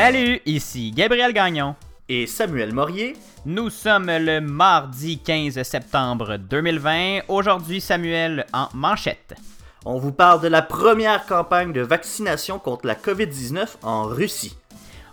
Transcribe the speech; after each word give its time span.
Salut, 0.00 0.40
ici 0.46 0.92
Gabriel 0.92 1.32
Gagnon. 1.32 1.74
Et 2.08 2.28
Samuel 2.28 2.72
Morier. 2.72 3.16
Nous 3.44 3.68
sommes 3.68 4.06
le 4.06 4.40
mardi 4.40 5.18
15 5.18 5.60
septembre 5.64 6.36
2020. 6.36 7.22
Aujourd'hui, 7.26 7.80
Samuel 7.80 8.46
en 8.52 8.68
manchette. 8.74 9.34
On 9.84 9.98
vous 9.98 10.12
parle 10.12 10.40
de 10.40 10.46
la 10.46 10.62
première 10.62 11.26
campagne 11.26 11.72
de 11.72 11.80
vaccination 11.80 12.60
contre 12.60 12.86
la 12.86 12.94
COVID-19 12.94 13.70
en 13.82 14.04
Russie. 14.04 14.56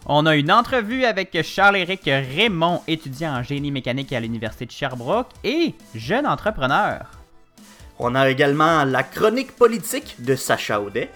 On 0.06 0.28
a 0.28 0.36
une 0.36 0.52
entrevue 0.52 1.06
avec 1.06 1.36
Charles-Éric 1.42 2.04
Raymond, 2.06 2.84
étudiant 2.88 3.38
en 3.38 3.42
génie 3.42 3.72
mécanique 3.72 4.14
à 4.14 4.20
l'Université 4.20 4.68
de 4.68 4.72
Sherbrooke 4.72 5.32
et 5.44 5.74
jeune 5.96 6.28
entrepreneur. 6.28 7.10
On 7.98 8.14
a 8.14 8.30
également 8.30 8.84
la 8.84 9.02
chronique 9.02 9.56
politique 9.56 10.18
de 10.20 10.36
Sacha 10.36 10.80
Audet. 10.80 11.10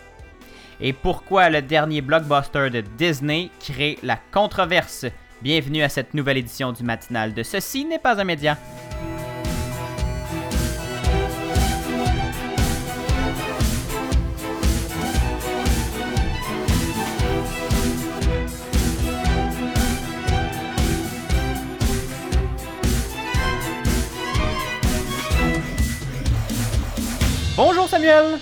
Et 0.81 0.93
pourquoi 0.93 1.49
le 1.49 1.61
dernier 1.61 1.99
blockbuster 1.99 2.69
de 2.69 2.79
Disney 2.79 3.49
crée 3.59 3.99
la 4.01 4.17
controverse? 4.31 5.05
Bienvenue 5.41 5.83
à 5.83 5.89
cette 5.89 6.13
nouvelle 6.13 6.37
édition 6.37 6.71
du 6.71 6.83
matinal 6.83 7.33
de 7.33 7.43
Ceci 7.43 7.83
n'est 7.83 7.99
pas 7.99 8.19
un 8.19 8.23
média. 8.23 8.57
Bonjour 27.57 27.89
Samuel. 27.89 28.39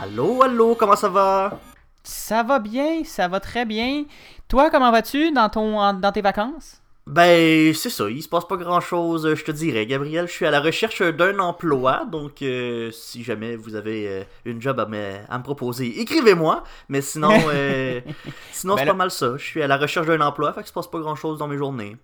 Allô, 0.00 0.42
allô, 0.42 0.74
comment 0.76 0.96
ça 0.96 1.08
va? 1.08 1.60
Ça 2.04 2.42
va 2.42 2.58
bien, 2.58 3.04
ça 3.04 3.28
va 3.28 3.40
très 3.40 3.64
bien. 3.64 4.04
Toi, 4.48 4.70
comment 4.70 4.90
vas-tu 4.92 5.32
dans, 5.32 5.48
ton, 5.48 5.92
dans 5.94 6.12
tes 6.12 6.22
vacances? 6.22 6.80
Ben, 7.06 7.72
c'est 7.72 7.90
ça, 7.90 8.10
il 8.10 8.20
se 8.20 8.28
passe 8.28 8.46
pas 8.48 8.56
grand 8.56 8.80
chose, 8.80 9.32
je 9.36 9.44
te 9.44 9.52
dirais, 9.52 9.86
Gabriel. 9.86 10.26
Je 10.26 10.32
suis 10.32 10.46
à 10.46 10.50
la 10.50 10.60
recherche 10.60 11.02
d'un 11.02 11.38
emploi, 11.38 12.04
donc 12.04 12.42
euh, 12.42 12.90
si 12.90 13.22
jamais 13.22 13.54
vous 13.54 13.76
avez 13.76 14.08
euh, 14.08 14.24
une 14.44 14.60
job 14.60 14.80
à 14.80 14.86
me, 14.86 15.14
à 15.28 15.38
me 15.38 15.42
proposer, 15.44 16.00
écrivez-moi. 16.00 16.64
Mais 16.88 17.00
sinon, 17.02 17.46
euh, 17.48 18.00
sinon 18.50 18.74
Ben 18.74 18.80
c'est 18.80 18.86
là- 18.86 18.92
pas 18.92 18.96
mal 18.96 19.10
ça. 19.12 19.36
Je 19.36 19.44
suis 19.44 19.62
à 19.62 19.68
la 19.68 19.76
recherche 19.76 20.06
d'un 20.08 20.20
emploi, 20.20 20.52
fait 20.52 20.62
que 20.62 20.68
se 20.68 20.72
passe 20.72 20.88
pas 20.90 20.98
grand 20.98 21.14
chose 21.14 21.38
dans 21.38 21.46
mes 21.46 21.56
journées. 21.58 21.96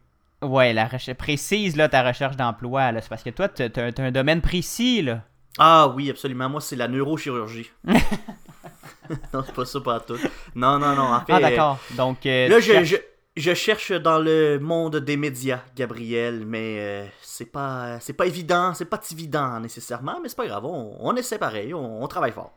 Ouais, 0.42 0.72
la 0.72 0.86
recherche 0.86 1.16
précise 1.18 1.76
là, 1.76 1.88
ta 1.88 2.02
recherche 2.06 2.36
d'emploi, 2.36 2.92
là. 2.92 3.00
C'est 3.00 3.08
parce 3.08 3.22
que 3.22 3.30
toi, 3.30 3.48
t'as 3.48 3.68
t'as 3.70 4.02
un 4.02 4.10
domaine 4.12 4.40
précis, 4.40 5.02
là. 5.02 5.22
Ah 5.58 5.88
oui, 5.94 6.10
absolument. 6.10 6.48
Moi, 6.48 6.60
c'est 6.60 6.76
la 6.76 6.88
neurochirurgie. 6.88 7.70
non, 7.84 9.42
c'est 9.44 9.54
pas 9.54 9.64
ça, 9.64 9.80
pas 9.80 10.00
tout. 10.00 10.16
Non, 10.54 10.78
non, 10.78 10.94
non. 10.94 11.12
En 11.12 11.20
fait, 11.20 11.32
Ah, 11.32 11.40
d'accord. 11.40 11.78
Donc, 11.96 12.24
euh, 12.26 12.48
Là, 12.48 12.60
je, 12.60 12.84
je, 12.84 12.96
je 13.36 13.54
cherche 13.54 13.92
dans 13.92 14.18
le 14.18 14.58
monde 14.58 14.96
des 14.96 15.16
médias, 15.16 15.60
Gabriel, 15.76 16.44
mais 16.46 16.76
euh, 16.78 17.06
c'est 17.20 17.50
pas 17.50 17.98
c'est 18.00 18.12
pas 18.14 18.26
évident, 18.26 18.72
c'est 18.74 18.86
pas 18.86 19.00
évident 19.10 19.60
nécessairement, 19.60 20.18
mais 20.22 20.28
c'est 20.28 20.36
pas 20.36 20.46
grave, 20.46 20.64
on, 20.64 20.96
on 21.00 21.14
essaie 21.16 21.38
pareil, 21.38 21.74
on, 21.74 22.02
on 22.02 22.06
travaille 22.08 22.32
fort. 22.32 22.52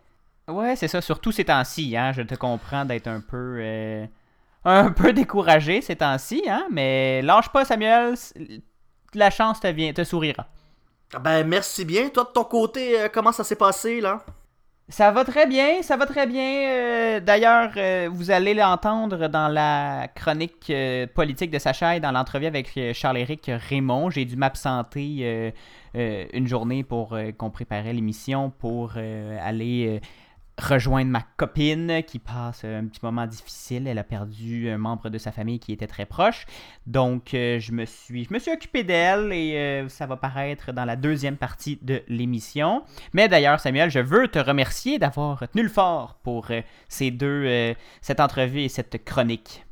Ouais, 0.48 0.76
c'est 0.76 0.88
ça. 0.88 1.02
Surtout 1.02 1.32
ces 1.32 1.46
temps-ci, 1.46 1.98
hein. 1.98 2.12
Je 2.14 2.22
te 2.22 2.36
comprends 2.36 2.86
d'être 2.86 3.08
un 3.08 3.20
peu... 3.20 3.58
euh, 3.59 4.06
un 4.64 4.92
peu 4.92 5.12
découragé 5.12 5.82
ces 5.82 5.96
temps-ci, 5.96 6.44
hein. 6.48 6.68
Mais 6.72 7.22
lâche 7.24 7.50
pas, 7.50 7.66
Samuel. 7.66 8.14
La 9.16 9.30
chance 9.32 9.59
te, 9.59 9.68
vient, 9.68 9.92
te 9.92 10.04
sourira. 10.04 10.46
Ah 11.14 11.20
Ben 11.20 11.48
merci 11.48 11.86
bien. 11.86 12.09
Toi 12.09 12.23
de 12.23 12.30
ton 12.30 12.44
côté, 12.44 13.00
euh, 13.00 13.08
comment 13.14 13.31
ça 13.31 13.44
s'est 13.44 13.56
passé 13.56 14.02
là? 14.02 14.23
Ça 14.88 15.09
va 15.12 15.25
très 15.25 15.47
bien, 15.47 15.81
ça 15.81 15.97
va 15.97 16.06
très 16.06 16.28
bien. 16.28 16.70
Euh, 16.70 17.20
D'ailleurs, 17.20 17.72
euh, 17.75 18.08
vous 18.12 18.30
allez 18.30 18.53
l'entendre 18.53 19.28
dans 19.28 19.47
la 19.47 20.08
chronique 20.14 20.72
politique 21.16 21.50
de 21.50 21.58
Sacha 21.58 21.95
et 21.95 22.00
dans 22.00 22.12
l'entrevue 22.12 22.45
avec 22.45 22.80
Charles-Éric 22.94 23.50
Raymond. 23.70 24.12
J'ai 24.12 24.25
dû 24.25 24.36
m'absenter 24.36 25.53
une 25.96 26.47
journée 26.47 26.84
pour 26.84 27.18
qu'on 27.38 27.50
préparait 27.50 27.94
l'émission 27.94 28.51
pour 28.51 28.94
aller 28.96 30.01
rejoindre 30.58 31.12
ma 31.12 31.22
copine 31.38 32.02
qui 32.08 32.20
passe 32.20 32.64
un 32.64 32.86
petit 32.86 33.02
moment 33.04 33.26
difficile. 33.28 33.88
Elle 33.88 33.98
a 33.98 34.04
perdu 34.04 34.70
un 34.70 34.78
membre 34.78 35.10
de 35.10 35.18
sa 35.18 35.32
famille 35.32 35.60
qui 35.60 35.74
était 35.74 35.88
très 35.88 36.06
proche. 36.06 36.46
Donc, 36.88 37.34
euh, 37.34 37.60
je, 37.60 37.72
me 37.74 37.86
suis, 37.86 38.24
je 38.26 38.34
me 38.34 38.40
suis 38.40 38.52
occupé 38.52 38.84
d'elle 38.84 39.34
et 39.34 39.58
euh, 39.58 39.90
ça 39.90 40.06
va 40.06 40.16
paraître 40.16 40.72
dans 40.72 40.86
la 40.86 40.96
deuxième 40.96 41.36
partie 41.38 41.78
de 41.82 42.02
l'émission. 42.08 42.84
Mais 43.14 43.28
d'ailleurs, 43.28 43.60
Samuel, 43.60 43.90
je 43.92 44.00
veux 44.00 44.28
te 44.30 44.40
remercier 44.40 44.98
d'avoir 44.98 45.48
tenu 45.50 45.64
le 45.64 45.70
fort 45.70 46.20
pour 46.24 46.48
euh, 46.52 46.62
ces 46.88 47.12
deux, 47.12 47.44
euh, 47.46 47.74
cette 48.02 48.20
entrevue 48.22 48.62
et 48.62 48.70
cette 48.70 49.04
chronique. 49.04 49.66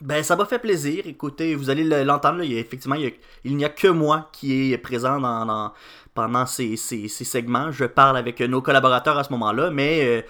Ben 0.00 0.22
ça 0.22 0.34
m'a 0.34 0.46
fait 0.46 0.58
plaisir. 0.58 1.02
Écoutez, 1.06 1.54
vous 1.54 1.68
allez 1.68 1.84
le- 1.84 2.04
l'entendre 2.04 2.42
il 2.42 2.52
y 2.52 2.56
a, 2.56 2.60
effectivement 2.60 2.96
il, 3.44 3.56
n'y 3.56 3.64
a 3.66 3.68
que 3.68 3.88
moi 3.88 4.30
qui 4.32 4.72
est 4.72 4.78
présent 4.78 5.20
dans- 5.20 5.72
pendant 6.20 6.44
ces, 6.46 6.76
ces- 6.76 7.08
ces 7.08 7.24
segments. 7.24 7.72
Je 7.72 7.84
parle 7.86 8.16
avec 8.18 8.40
nos 8.40 8.60
collaborateurs 8.60 9.16
à 9.18 9.24
ce 9.24 9.30
moment-là, 9.32 9.70
mais 9.70 10.00
euh, 10.04 10.22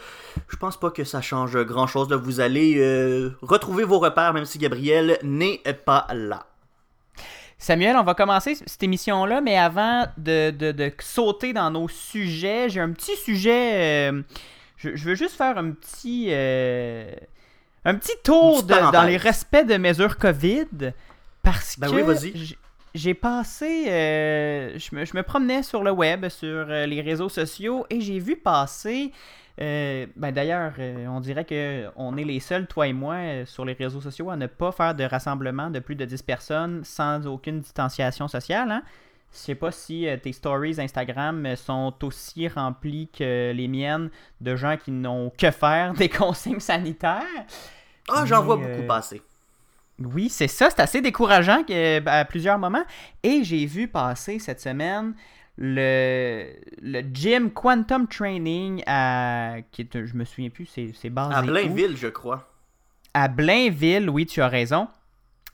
je 0.48 0.56
pense 0.56 0.78
pas 0.78 0.90
que 0.90 1.02
ça 1.04 1.20
change 1.20 1.56
grand-chose. 1.64 2.08
Vous 2.12 2.38
allez 2.40 2.76
euh, 2.78 3.30
retrouver 3.42 3.82
vos 3.84 3.98
repères 3.98 4.32
même 4.32 4.44
si 4.44 4.58
Gabriel 4.58 5.18
n'est 5.24 5.60
pas 5.84 6.06
là. 6.14 6.46
Samuel, 7.58 7.96
on 7.96 8.04
va 8.04 8.14
commencer 8.14 8.54
cette 8.54 8.82
émission-là, 8.82 9.40
mais 9.40 9.58
avant 9.58 10.06
de, 10.16 10.50
de- 10.50 10.72
de 10.72 10.92
sauter 11.00 11.52
dans 11.52 11.70
nos 11.70 11.88
sujets, 11.88 12.68
j'ai 12.70 12.80
un 12.80 12.90
petit 12.92 13.16
sujet. 13.16 14.10
euh, 14.10 14.22
je, 14.76 14.94
je 14.94 15.04
veux 15.04 15.14
juste 15.16 15.36
faire 15.36 15.58
un 15.58 15.72
petit. 15.72 16.28
euh, 16.30 17.10
un 17.84 17.94
petit 17.96 18.16
tour 18.22 18.62
de- 18.62 18.92
dans 18.92 19.02
les 19.02 19.16
respects 19.16 19.66
de 19.66 19.76
mesures 19.76 20.16
COVID. 20.18 20.92
Parce 21.42 21.78
Ben 21.78 21.88
que 21.90 21.94
oui, 21.96 22.46
j'ai 22.94 23.14
passé. 23.14 23.86
euh, 23.88 24.78
je, 24.78 24.94
me, 24.94 25.04
je 25.04 25.16
me 25.16 25.22
promenais 25.22 25.62
sur 25.62 25.82
le 25.82 25.90
web, 25.92 26.28
sur 26.28 26.66
euh, 26.68 26.86
les 26.86 27.00
réseaux 27.00 27.28
sociaux, 27.28 27.86
et 27.90 28.00
j'ai 28.00 28.18
vu 28.18 28.36
passer. 28.36 29.12
euh, 29.60 30.06
ben 30.16 30.32
d'ailleurs, 30.32 30.74
euh, 30.78 31.06
on 31.08 31.20
dirait 31.20 31.44
que 31.44 31.86
on 31.96 32.16
est 32.16 32.24
les 32.24 32.40
seuls, 32.40 32.66
toi 32.66 32.86
et 32.88 32.92
moi, 32.92 33.44
sur 33.46 33.64
les 33.64 33.74
réseaux 33.74 34.00
sociaux 34.00 34.30
à 34.30 34.36
ne 34.36 34.46
pas 34.46 34.72
faire 34.72 34.94
de 34.94 35.04
rassemblement 35.04 35.70
de 35.70 35.80
plus 35.80 35.96
de 35.96 36.04
10 36.04 36.22
personnes 36.22 36.84
sans 36.84 37.26
aucune 37.26 37.60
distanciation 37.60 38.28
sociale. 38.28 38.70
Hein? 38.70 38.82
Je 39.32 39.38
sais 39.38 39.54
pas 39.54 39.70
si 39.70 40.06
tes 40.22 40.32
stories 40.32 40.80
Instagram 40.80 41.54
sont 41.56 41.94
aussi 42.02 42.48
remplies 42.48 43.08
que 43.16 43.52
les 43.52 43.68
miennes 43.68 44.10
de 44.40 44.56
gens 44.56 44.76
qui 44.76 44.90
n'ont 44.90 45.30
que 45.38 45.50
faire 45.52 45.94
des 45.98 46.08
consignes 46.08 46.60
sanitaires. 46.60 47.22
Ah, 48.08 48.24
j'en 48.26 48.40
Mais, 48.40 48.42
vois 48.42 48.56
beaucoup 48.56 48.82
passer. 48.82 49.22
Oui, 50.00 50.28
c'est 50.28 50.48
ça. 50.48 50.70
C'est 50.70 50.80
assez 50.80 51.00
décourageant 51.00 51.62
que- 51.62 52.06
à 52.08 52.24
plusieurs 52.24 52.58
moments. 52.58 52.84
Et 53.22 53.44
j'ai 53.44 53.66
vu 53.66 53.86
passer 53.88 54.38
cette 54.38 54.60
semaine 54.60 55.14
le, 55.58 56.46
le 56.80 57.00
gym 57.12 57.50
Quantum 57.50 58.06
Training 58.08 58.82
à. 58.86 59.56
Qui 59.72 59.82
est, 59.82 60.06
je 60.06 60.14
me 60.16 60.24
souviens 60.24 60.50
plus, 60.50 60.66
c'est 60.66 61.10
basé 61.10 61.34
À 61.34 61.42
où? 61.42 61.46
Blainville, 61.46 61.96
je 61.96 62.08
crois. 62.08 62.50
À 63.12 63.28
Blainville, 63.28 64.08
oui, 64.08 64.24
tu 64.26 64.40
as 64.40 64.48
raison. 64.48 64.88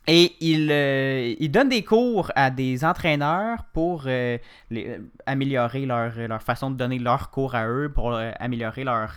Et 0.09 0.35
il, 0.39 0.69
euh, 0.71 1.35
il 1.37 1.51
donne 1.51 1.67
des 1.67 1.83
cours 1.83 2.31
à 2.35 2.49
des 2.49 2.85
entraîneurs 2.85 3.65
pour 3.73 4.03
euh, 4.07 4.37
les- 4.69 4.87
euh, 4.91 4.99
améliorer 5.25 5.85
leur, 5.85 6.13
leur 6.15 6.41
façon 6.41 6.71
de 6.71 6.77
donner 6.77 6.97
leurs 6.99 7.29
cours 7.29 7.55
à 7.55 7.67
eux, 7.67 7.91
pour 7.93 8.13
améliorer 8.39 8.85
leur, 8.85 9.11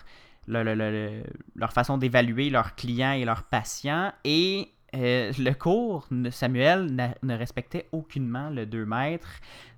le- 0.49 0.65
le- 0.65 0.75
le- 0.75 0.91
le- 0.91 1.23
leur 1.55 1.73
façon 1.73 1.97
d'évaluer 1.97 2.51
leurs 2.51 2.75
clients 2.75 3.13
et 3.13 3.25
leurs 3.25 3.45
patients. 3.45 4.11
Et 4.25 4.69
euh, 4.95 5.33
le 5.39 5.53
cours, 5.53 6.07
Samuel 6.31 7.13
ne 7.23 7.35
respectait 7.37 7.87
aucunement 7.93 8.51
le 8.51 8.67
2 8.67 8.85
mètres. 8.85 9.29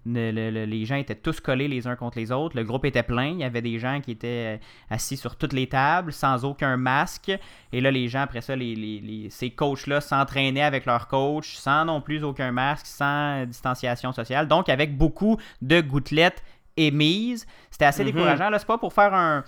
Ne- 0.05 0.33
le- 0.33 0.51
le- 0.51 0.65
les 0.65 0.85
gens 0.85 0.97
étaient 0.97 1.15
tous 1.15 1.41
collés 1.41 1.69
les 1.69 1.87
uns 1.87 1.95
contre 1.95 2.19
les 2.19 2.33
autres. 2.33 2.57
Le 2.57 2.65
groupe 2.65 2.85
était 2.85 3.03
plein. 3.05 3.27
Il 3.27 3.39
y 3.39 3.45
avait 3.45 3.63
des 3.63 3.79
gens 3.79 4.01
qui 4.01 4.11
étaient 4.13 4.57
euh, 4.57 4.59
assis 4.91 5.17
sur 5.17 5.37
toutes 5.37 5.53
les 5.53 5.69
tables 5.69 6.13
sans 6.13 6.45
aucun 6.45 6.77
masque. 6.77 7.31
Et 7.73 7.81
là, 7.81 7.91
les 7.91 8.09
gens, 8.09 8.23
après 8.23 8.41
ça, 8.41 8.57
les, 8.57 8.75
les- 8.75 9.01
les- 9.01 9.31
ces 9.31 9.51
coachs-là 9.51 10.01
s'entraînaient 10.01 10.63
avec 10.63 10.87
leur 10.87 11.07
coach 11.07 11.55
sans 11.55 11.85
non 11.85 12.01
plus 12.01 12.25
aucun 12.25 12.51
masque, 12.51 12.87
sans 12.87 13.47
distanciation 13.47 14.11
sociale. 14.13 14.49
Donc, 14.49 14.69
avec 14.69 14.97
beaucoup 14.97 15.37
de 15.61 15.81
gouttelettes 15.81 16.43
émises. 16.77 17.47
C'était 17.71 17.85
assez 17.85 18.03
Mhm. 18.05 18.11
décourageant. 18.13 18.51
Là, 18.51 18.59
c'est 18.59 18.67
pas 18.67 18.79
pour 18.79 18.93
faire 18.93 19.15
un, 19.15 19.45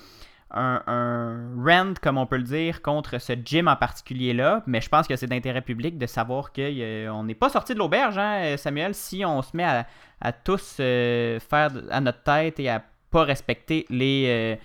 un, 0.55 0.83
un 0.87 1.49
rant, 1.65 1.95
comme 2.01 2.17
on 2.19 2.27
peut 2.27 2.37
le 2.37 2.43
dire, 2.45 2.81
contre 2.83 3.19
ce 3.21 3.33
gym 3.45 3.69
en 3.69 3.77
particulier-là, 3.77 4.62
mais 4.67 4.81
je 4.81 4.89
pense 4.89 5.06
que 5.06 5.17
c'est 5.17 5.27
d'intérêt 5.27 5.62
public 5.62 5.99
de 5.99 6.06
savoir 6.06 6.53
qu'on 6.53 7.25
n'est 7.25 7.35
pas 7.35 7.49
sorti 7.51 7.75
de 7.75 7.79
l'auberge, 7.79 8.17
hein, 8.19 8.56
Samuel, 8.56 8.95
si 8.95 9.25
on 9.25 9.43
se 9.43 9.56
met 9.56 9.65
à, 9.65 9.87
à 10.21 10.33
tous 10.33 10.77
euh, 10.81 11.39
faire 11.41 11.71
à 11.91 12.01
notre 12.01 12.23
tête 12.23 12.59
et 12.61 12.69
à 12.71 12.83
pas 13.11 13.25
respecter 13.25 13.85
les, 13.91 14.25
euh, 14.29 14.56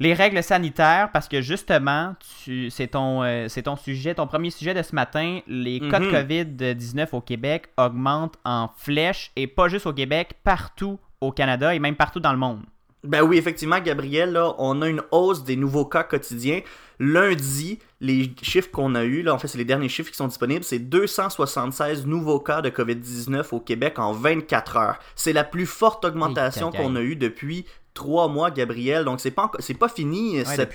les 0.00 0.14
règles 0.14 0.42
sanitaires, 0.42 1.10
parce 1.12 1.28
que 1.28 1.40
justement, 1.40 2.14
tu- 2.44 2.70
c'est 2.70 2.88
ton, 2.88 3.22
euh, 3.22 3.46
c'est 3.48 3.62
ton 3.62 3.76
sujet, 3.76 4.14
ton 4.14 4.26
premier 4.26 4.50
sujet 4.50 4.74
de 4.74 4.82
ce 4.82 4.94
matin, 4.94 5.40
les 5.46 5.78
cas 5.80 6.00
de 6.00 6.06
Mhm. 6.06 6.12
COVID-19 6.12 7.08
au 7.14 7.20
Québec 7.20 7.68
augmentent 7.76 8.36
en 8.44 8.68
flèche, 8.76 9.30
et 9.36 9.46
pas 9.46 9.68
juste 9.68 9.86
au 9.86 9.92
Québec, 9.92 10.34
partout 10.44 10.98
au 11.20 11.30
Canada 11.32 11.74
et 11.74 11.78
même 11.78 11.94
partout 11.96 12.18
dans 12.20 12.32
le 12.32 12.38
monde. 12.38 12.62
Ben 13.04 13.22
oui, 13.22 13.36
effectivement, 13.36 13.80
Gabriel, 13.80 14.32
là, 14.32 14.54
on 14.58 14.80
a 14.80 14.88
une 14.88 15.02
hausse 15.10 15.42
des 15.42 15.56
nouveaux 15.56 15.84
cas 15.84 16.04
quotidiens. 16.04 16.60
Lundi, 17.00 17.80
les 18.00 18.32
chiffres 18.42 18.70
qu'on 18.70 18.94
a 18.94 19.02
eus, 19.02 19.22
là, 19.22 19.34
en 19.34 19.38
fait, 19.38 19.48
c'est 19.48 19.58
les 19.58 19.64
derniers 19.64 19.88
chiffres 19.88 20.10
qui 20.10 20.16
sont 20.16 20.28
disponibles, 20.28 20.62
c'est 20.62 20.78
276 20.78 22.06
nouveaux 22.06 22.38
cas 22.38 22.62
de 22.62 22.70
COVID-19 22.70 23.46
au 23.50 23.60
Québec 23.60 23.98
en 23.98 24.12
24 24.12 24.76
heures. 24.76 24.98
C'est 25.16 25.32
la 25.32 25.42
plus 25.42 25.66
forte 25.66 26.04
augmentation 26.04 26.70
qu'on 26.70 26.94
a 26.94 27.00
eue 27.00 27.16
depuis 27.16 27.66
trois 27.92 28.28
mois, 28.28 28.52
Gabriel. 28.52 29.04
Donc, 29.04 29.20
c'est 29.20 29.32
pas, 29.32 29.50
c'est 29.58 29.74
pas 29.74 29.88
fini 29.88 30.44
cette. 30.44 30.72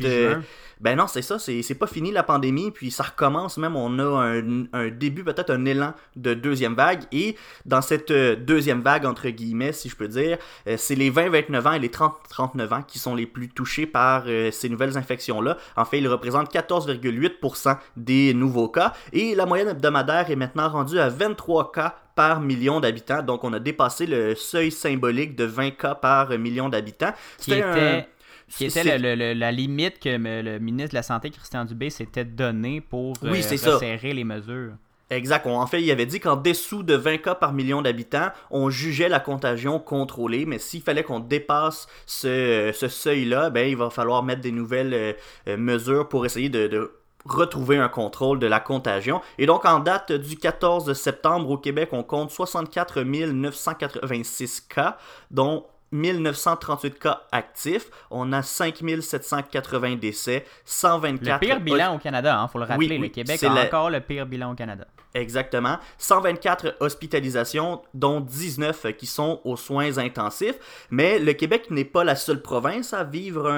Euh, 0.78 0.88
ben 0.88 0.96
non, 0.96 1.08
c'est 1.08 1.22
ça, 1.22 1.38
c'est 1.40 1.76
pas 1.76 1.88
fini 1.88 2.12
la 2.12 2.24
pandémie, 2.24 2.72
puis 2.72 2.92
ça 2.92 3.04
recommence 3.04 3.58
même. 3.58 3.76
On 3.76 4.00
a 4.00 4.04
un, 4.04 4.66
un 4.74 4.90
début, 4.90 5.24
peut-être 5.24 5.52
un 5.52 5.66
élan 5.66 5.94
de 6.16 6.34
deuxième 6.34 6.76
vague. 6.76 7.04
Et 7.12 7.36
dans 7.66 7.82
cette 7.82 8.12
euh, 8.12 8.36
deuxième 8.36 8.82
vague, 8.82 9.06
entre 9.06 9.30
guillemets, 9.30 9.74
si 9.74 9.90
je 9.90 9.96
peux 9.96 10.08
dire, 10.08 10.38
euh, 10.68 10.76
c'est 10.78 10.96
les 10.96 11.12
20-29 11.12 11.68
ans 11.68 11.74
et 11.74 11.80
les 11.80 11.90
30-39 11.90 12.74
ans 12.74 12.84
qui 12.88 13.00
sont 13.00 13.16
les 13.16 13.26
plus 13.26 13.50
touchés 13.50 13.86
par 13.86 14.26
ces 14.52 14.70
nouvelles 14.70 14.98
infections-là. 14.98 15.58
En 15.76 15.86
fait, 15.86 16.00
ils 16.00 16.08
représentent 16.08 16.54
14,8% 16.54 17.78
des 17.96 18.34
nouveaux 18.34 18.70
cas. 18.70 18.94
Et 19.14 19.36
la 19.36 19.46
moyenne 19.46 19.70
hebdomadaire 19.70 20.30
est 20.30 20.36
maintenant 20.36 20.70
rendue 20.70 21.00
à 21.00 21.10
23 21.10 21.72
cas 21.72 21.96
par 22.16 22.42
million 22.42 22.80
d'habitants. 22.80 23.22
Donc, 23.22 23.44
on 23.44 23.54
a 23.54 23.60
dépassé 23.60 24.08
le 24.08 24.36
seuil 24.36 24.72
symbolique 24.72 25.36
de 25.36 25.46
20 25.46 25.72
cas 25.72 25.96
par 25.96 26.30
million 26.38 26.68
d'habitants. 26.68 27.14
Qui 27.38 27.54
était, 27.54 28.08
qui 28.50 28.66
était 28.66 28.98
la 28.98 29.52
limite 29.52 30.00
que 30.00 30.10
le 30.10 30.60
ministre 30.60 30.92
de 30.92 30.96
la 30.96 31.04
Santé, 31.04 31.30
Christian 31.30 31.66
Dubé, 31.66 31.90
s'était 31.90 32.26
donné 32.26 32.82
pour 32.82 33.14
oui, 33.24 33.42
euh, 33.44 33.72
resserrer 33.72 34.14
les 34.14 34.24
mesures. 34.24 34.74
Exact. 35.10 35.48
En 35.48 35.68
fait, 35.68 35.82
il 35.82 35.90
avait 35.90 36.06
dit 36.06 36.20
qu'en 36.20 36.36
dessous 36.36 36.84
de 36.84 36.94
20 36.94 37.20
cas 37.20 37.36
par 37.36 37.54
million 37.54 37.82
d'habitants, 37.82 38.30
on 38.52 38.70
jugeait 38.70 39.08
la 39.08 39.22
contagion 39.22 39.80
contrôlée, 39.80 40.46
mais 40.46 40.60
s'il 40.60 40.82
fallait 40.82 41.04
qu'on 41.04 41.22
dépasse 41.22 41.88
ce, 42.06 42.74
seuil-là, 42.74 43.50
ben, 43.50 43.70
il 43.70 43.78
va 43.78 43.90
falloir 43.90 44.24
mettre 44.24 44.42
des 44.42 44.52
nouvelles 44.52 44.94
euh, 44.94 45.14
euh, 45.48 45.58
mesures 45.58 46.10
pour 46.10 46.26
essayer 46.26 46.50
de 46.50 46.92
retrouver 47.26 47.78
un 47.78 47.90
contrôle 47.90 48.40
de 48.40 48.48
la 48.48 48.60
contagion. 48.60 49.22
Et 49.38 49.46
donc, 49.46 49.66
en 49.66 49.80
date 49.80 50.12
du 50.12 50.38
14 50.38 50.94
septembre 50.94 51.50
au 51.50 51.58
Québec, 51.58 51.90
on 51.92 52.04
compte 52.04 52.32
64 52.32 53.02
986 53.02 54.62
cas, 54.62 54.98
dont 55.32 55.66
1938 55.92 57.00
cas 57.00 57.22
actifs, 57.32 57.90
on 58.12 58.34
a 58.34 58.42
5780 58.42 59.96
décès, 59.96 60.46
124... 60.66 61.42
Le 61.42 61.48
pire 61.48 61.60
bilan 61.62 61.96
au 61.96 62.00
Canada, 62.00 62.38
il 62.40 62.44
hein, 62.44 62.48
faut 62.48 62.60
le 62.60 62.66
rappeler, 62.66 62.98
le 62.98 63.08
Québec 63.08 63.44
a 63.44 63.52
encore 63.52 63.90
le 63.90 64.02
pire 64.02 64.26
bilan 64.26 64.52
au 64.52 64.56
Canada. 64.56 64.86
Exactement. 65.14 65.78
124 65.98 66.78
hospitalisations, 66.80 67.82
dont 67.94 68.20
19 68.20 68.88
qui 68.98 69.06
sont 69.06 69.42
aux 69.46 69.56
soins 69.56 69.98
intensifs. 69.98 70.56
Mais 70.92 71.18
le 71.20 71.34
Québec 71.34 71.72
n'est 71.72 71.86
pas 71.86 72.04
la 72.04 72.16
seule 72.16 72.42
province 72.42 72.94
à 72.94 73.04
vivre 73.04 73.50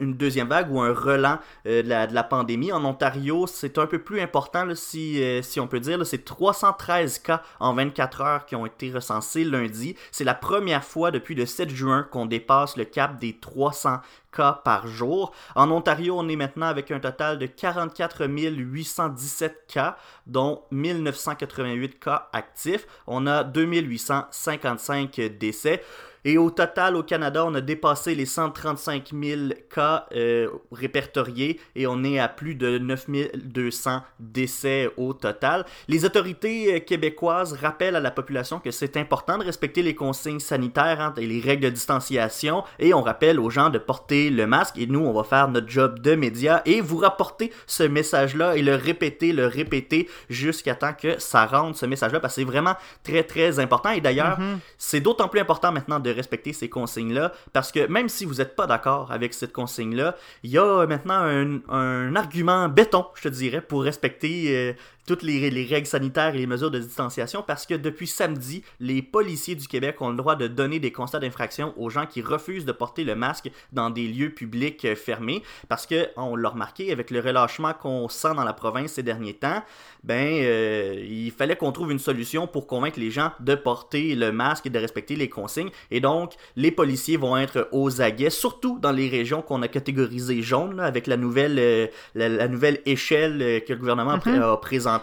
une 0.00 0.14
deuxième 0.14 0.48
vague 0.48 0.72
ou 0.72 0.80
un 0.80 0.92
relent 0.92 1.38
euh, 1.66 1.82
de, 1.82 2.14
la, 2.14 2.22
pandémie. 2.24 2.72
En 2.72 2.84
Ontario, 2.84 3.46
c'est 3.46 3.78
un 3.78 3.86
peu 3.86 3.98
plus 3.98 4.20
important, 4.20 4.66
si, 4.74 5.22
euh, 5.22 5.42
si 5.42 5.60
on 5.60 5.68
peut 5.68 5.80
dire. 5.80 6.04
C'est 6.04 6.24
313 6.24 7.18
cas 7.20 7.42
en 7.60 7.74
24 7.74 8.20
heures 8.22 8.46
qui 8.46 8.56
ont 8.56 8.66
été 8.66 8.90
recensés 8.90 9.44
lundi. 9.44 9.96
C'est 10.10 10.24
la 10.24 10.34
première 10.34 10.84
fois 10.84 11.10
depuis 11.10 11.34
le 11.34 11.46
7 11.46 11.70
juin 11.70 12.06
qu'on 12.10 12.26
dépasse 12.26 12.76
le 12.76 12.84
cap 12.84 13.18
des 13.18 13.36
300 13.38 14.00
cas 14.36 14.60
par 14.64 14.86
jour. 14.86 15.32
En 15.54 15.70
Ontario, 15.70 16.14
on 16.18 16.28
est 16.28 16.36
maintenant 16.36 16.66
avec 16.66 16.90
un 16.90 17.00
total 17.00 17.38
de 17.38 17.46
44 17.46 18.26
817 18.26 19.64
cas, 19.66 19.96
dont 20.26 20.62
1988 20.70 21.98
cas 21.98 22.28
actifs. 22.32 22.86
On 23.06 23.26
a 23.26 23.44
2855 23.44 25.20
décès. 25.38 25.82
Et 26.28 26.38
au 26.38 26.50
total, 26.50 26.96
au 26.96 27.04
Canada, 27.04 27.44
on 27.46 27.54
a 27.54 27.60
dépassé 27.60 28.16
les 28.16 28.26
135 28.26 29.12
000 29.12 29.40
cas 29.72 30.06
euh, 30.12 30.48
répertoriés 30.72 31.60
et 31.76 31.86
on 31.86 32.02
est 32.02 32.18
à 32.18 32.26
plus 32.26 32.56
de 32.56 32.78
9 32.78 33.06
200 33.36 34.00
décès 34.18 34.90
au 34.96 35.12
total. 35.12 35.64
Les 35.86 36.04
autorités 36.04 36.74
euh, 36.74 36.80
québécoises 36.80 37.52
rappellent 37.52 37.94
à 37.94 38.00
la 38.00 38.10
population 38.10 38.58
que 38.58 38.72
c'est 38.72 38.96
important 38.96 39.38
de 39.38 39.44
respecter 39.44 39.82
les 39.82 39.94
consignes 39.94 40.40
sanitaires 40.40 41.00
hein, 41.00 41.14
et 41.16 41.28
les 41.28 41.38
règles 41.38 41.62
de 41.62 41.70
distanciation 41.70 42.64
et 42.80 42.92
on 42.92 43.02
rappelle 43.02 43.38
aux 43.38 43.48
gens 43.48 43.70
de 43.70 43.78
porter 43.78 44.28
le 44.28 44.48
masque 44.48 44.78
et 44.78 44.88
nous, 44.88 45.06
on 45.06 45.12
va 45.12 45.22
faire 45.22 45.46
notre 45.46 45.68
job 45.68 46.00
de 46.00 46.16
médias 46.16 46.60
et 46.64 46.80
vous 46.80 46.96
rapporter 46.96 47.52
ce 47.68 47.84
message-là 47.84 48.56
et 48.56 48.62
le 48.62 48.74
répéter, 48.74 49.32
le 49.32 49.46
répéter 49.46 50.08
jusqu'à 50.28 50.74
temps 50.74 50.92
que 50.92 51.20
ça 51.20 51.46
rentre 51.46 51.78
ce 51.78 51.86
message-là 51.86 52.18
parce 52.18 52.34
que 52.34 52.40
c'est 52.40 52.46
vraiment 52.46 52.74
très 53.04 53.22
très 53.22 53.60
important 53.60 53.90
et 53.90 54.00
d'ailleurs, 54.00 54.40
mm-hmm. 54.40 54.58
c'est 54.76 55.00
d'autant 55.00 55.28
plus 55.28 55.38
important 55.38 55.70
maintenant 55.70 56.00
de 56.00 56.15
respecter 56.16 56.52
ces 56.52 56.68
consignes-là, 56.68 57.32
parce 57.52 57.72
que 57.72 57.86
même 57.86 58.08
si 58.08 58.24
vous 58.24 58.34
n'êtes 58.34 58.56
pas 58.56 58.66
d'accord 58.66 59.12
avec 59.12 59.34
cette 59.34 59.52
consigne-là, 59.52 60.16
il 60.42 60.50
y 60.50 60.58
a 60.58 60.86
maintenant 60.86 61.14
un, 61.14 61.60
un, 61.68 62.16
argument 62.16 62.68
béton, 62.68 63.06
je 63.14 63.28
te 63.28 63.28
dirais, 63.28 63.60
pour 63.60 63.82
respecter 63.84 64.56
euh, 64.56 64.72
toutes 65.06 65.22
les, 65.22 65.66
règles 65.66 65.86
sanitaires 65.86 66.34
et 66.34 66.38
les 66.38 66.46
mesures 66.46 66.70
de 66.70 66.80
distanciation 66.80 67.42
parce 67.46 67.64
que 67.64 67.74
depuis 67.74 68.08
samedi, 68.08 68.62
les 68.80 69.02
policiers 69.02 69.54
du 69.54 69.68
Québec 69.68 70.02
ont 70.02 70.10
le 70.10 70.16
droit 70.16 70.34
de 70.34 70.48
donner 70.48 70.80
des 70.80 70.92
constats 70.92 71.20
d'infraction 71.20 71.72
aux 71.76 71.90
gens 71.90 72.06
qui 72.06 72.20
refusent 72.20 72.64
de 72.64 72.72
porter 72.72 73.04
le 73.04 73.14
masque 73.14 73.50
dans 73.72 73.90
des 73.90 74.08
lieux 74.08 74.30
publics 74.30 74.84
euh, 74.84 74.96
fermés 74.96 75.42
parce 75.68 75.86
que, 75.86 76.08
on 76.16 76.34
l'a 76.34 76.48
remarqué, 76.48 76.90
avec 76.92 77.10
le 77.10 77.20
relâchement 77.20 77.72
qu'on 77.72 78.08
sent 78.08 78.34
dans 78.34 78.44
la 78.44 78.52
province 78.52 78.92
ces 78.92 79.02
derniers 79.02 79.34
temps, 79.34 79.62
ben, 80.02 80.40
euh, 80.42 81.04
il 81.08 81.30
fallait 81.30 81.56
qu'on 81.56 81.72
trouve 81.72 81.92
une 81.92 81.98
solution 81.98 82.46
pour 82.46 82.66
convaincre 82.66 82.98
les 82.98 83.10
gens 83.10 83.30
de 83.40 83.54
porter 83.54 84.14
le 84.14 84.32
masque 84.32 84.66
et 84.66 84.70
de 84.70 84.78
respecter 84.78 85.14
les 85.14 85.28
consignes. 85.28 85.70
Et 85.90 86.00
donc, 86.00 86.34
les 86.56 86.70
policiers 86.70 87.16
vont 87.16 87.36
être 87.36 87.68
aux 87.72 88.00
aguets, 88.00 88.30
surtout 88.30 88.78
dans 88.80 88.92
les 88.92 89.08
régions 89.08 89.42
qu'on 89.42 89.62
a 89.62 89.68
catégorisées 89.68 90.42
jaunes, 90.42 90.80
avec 90.80 91.06
la 91.06 91.16
nouvelle, 91.16 91.58
euh, 91.58 91.86
la, 92.14 92.48
nouvelle 92.48 92.80
échelle 92.86 93.62
que 93.66 93.72
le 93.72 93.78
gouvernement 93.78 94.16
mm-hmm. 94.16 94.40
a 94.40 94.56
présentée 94.56 94.95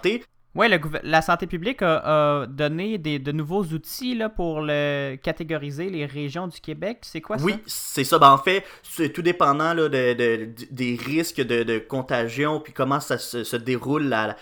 oui, 0.55 0.67
la 1.01 1.21
santé 1.23 1.47
publique 1.47 1.81
a, 1.81 2.45
donné 2.47 2.99
de 2.99 3.31
nouveaux 3.31 3.63
outils 3.63 4.13
là, 4.13 4.29
pour 4.29 4.61
le, 4.61 5.15
catégoriser 5.15 5.89
les 5.89 6.05
régions 6.05 6.47
du 6.47 6.59
Québec. 6.59 6.99
C'est 7.01 7.21
quoi 7.21 7.39
ça? 7.39 7.43
Oui, 7.43 7.55
c'est 7.65 8.03
ça. 8.03 8.19
Ben, 8.19 8.29
en 8.29 8.37
fait, 8.37 8.63
c'est 8.83 9.09
tout 9.09 9.23
dépendant 9.23 9.73
là, 9.73 9.89
de, 9.89 10.53
des 10.69 10.99
risques 11.03 11.41
de, 11.41 11.79
contagion, 11.79 12.59
puis 12.59 12.71
comment 12.71 12.99
ça 12.99 13.17
se, 13.17 13.55
déroule 13.55 14.03
la, 14.03 14.35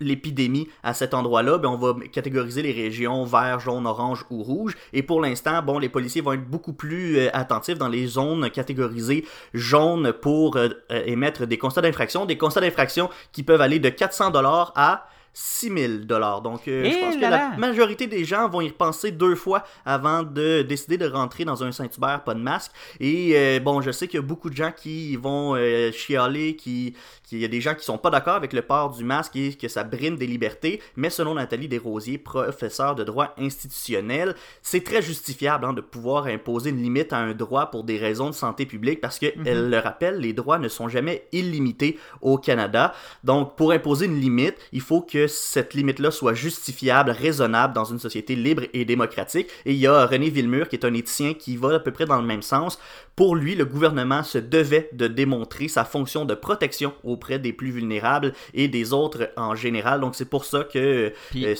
l'épidémie 0.00 0.68
à 0.82 0.94
cet 0.94 1.14
endroit-là, 1.14 1.58
ben 1.58 1.68
on 1.68 1.76
va 1.76 1.94
catégoriser 2.12 2.62
les 2.62 2.72
régions 2.72 3.24
vert, 3.24 3.60
jaune, 3.60 3.86
orange 3.86 4.24
ou 4.30 4.42
rouge. 4.42 4.76
Et 4.92 5.02
pour 5.02 5.20
l'instant, 5.20 5.62
bon, 5.62 5.78
les 5.78 5.88
policiers 5.88 6.22
vont 6.22 6.32
être 6.32 6.48
beaucoup 6.48 6.72
plus 6.72 7.18
euh, 7.18 7.28
attentifs 7.32 7.78
dans 7.78 7.88
les 7.88 8.06
zones 8.06 8.50
catégorisées 8.50 9.26
jaune 9.54 10.12
pour 10.12 10.56
euh, 10.56 10.68
euh, 10.90 11.02
émettre 11.06 11.46
des 11.46 11.58
constats 11.58 11.82
d'infraction, 11.82 12.26
des 12.26 12.38
constats 12.38 12.60
d'infraction 12.60 13.10
qui 13.32 13.42
peuvent 13.42 13.60
aller 13.60 13.78
de 13.78 13.88
400 13.88 14.30
dollars 14.30 14.72
à 14.74 15.06
6000 15.32 16.06
dollars. 16.06 16.42
Donc, 16.42 16.66
euh, 16.66 16.90
je 16.90 16.98
pense 16.98 17.14
que 17.14 17.20
la 17.20 17.56
majorité 17.56 18.06
des 18.06 18.24
gens 18.24 18.48
vont 18.48 18.60
y 18.60 18.68
repenser 18.68 19.12
deux 19.12 19.34
fois 19.34 19.64
avant 19.84 20.22
de 20.22 20.62
décider 20.62 20.98
de 20.98 21.06
rentrer 21.06 21.44
dans 21.44 21.62
un 21.62 21.72
Saint-Hubert, 21.72 22.24
pas 22.24 22.34
de 22.34 22.40
masque. 22.40 22.72
Et 22.98 23.32
euh, 23.34 23.60
bon, 23.60 23.80
je 23.80 23.90
sais 23.90 24.08
qu'il 24.08 24.18
y 24.18 24.22
a 24.22 24.26
beaucoup 24.26 24.50
de 24.50 24.56
gens 24.56 24.72
qui 24.76 25.16
vont 25.16 25.54
euh, 25.54 25.92
chialer, 25.92 26.56
qui, 26.56 26.94
il 27.32 27.38
y 27.38 27.44
a 27.44 27.48
des 27.48 27.60
gens 27.60 27.74
qui 27.74 27.84
sont 27.84 27.98
pas 27.98 28.10
d'accord 28.10 28.34
avec 28.34 28.52
le 28.52 28.62
port 28.62 28.90
du 28.90 29.04
masque 29.04 29.36
et 29.36 29.54
que 29.54 29.68
ça 29.68 29.84
brime 29.84 30.16
des 30.16 30.26
libertés. 30.26 30.80
Mais 30.96 31.10
selon 31.10 31.34
Nathalie 31.34 31.68
Desrosiers, 31.68 32.18
professeure 32.18 32.94
de 32.96 33.04
droit 33.04 33.34
institutionnel, 33.38 34.34
c'est 34.62 34.82
très 34.82 35.02
justifiable 35.02 35.64
hein, 35.64 35.72
de 35.72 35.80
pouvoir 35.80 36.26
imposer 36.26 36.70
une 36.70 36.82
limite 36.82 37.12
à 37.12 37.18
un 37.18 37.34
droit 37.34 37.70
pour 37.70 37.84
des 37.84 37.98
raisons 37.98 38.30
de 38.30 38.34
santé 38.34 38.66
publique 38.66 39.00
parce 39.00 39.18
que, 39.18 39.26
mhm. 39.26 39.46
elle 39.46 39.70
le 39.70 39.78
rappelle, 39.78 40.18
les 40.18 40.32
droits 40.32 40.58
ne 40.58 40.68
sont 40.68 40.88
jamais 40.88 41.26
illimités 41.32 41.98
au 42.20 42.36
Canada. 42.36 42.94
Donc, 43.22 43.56
pour 43.56 43.72
imposer 43.72 44.06
une 44.06 44.20
limite, 44.20 44.56
il 44.72 44.80
faut 44.80 45.02
que 45.02 45.19
cette 45.28 45.74
limite-là 45.74 46.10
soit 46.10 46.34
justifiable, 46.34 47.10
raisonnable 47.10 47.74
dans 47.74 47.84
une 47.84 47.98
société 47.98 48.36
libre 48.36 48.64
et 48.72 48.84
démocratique. 48.84 49.48
Et 49.64 49.72
il 49.72 49.78
y 49.78 49.86
a 49.86 50.06
René 50.06 50.30
Villemur, 50.30 50.68
qui 50.68 50.76
est 50.76 50.84
un 50.84 50.94
éthicien, 50.94 51.34
qui 51.34 51.56
va 51.56 51.74
à 51.74 51.78
peu 51.80 51.90
près 51.90 52.06
dans 52.06 52.20
le 52.20 52.26
même 52.26 52.42
sens. 52.42 52.78
Pour 53.16 53.36
lui, 53.36 53.54
le 53.54 53.64
gouvernement 53.64 54.22
se 54.22 54.38
devait 54.38 54.88
de 54.92 55.06
démontrer 55.06 55.68
sa 55.68 55.84
fonction 55.84 56.24
de 56.24 56.34
protection 56.34 56.94
auprès 57.04 57.38
des 57.38 57.52
plus 57.52 57.70
vulnérables 57.70 58.32
et 58.54 58.68
des 58.68 58.92
autres 58.92 59.30
en 59.36 59.54
général. 59.54 60.00
Donc 60.00 60.14
c'est 60.14 60.28
pour 60.28 60.44
ça 60.44 60.64
que 60.64 61.12
euh, 61.36 61.54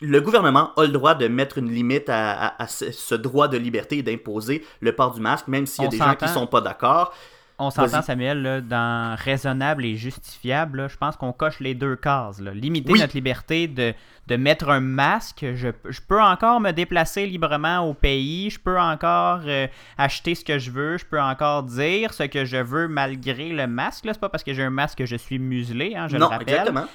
le 0.00 0.20
gouvernement 0.20 0.72
a 0.76 0.82
le 0.82 0.92
droit 0.92 1.14
de 1.14 1.28
mettre 1.28 1.58
une 1.58 1.70
limite 1.70 2.08
à, 2.08 2.56
ce 2.68 3.14
droit 3.14 3.48
de 3.48 3.58
liberté 3.58 3.98
et 3.98 4.02
d'imposer 4.02 4.64
le 4.80 4.94
port 4.94 5.12
du 5.12 5.20
masque, 5.20 5.48
même 5.48 5.66
s'il 5.66 5.84
y 5.84 5.86
a 5.86 5.90
des 5.90 5.98
gens 5.98 6.14
qui 6.14 6.28
sont 6.28 6.46
pas 6.46 6.60
d'accord 6.60 7.12
on 7.60 7.70
s'entend, 7.70 8.02
Samuel, 8.02 8.64
dans 8.66 9.16
raisonnable 9.18 9.84
et 9.84 9.96
justifiable. 9.96 10.88
je 10.88 10.96
pense 10.96 11.16
qu'on 11.16 11.32
coche 11.32 11.60
les 11.60 11.74
deux 11.74 11.94
cases. 11.94 12.40
Limiter 12.40 12.94
notre 12.94 13.14
liberté 13.14 13.68
de, 13.68 13.94
de, 14.26 14.36
mettre 14.36 14.70
un 14.70 14.80
masque. 14.80 15.44
Je, 15.54 15.68
peux 16.08 16.20
encore 16.20 16.60
me 16.60 16.72
déplacer 16.72 17.26
librement 17.26 17.80
au 17.80 17.94
pays. 17.94 18.50
Je 18.50 18.58
peux 18.58 18.80
encore 18.80 19.42
euh, 19.46 19.66
acheter 19.98 20.34
ce 20.34 20.44
que 20.44 20.58
je 20.58 20.70
veux. 20.70 20.98
Je 20.98 21.04
peux 21.04 21.20
encore 21.20 21.62
dire 21.62 22.14
ce 22.14 22.24
que 22.24 22.44
je 22.44 22.56
veux 22.56 22.88
malgré 22.88 23.50
le 23.50 23.66
masque. 23.66 24.04
C'est 24.04 24.18
pas 24.18 24.30
parce 24.30 24.42
que 24.42 24.54
j'ai 24.54 24.64
un 24.64 24.70
masque 24.70 24.98
que 24.98 25.06
je 25.06 25.16
suis 25.16 25.38
muselé, 25.38 25.94
hein, 25.94 26.08
je 26.08 26.16
le 26.16 26.24
rappelle. 26.24 26.48
Exactement. 26.48 26.86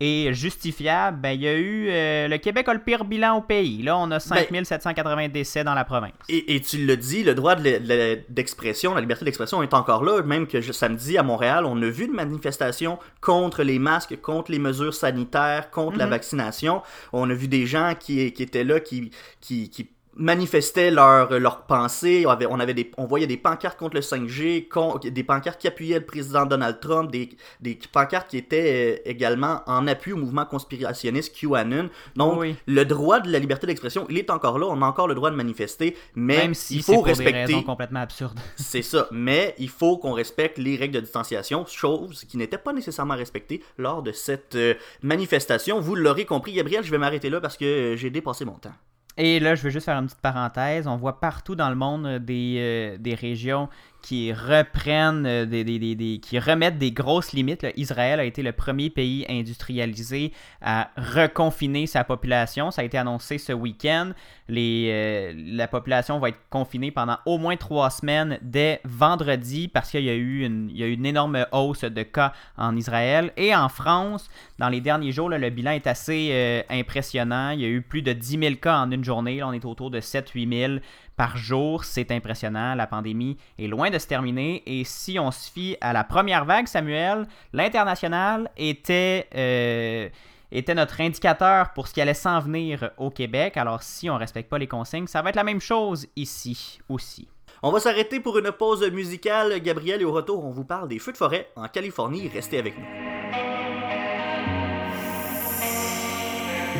Et 0.00 0.34
justifiable, 0.34 1.18
ben, 1.20 1.30
il 1.30 1.42
y 1.42 1.48
a 1.48 1.54
eu. 1.56 1.88
euh, 1.88 2.28
le 2.28 2.36
Québec 2.38 2.68
a 2.68 2.74
le 2.74 2.80
pire 2.80 3.04
bilan 3.04 3.36
au 3.38 3.40
pays. 3.42 3.82
Là, 3.82 3.96
on 3.96 4.10
a 4.10 4.18
5780 4.20 5.28
décès 5.28 5.62
dans 5.64 5.74
la 5.74 5.84
province. 5.84 6.12
Et, 6.28 6.54
et 6.56 6.60
tu 6.60 6.84
le 6.84 6.96
dis, 6.96 7.22
le 7.22 7.34
droit 7.34 7.54
de 7.54 7.62
la- 7.68 7.78
la- 7.78 8.16
d'expression, 8.28 8.94
la 8.94 9.00
liberté 9.00 9.24
d'expression 9.24 9.62
est 9.62 9.72
encore 9.74 10.04
là. 10.04 10.22
Même 10.22 10.46
que 10.46 10.60
je- 10.60 10.72
samedi 10.72 11.16
à 11.16 11.22
Montréal, 11.22 11.64
on 11.64 11.80
a 11.80 11.86
vu 11.88 12.06
une 12.06 12.12
manifestation 12.12 12.98
contre 13.20 13.62
les 13.62 13.78
masques, 13.78 14.20
contre 14.20 14.50
les 14.50 14.58
mesures 14.58 14.94
sanitaires, 14.94 15.70
contre 15.70 15.98
la 15.98 16.04
Mhm. 16.06 16.10
vaccination. 16.10 16.82
On 17.12 17.28
a 17.30 17.34
vu 17.34 17.48
des 17.48 17.66
gens 17.66 17.94
qui, 17.98 18.32
qui 18.32 18.42
étaient 18.42 18.64
là, 18.64 18.80
qui, 18.80 19.10
qui, 19.40 19.70
qui 19.70 19.90
manifestaient 20.16 20.90
leurs 20.90 21.38
leur 21.38 21.62
pensées. 21.62 22.24
On, 22.26 22.30
avait, 22.30 22.46
on, 22.46 22.60
avait 22.60 22.74
des, 22.74 22.90
on 22.98 23.06
voyait 23.06 23.26
des 23.26 23.36
pancartes 23.36 23.78
contre 23.78 23.94
le 23.94 24.00
5G, 24.00 24.68
con- 24.68 24.98
des 25.02 25.24
pancartes 25.24 25.60
qui 25.60 25.68
appuyaient 25.68 25.98
le 25.98 26.04
président 26.04 26.46
Donald 26.46 26.80
Trump, 26.80 27.10
des, 27.10 27.30
des 27.60 27.78
pancartes 27.92 28.28
qui 28.28 28.36
étaient 28.38 28.98
euh, 29.04 29.08
également 29.10 29.62
en 29.66 29.86
appui 29.86 30.12
au 30.12 30.16
mouvement 30.16 30.44
conspirationniste 30.44 31.34
QAnon. 31.38 31.88
Donc, 32.16 32.40
Oui. 32.40 32.54
le 32.66 32.84
droit 32.84 33.20
de 33.20 33.30
la 33.30 33.38
liberté 33.38 33.66
d'expression, 33.66 34.06
il 34.08 34.18
est 34.18 34.30
encore 34.30 34.58
là. 34.58 34.66
On 34.68 34.80
a 34.82 34.86
encore 34.86 35.08
le 35.08 35.14
droit 35.14 35.30
de 35.30 35.36
manifester, 35.36 35.96
mais 36.14 36.36
Même 36.36 36.54
si 36.54 36.76
il 36.76 36.82
faut 36.82 36.94
pour 36.94 37.06
respecter. 37.06 37.62
complètement 37.64 38.00
absurdes. 38.00 38.38
C'est 38.56 38.82
ça. 38.82 39.08
Mais 39.10 39.54
il 39.58 39.68
faut 39.68 39.98
qu'on 39.98 40.12
respecte 40.12 40.58
les 40.58 40.76
règles 40.76 40.94
de 40.94 41.00
distanciation, 41.00 41.64
chose 41.66 42.24
qui 42.28 42.36
n'était 42.36 42.58
pas 42.58 42.72
nécessairement 42.72 43.16
respectée 43.16 43.62
lors 43.78 44.02
de 44.02 44.12
cette 44.12 44.54
euh, 44.54 44.74
manifestation. 45.02 45.80
Vous 45.80 45.94
l'aurez 45.94 46.24
compris, 46.24 46.52
Gabriel, 46.52 46.84
je 46.84 46.90
vais 46.90 46.98
m'arrêter 46.98 47.30
là 47.30 47.40
parce 47.40 47.56
que 47.56 47.64
euh, 47.64 47.96
j'ai 47.96 48.10
dépassé 48.10 48.44
mon 48.44 48.54
temps. 48.54 48.72
Et 49.16 49.38
là, 49.38 49.54
je 49.54 49.62
veux 49.62 49.70
juste 49.70 49.84
faire 49.84 49.96
une 49.96 50.06
petite 50.06 50.20
parenthèse. 50.20 50.88
On 50.88 50.96
voit 50.96 51.20
partout 51.20 51.54
dans 51.54 51.70
le 51.70 51.76
monde 51.76 52.06
euh, 52.06 52.18
des, 52.18 52.56
euh, 52.58 52.96
des 52.98 53.14
régions 53.14 53.68
qui 54.02 54.32
reprennent, 54.32 55.24
euh, 55.24 55.46
des, 55.46 56.18
qui 56.20 56.38
remettent 56.38 56.78
des 56.78 56.90
grosses 56.90 57.32
limites. 57.32 57.64
Israël 57.76 58.18
a 58.18 58.24
été 58.24 58.42
le 58.42 58.52
premier 58.52 58.90
pays 58.90 59.24
industrialisé 59.28 60.32
à 60.60 60.90
reconfiner 60.96 61.86
sa 61.86 62.02
population. 62.02 62.72
Ça 62.72 62.82
a 62.82 62.84
été 62.84 62.98
annoncé 62.98 63.38
ce 63.38 63.52
week-end. 63.52 64.12
Euh, 64.50 65.32
la 65.34 65.68
population 65.68 66.18
va 66.18 66.28
être 66.28 66.40
confinée 66.50 66.90
pendant 66.90 67.16
au 67.24 67.38
moins 67.38 67.56
trois 67.56 67.88
semaines 67.90 68.38
dès 68.42 68.80
vendredi 68.84 69.68
parce 69.68 69.90
qu'il 69.90 70.04
y, 70.04 70.10
a 70.10 70.14
eu 70.14 70.44
une- 70.44 71.06
énorme 71.06 71.46
hausse 71.52 71.84
de 71.84 72.02
cas 72.02 72.32
en 72.58 72.76
Israël. 72.76 73.32
Et 73.36 73.54
en 73.54 73.68
France, 73.68 74.28
dans 74.58 74.68
les 74.68 74.80
derniers 74.80 75.12
jours, 75.12 75.28
le 75.30 75.50
bilan 75.50 75.72
est 75.72 75.86
assez 75.86 76.30
euh, 76.32 76.62
impressionnant. 76.70 77.50
Il 77.50 77.60
y 77.60 77.64
a 77.64 77.68
eu 77.68 77.80
plus 77.82 78.02
de 78.02 78.12
10 78.12 78.38
000 78.38 78.54
cas 78.56 78.78
en 78.78 78.90
une 78.90 79.04
journée. 79.04 79.42
On 79.42 79.52
est 79.52 79.64
autour 79.64 79.90
de 79.90 80.00
7-8 80.00 80.48
000 80.68 80.72
par 81.16 81.36
jour. 81.36 81.84
C'est 81.84 82.10
impressionnant. 82.10 82.74
La 82.74 82.86
pandémie 82.86 83.36
est 83.58 83.66
loin 83.66 83.90
de 83.90 83.98
se 83.98 84.06
terminer. 84.06 84.62
Et 84.66 84.84
si 84.84 85.18
on 85.18 85.30
se 85.30 85.50
fie 85.50 85.76
à 85.80 85.92
la 85.92 86.04
première 86.04 86.44
vague, 86.44 86.66
Samuel, 86.66 87.26
l'international 87.52 88.50
était, 88.56 89.26
euh, 89.34 90.08
était 90.54 90.74
notre 90.74 91.00
indicateur 91.00 91.72
pour 91.74 91.88
ce 91.88 91.94
qui 91.94 92.00
allait 92.00 92.14
s'en 92.14 92.40
venir 92.40 92.90
au 92.96 93.10
Québec. 93.10 93.56
Alors 93.56 93.82
si 93.82 94.08
on 94.08 94.14
ne 94.14 94.20
respecte 94.20 94.48
pas 94.48 94.58
les 94.58 94.68
consignes, 94.68 95.06
ça 95.06 95.20
va 95.20 95.30
être 95.30 95.36
la 95.36 95.44
même 95.44 95.60
chose 95.60 96.06
ici 96.16 96.78
aussi. 96.88 97.28
On 97.62 97.70
va 97.70 97.80
s'arrêter 97.80 98.20
pour 98.20 98.38
une 98.38 98.52
pause 98.52 98.88
musicale, 98.90 99.60
Gabriel, 99.60 100.02
et 100.02 100.04
au 100.04 100.12
retour, 100.12 100.44
on 100.44 100.50
vous 100.50 100.64
parle 100.64 100.88
des 100.88 100.98
feux 100.98 101.12
de 101.12 101.16
forêt 101.16 101.48
en 101.56 101.66
Californie. 101.68 102.28
Restez 102.28 102.58
avec 102.58 102.74
nous. 102.78 102.84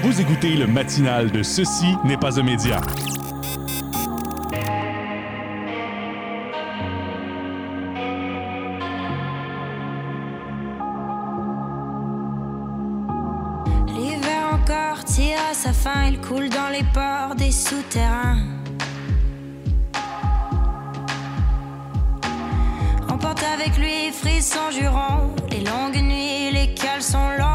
Vous 0.02 0.20
écoutez 0.20 0.54
le 0.54 0.66
matinal 0.66 1.30
de 1.30 1.42
Ceci 1.42 1.96
n'est 2.04 2.18
pas 2.18 2.38
un 2.38 2.42
média. 2.42 2.80
Il 16.06 16.20
coule 16.20 16.48
dans 16.48 16.68
les 16.70 16.84
ports 16.92 17.34
des 17.34 17.50
souterrains. 17.50 18.38
Emporte 23.08 23.42
avec 23.42 23.76
lui 23.78 24.12
frisson 24.12 24.70
jurons, 24.70 25.34
les 25.50 25.60
longues 25.60 26.02
nuits, 26.02 26.50
les 26.52 26.74
caleçons 26.74 27.30
longs. 27.38 27.44
Nous 27.44 27.53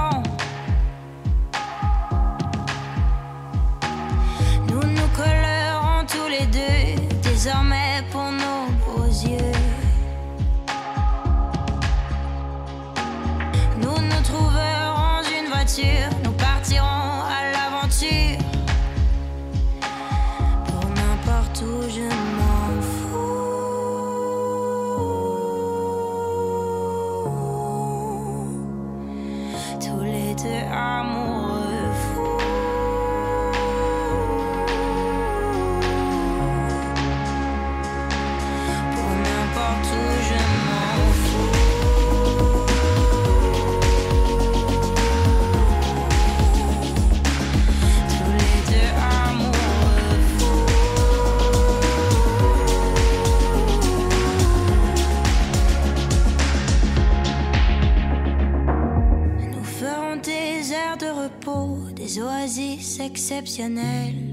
conditionnel. 63.59 64.28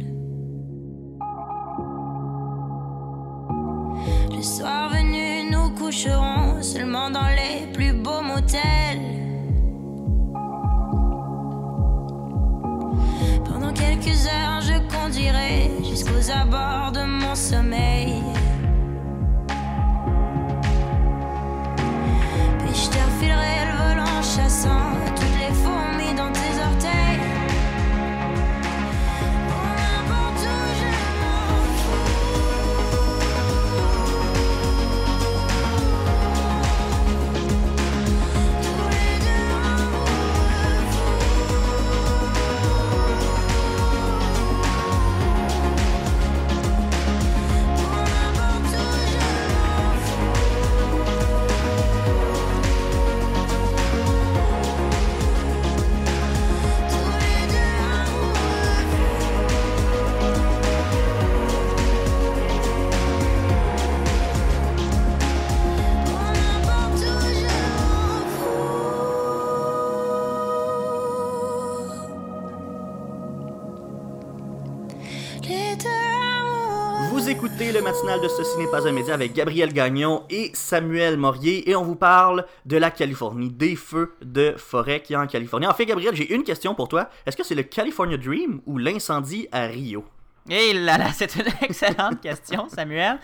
Ceci 78.28 78.59
n'est 78.59 78.66
pas 78.71 78.87
un 78.87 78.92
média 78.92 79.14
avec 79.14 79.33
Gabriel 79.33 79.73
Gagnon 79.73 80.25
et 80.30 80.50
Samuel 80.54 81.16
Morier 81.16 81.68
et 81.71 81.76
on 81.76 81.83
vous 81.85 81.95
parle 81.97 82.45
de 82.64 82.76
la 82.76 82.90
Californie, 82.90 83.50
des 83.50 83.76
feux 83.76 84.14
de 84.23 84.54
forêt 84.56 85.00
qu'il 85.00 85.14
y 85.14 85.16
a 85.16 85.21
en 85.21 85.26
Californie. 85.26 85.66
En 85.66 85.75
fait, 85.75 85.87
Gabriel, 85.87 86.14
j'ai 86.14 86.33
une 86.35 86.42
question 86.42 86.75
pour 86.75 86.88
toi. 86.88 87.09
Est-ce 87.25 87.37
que 87.37 87.45
c'est 87.45 87.54
le 87.54 87.62
California 87.62 88.16
Dream 88.16 88.61
ou 88.66 88.78
l'incendie 88.78 89.47
à 89.52 89.66
Rio? 89.66 90.04
Et 90.49 90.73
là, 90.75 90.97
là, 90.99 91.12
c'est 91.12 91.35
une 91.37 91.45
excellente 91.62 92.21
question, 92.21 92.68
Samuel. 92.68 93.18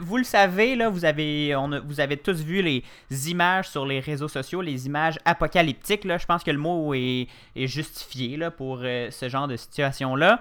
Vous 0.00 0.16
le 0.16 0.24
savez, 0.24 0.74
là, 0.76 0.88
vous 0.88 1.04
avez, 1.04 1.54
on 1.56 1.72
a- 1.72 1.80
vous 1.80 2.00
avez 2.00 2.16
tous 2.16 2.40
vu 2.42 2.62
les 2.62 2.82
images 3.30 3.68
sur 3.68 3.84
les 3.84 4.00
réseaux 4.00 4.28
sociaux, 4.28 4.62
les 4.62 4.86
images 4.86 5.18
apocalyptiques. 5.24 6.04
Là, 6.04 6.18
je 6.18 6.24
pense 6.26 6.42
que 6.44 6.50
le 6.50 6.58
mot 6.58 6.94
est, 6.94 7.26
est 7.56 7.66
justifié 7.66 8.36
là, 8.36 8.50
pour 8.50 8.80
euh, 8.82 9.10
ce 9.10 9.28
genre 9.28 9.48
de 9.48 9.56
situation-là. 9.56 10.40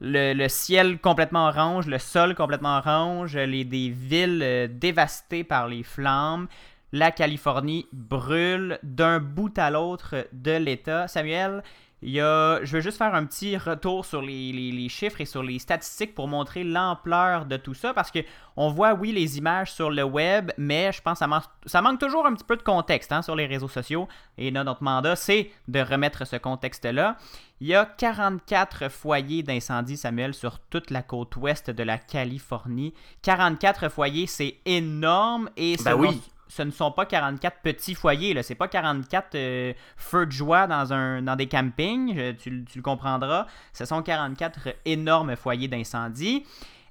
Le, 0.00 0.48
ciel 0.48 0.98
complètement 0.98 1.48
orange, 1.48 1.86
le 1.86 1.98
sol 1.98 2.34
complètement 2.34 2.78
orange, 2.78 3.36
les, 3.36 3.64
des 3.64 3.88
villes 3.88 4.42
euh, 4.42 4.68
dévastées 4.70 5.44
par 5.44 5.68
les 5.68 5.82
flammes. 5.82 6.48
La 6.92 7.10
Californie 7.10 7.86
brûle 7.92 8.78
d'un 8.82 9.20
bout 9.20 9.58
à 9.58 9.70
l'autre 9.70 10.26
de 10.32 10.56
l'État. 10.56 11.08
Samuel, 11.08 11.62
il 12.06 12.12
y 12.12 12.20
a, 12.20 12.64
je 12.64 12.72
veux 12.76 12.80
juste 12.80 12.98
faire 12.98 13.14
un 13.14 13.24
petit 13.26 13.56
retour 13.56 14.04
sur 14.06 14.22
les, 14.22 14.52
les- 14.52 14.70
les 14.70 14.88
chiffres 14.88 15.20
et 15.20 15.24
sur 15.24 15.42
les 15.42 15.58
statistiques 15.58 16.14
pour 16.14 16.28
montrer 16.28 16.62
l'ampleur 16.64 17.44
de 17.46 17.56
tout 17.56 17.74
ça 17.74 17.92
parce 17.92 18.10
que 18.12 18.20
on 18.56 18.70
voit, 18.70 18.94
oui, 18.94 19.12
les 19.12 19.36
images 19.36 19.72
sur 19.72 19.90
le 19.90 20.02
web, 20.04 20.50
mais 20.56 20.90
je 20.92 21.02
pense 21.02 21.14
que 21.14 21.18
ça 21.18 21.26
manque, 21.26 21.42
ça 21.66 21.82
manque 21.82 21.98
toujours 22.00 22.24
un 22.24 22.32
petit 22.32 22.44
peu 22.44 22.56
de 22.56 22.62
contexte 22.62 23.12
hein, 23.12 23.20
sur 23.22 23.36
les 23.36 23.44
réseaux 23.46 23.68
sociaux. 23.68 24.08
Et 24.38 24.50
là, 24.50 24.64
notre 24.64 24.82
mandat, 24.82 25.14
c'est 25.16 25.50
de 25.68 25.80
remettre 25.80 26.24
ce 26.26 26.36
contexte-là. 26.36 27.16
Il 27.60 27.66
y 27.66 27.74
a 27.74 27.84
44 27.84 28.88
foyers 28.88 29.42
d'incendie, 29.42 29.96
Samuel, 29.96 30.32
sur 30.32 30.58
toute 30.58 30.90
la 30.90 31.02
côte 31.02 31.36
ouest 31.36 31.70
de 31.70 31.82
la 31.82 31.98
Californie. 31.98 32.94
44 33.22 33.88
foyers, 33.90 34.26
c'est 34.26 34.56
énorme 34.64 35.50
et 35.56 35.76
Ben 35.84 35.94
oui. 35.94 36.20
Ce 36.48 36.62
ne 36.62 36.70
sont 36.70 36.92
pas 36.92 37.06
44 37.06 37.60
petits 37.60 37.94
foyers, 37.94 38.34
là. 38.34 38.42
C'est 38.42 38.54
pas 38.54 38.68
44 38.68 39.34
euh, 39.34 39.72
feux 39.96 40.26
de 40.26 40.32
joie 40.32 40.66
dans, 40.66 40.92
un, 40.92 41.22
dans 41.22 41.36
des 41.36 41.46
campings, 41.46 42.16
euh, 42.18 42.32
tu, 42.32 42.64
tu 42.64 42.78
le 42.78 42.82
comprendras. 42.82 43.46
Ce 43.72 43.84
sont 43.84 44.02
44 44.02 44.68
énormes 44.84 45.36
foyers 45.36 45.68
d'incendie. 45.68 46.44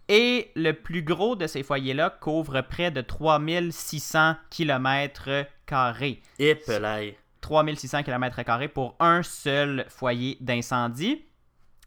Et 0.07 0.51
le 0.55 0.73
plus 0.73 1.01
gros 1.01 1.35
de 1.35 1.47
ces 1.47 1.63
foyers-là 1.63 2.11
couvre 2.11 2.61
près 2.61 2.91
de 2.91 3.01
3600 3.01 4.35
km 4.49 5.45
carrés. 5.65 6.21
Et 6.37 6.55
pelaille. 6.55 7.15
3600 7.41 8.03
km 8.03 8.67
pour 8.73 8.95
un 8.99 9.23
seul 9.23 9.85
foyer 9.89 10.37
d'incendie. 10.41 11.23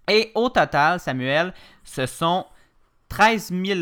Et 0.09 0.33
au 0.35 0.49
total, 0.49 0.99
Samuel, 0.99 1.53
ce 1.85 2.07
sont 2.07 2.47
13 3.09 3.53
000 3.65 3.81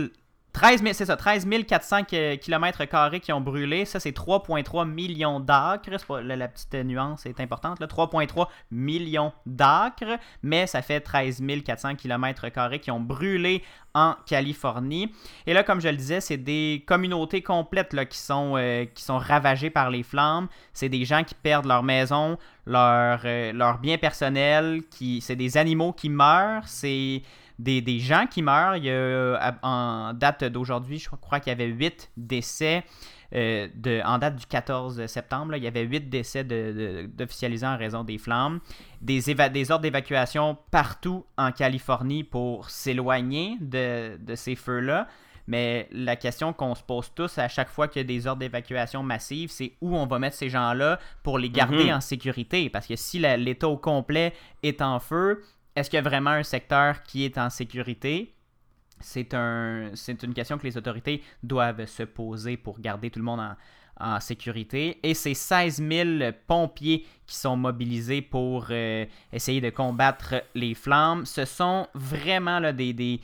13 0.57 0.83
000, 0.83 0.95
c'est 0.95 1.05
ça, 1.05 1.17
13 1.17 1.47
400 1.69 2.05
km 2.05 3.19
qui 3.19 3.31
ont 3.31 3.43
brûlé. 3.43 3.85
Ça, 3.85 4.01
c'est 4.01 4.17
3,3 4.17 4.89
millions 4.89 5.39
d'acres. 5.39 5.91
La, 6.23 6.49
petite 6.49 6.75
nuance 6.77 7.27
est 7.27 7.41
importante. 7.41 7.79
là. 7.79 7.87
3,3 7.87 8.47
millions 8.71 9.35
d'acres, 9.45 10.19
mais 10.43 10.67
ça 10.67 10.81
fait 10.81 11.01
13 11.01 11.43
400 11.63 11.97
km 11.97 12.49
qui 12.79 12.91
ont 12.91 13.01
brûlé 13.01 13.63
en 13.93 14.15
Californie. 14.25 15.13
Et 15.47 15.53
là, 15.53 15.63
comme 15.63 15.83
je 15.83 15.89
le 15.89 15.97
disais, 15.97 16.23
c'est 16.23 16.39
des 16.39 16.83
communautés 16.87 17.43
complètes 17.43 17.93
là, 17.93 18.07
qui, 18.07 18.19
sont, 18.19 18.55
euh, 18.57 18.87
qui 18.87 19.03
sont 19.03 19.19
ravagées 19.19 19.69
par 19.69 19.91
les 19.91 20.03
flammes. 20.03 20.49
C'est 20.73 20.89
des 20.89 21.05
gens 21.05 21.23
qui 21.23 21.35
perdent 21.35 21.67
leur 21.67 21.83
maison, 21.83 22.39
leur, 22.65 23.21
euh, 23.27 23.53
leurs 23.53 23.77
biens 23.77 23.99
personnels, 23.99 24.81
c'est 25.21 25.37
des 25.37 25.59
animaux 25.59 25.93
qui 25.93 26.09
meurent, 26.09 26.67
c'est 26.67 27.21
des, 27.59 27.81
des 27.81 27.99
gens 27.99 28.27
qui 28.31 28.43
meurent. 28.43 28.77
Il 28.77 28.85
y 28.85 28.91
a, 28.91 29.35
à- 29.37 29.55
en 29.63 30.13
date 30.15 30.45
d'aujourd'hui, 30.45 30.99
je 30.99 31.09
crois 31.11 31.41
qu'il 31.41 31.51
y 31.51 31.55
avait 31.55 31.67
8 31.67 32.11
décès. 32.17 32.85
euh, 33.35 33.67
de, 33.75 34.01
en 34.05 34.19
date 34.19 34.37
du 34.37 34.47
14 34.47 35.07
septembre, 35.07 35.51
là, 35.53 35.57
il 35.57 35.65
y 35.65 35.67
avait 35.67 35.83
8 35.83 36.09
décès 36.09 36.45
d'officialisés 36.45 37.67
en 37.67 37.77
raison 37.77 38.05
des 38.05 38.19
flammes. 38.19 38.61
Des, 39.01 39.35
éva- 39.35 39.51
des 39.51 39.71
ordres 39.71 39.83
d'évacuation 39.83 40.57
partout 40.71 41.25
en 41.37 41.51
Californie 41.53 42.25
pour 42.25 42.71
s'éloigner 42.71 43.57
de, 43.61 44.17
de 44.19 44.35
ces 44.35 44.55
feux-là. 44.55 45.09
Mais 45.49 45.89
la 45.93 46.17
question 46.17 46.53
qu'on 46.53 46.75
se 46.75 46.83
pose 46.83 47.13
tous 47.15 47.39
à 47.39 47.47
chaque 47.49 47.69
fois 47.69 47.87
qu'il 47.87 48.01
y 48.03 48.05
a 48.05 48.07
des 48.07 48.27
ordres 48.27 48.41
d'évacuation 48.41 49.05
massives, 49.05 49.51
c'est 49.51 49.75
où 49.81 49.97
on 49.97 50.05
va 50.07 50.19
mettre 50.19 50.35
ces 50.37 50.49
gens-là 50.49 50.99
pour 51.23 51.39
les 51.39 51.51
garder 51.51 51.85
Mhm. 51.85 51.95
en 51.95 52.01
sécurité? 52.01 52.69
Parce 52.69 52.87
que 52.87 52.97
si 52.97 53.21
l'État 53.21 53.69
au 53.69 53.77
complet 53.77 54.33
est 54.65 54.83
en 54.83 54.99
feu, 54.99 55.43
est-ce 55.77 55.91
qu'il 55.91 55.99
y 55.99 56.01
a 56.01 56.09
vraiment 56.09 56.31
un 56.31 56.43
secteur 56.43 57.03
qui 57.03 57.25
est 57.25 57.37
en 57.39 57.51
sécurité? 57.51 58.35
C'est 58.99 59.35
un, 59.35 59.91
c'est 59.95 60.23
une 60.23 60.33
question 60.33 60.57
que 60.57 60.67
les 60.67 60.79
autorités 60.79 61.23
doivent 61.43 61.85
se 61.85 62.03
poser 62.03 62.57
pour 62.57 62.81
garder 62.81 63.11
tout 63.11 63.19
le 63.19 63.27
monde 63.27 63.41
en, 63.41 63.55
sécurité. 64.21 64.99
Et 65.03 65.15
c'est 65.15 65.33
16 65.33 65.83
000 65.89 66.33
pompiers 66.47 67.07
qui 67.27 67.35
sont 67.35 67.57
mobilisés 67.57 68.21
pour 68.21 68.67
euh, 68.71 69.07
essayer 69.33 69.63
de 69.63 69.71
combattre 69.71 70.35
les 70.55 70.75
flammes. 70.75 71.25
Ce 71.25 71.47
sont 71.47 71.89
vraiment 71.95 72.61
des, 72.75 73.21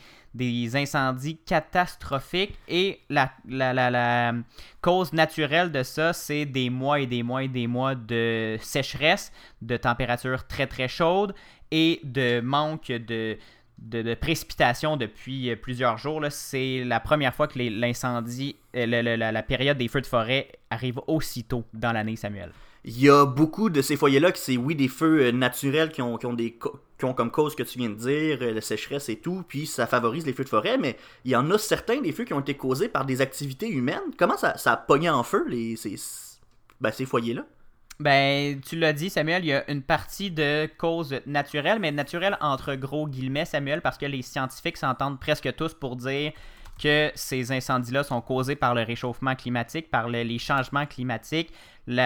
incendies 0.75 1.37
catastrophiques 1.45 2.59
et 2.69 3.01
la, 3.11 3.33
la, 3.47 4.33
cause 4.81 5.13
naturelle 5.13 5.71
de 5.73 5.83
ça, 5.83 6.15
c'est 6.15 6.47
des 6.47 6.71
mois 6.71 7.01
et 7.01 7.07
des 7.07 7.23
mois 7.23 7.45
et 7.45 7.49
des 7.49 7.67
mois 7.67 7.95
de 7.95 8.57
sécheresse, 8.63 9.31
de 9.61 9.77
températures 9.77 10.47
très 10.47 10.67
très 10.67 10.89
chaudes 10.89 11.35
et 11.73 12.01
de 12.05 12.41
manque 12.41 12.89
de, 12.89 13.37
de, 13.79 14.15
précipitation 14.15 14.97
depuis 14.97 15.51
euh, 15.51 15.57
plusieurs 15.57 15.99
jours. 15.99 16.23
C'est 16.31 16.85
la 16.85 17.01
première 17.01 17.35
fois 17.35 17.49
que 17.49 17.59
l'incendie, 17.59 18.57
euh, 18.77 18.87
la, 18.87 19.33
la 19.33 19.43
période 19.43 19.79
des 19.79 19.89
feux 19.89 20.03
de 20.03 20.07
forêt 20.07 20.53
arrive 20.71 21.01
aussitôt 21.09 21.65
dans 21.73 21.93
l'année, 21.93 22.15
Samuel. 22.15 22.53
Il 22.85 23.01
y 23.01 23.09
a 23.09 23.25
beaucoup 23.25 23.71
de 23.71 23.81
ces 23.81 23.97
foyers-là 23.97 24.33
qui 24.33 24.41
c'est, 24.41 24.57
oui, 24.57 24.75
des 24.75 24.89
feux 24.89 25.27
euh, 25.27 25.33
naturels 25.33 25.91
qui 25.91 26.03
ont, 26.03 26.17
qui 26.19 26.27
ont 26.27 26.35
des 26.35 26.59
qui 26.99 27.05
ont 27.05 27.15
comme 27.15 27.33
cause 27.33 27.57
que 27.57 27.65
tu 27.65 27.79
viens 27.79 27.89
de 27.89 27.95
dire, 27.95 28.39
la 28.41 28.61
sécheresse 28.61 29.09
et 29.09 29.17
tout, 29.17 29.43
puis 29.49 29.67
ça 29.67 29.89
favorise 29.89 30.25
les 30.25 30.33
feux 30.33 30.45
de 30.45 30.49
forêt, 30.49 30.79
mais 30.79 30.97
il 31.25 31.33
y 31.33 31.37
en 31.37 31.51
a 31.51 31.59
certains 31.59 32.01
des 32.01 32.13
feux 32.13 32.23
qui 32.23 32.33
ont 32.33 32.39
été 32.39 32.55
causés 32.55 32.89
par 32.89 33.05
des 33.05 33.21
activités 33.21 33.69
humaines. 33.69 34.13
Comment 34.17 34.37
ça, 34.37 34.57
ça 34.57 34.75
a 34.75 34.77
pogné 34.77 35.11
en 35.11 35.25
feu, 35.25 35.45
les, 35.49 35.75
ces, 35.75 35.97
ben, 36.81 36.93
ces 36.93 37.05
foyers-là? 37.05 37.45
Ben, 38.01 38.61
tu 38.61 38.77
l'as 38.77 38.93
dit, 38.93 39.11
Samuel, 39.11 39.45
il 39.45 39.49
y 39.49 39.53
a 39.53 39.71
une 39.71 39.83
partie 39.83 40.31
de 40.31 40.69
cause 40.79 41.21
naturelle, 41.27 41.79
mais 41.79 41.93
naturelle 41.93 42.37
entre 42.41 42.75
gros 42.75 43.07
guillemets, 43.07 43.45
Samuel, 43.45 43.81
parce 43.81 43.97
que 43.99 44.07
les 44.07 44.23
scientifiques 44.23 44.77
s'entendent 44.77 45.21
presque 45.21 45.55
tous 45.55 45.75
pour 45.75 45.95
dire 45.97 46.33
que 46.83 47.13
ces 47.15 47.53
incendies-là 47.53 48.03
sont 48.03 48.21
causés 48.21 48.57
par 48.57 48.75
le 48.75 48.83
réchauffement 48.83 49.37
climatique, 49.37 49.91
par 49.91 50.09
le- 50.09 50.23
les 50.23 50.39
changements 50.39 50.87
climatiques. 50.87 51.53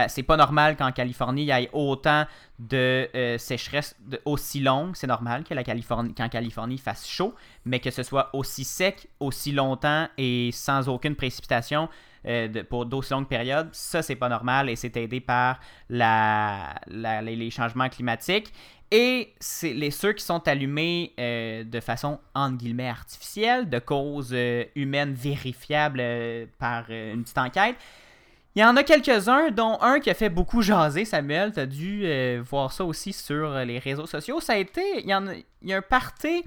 C'est 0.08 0.22
pas 0.24 0.36
normal 0.36 0.76
qu'en 0.76 0.90
Californie, 0.90 1.42
il 1.42 1.46
y 1.48 1.50
ait 1.50 1.70
autant 1.72 2.26
de 2.58 3.08
euh, 3.14 3.38
sécheresse 3.38 3.94
aussi 4.24 4.60
longue. 4.60 4.96
C'est 4.96 5.06
normal 5.06 5.44
que 5.44 5.54
la 5.54 5.62
Californie, 5.62 6.12
qu'en 6.14 6.28
Californie 6.28 6.78
fasse 6.78 7.06
chaud, 7.06 7.34
mais 7.64 7.78
que 7.80 7.90
ce 7.90 8.02
soit 8.02 8.28
aussi 8.34 8.64
sec, 8.64 9.06
aussi 9.20 9.52
longtemps 9.52 10.08
et 10.18 10.50
sans 10.52 10.88
aucune 10.88 11.14
précipitation 11.14 11.88
euh, 12.26 12.48
de- 12.48 12.62
pour 12.62 12.86
d'aussi 12.86 13.12
longues 13.12 13.28
périodes, 13.28 13.68
ça 13.72 14.02
c'est 14.02 14.16
pas 14.16 14.28
normal 14.28 14.68
et 14.68 14.76
c'est 14.76 14.96
aidé 14.96 15.20
par 15.20 15.60
les, 15.88 17.50
changements 17.50 17.88
climatiques. 17.88 18.52
Et 18.90 19.34
c'est 19.40 19.72
les 19.72 19.90
ceux 19.90 20.12
qui 20.12 20.24
sont 20.24 20.46
allumés 20.46 21.12
euh, 21.18 21.64
de 21.64 21.80
façon 21.80 22.20
entre 22.34 22.56
guillemets 22.56 22.88
artificielle, 22.88 23.68
de 23.68 23.80
cause 23.80 24.30
euh, 24.32 24.64
humaine 24.76 25.12
vérifiable 25.12 25.98
euh, 26.00 26.46
par 26.58 26.88
une 26.90 27.22
petite 27.22 27.38
enquête. 27.38 27.76
Il 28.56 28.60
y 28.60 28.64
en 28.64 28.74
a 28.74 28.82
quelques-uns, 28.84 29.50
dont 29.50 29.76
un 29.82 30.00
qui 30.00 30.08
a 30.08 30.14
fait 30.14 30.30
beaucoup 30.30 30.62
jaser, 30.62 31.04
Samuel. 31.04 31.52
Tu 31.52 31.60
as 31.60 31.66
dû 31.66 32.00
euh, 32.04 32.42
voir 32.42 32.72
ça 32.72 32.86
aussi 32.86 33.12
sur 33.12 33.50
euh, 33.50 33.64
les 33.66 33.78
réseaux 33.78 34.06
sociaux. 34.06 34.40
Ça 34.40 34.54
a 34.54 34.56
été. 34.56 34.80
Il 35.00 35.06
y, 35.06 35.12
a, 35.12 35.22
il 35.60 35.68
y 35.68 35.74
a 35.74 35.76
un 35.76 35.82
party, 35.82 36.42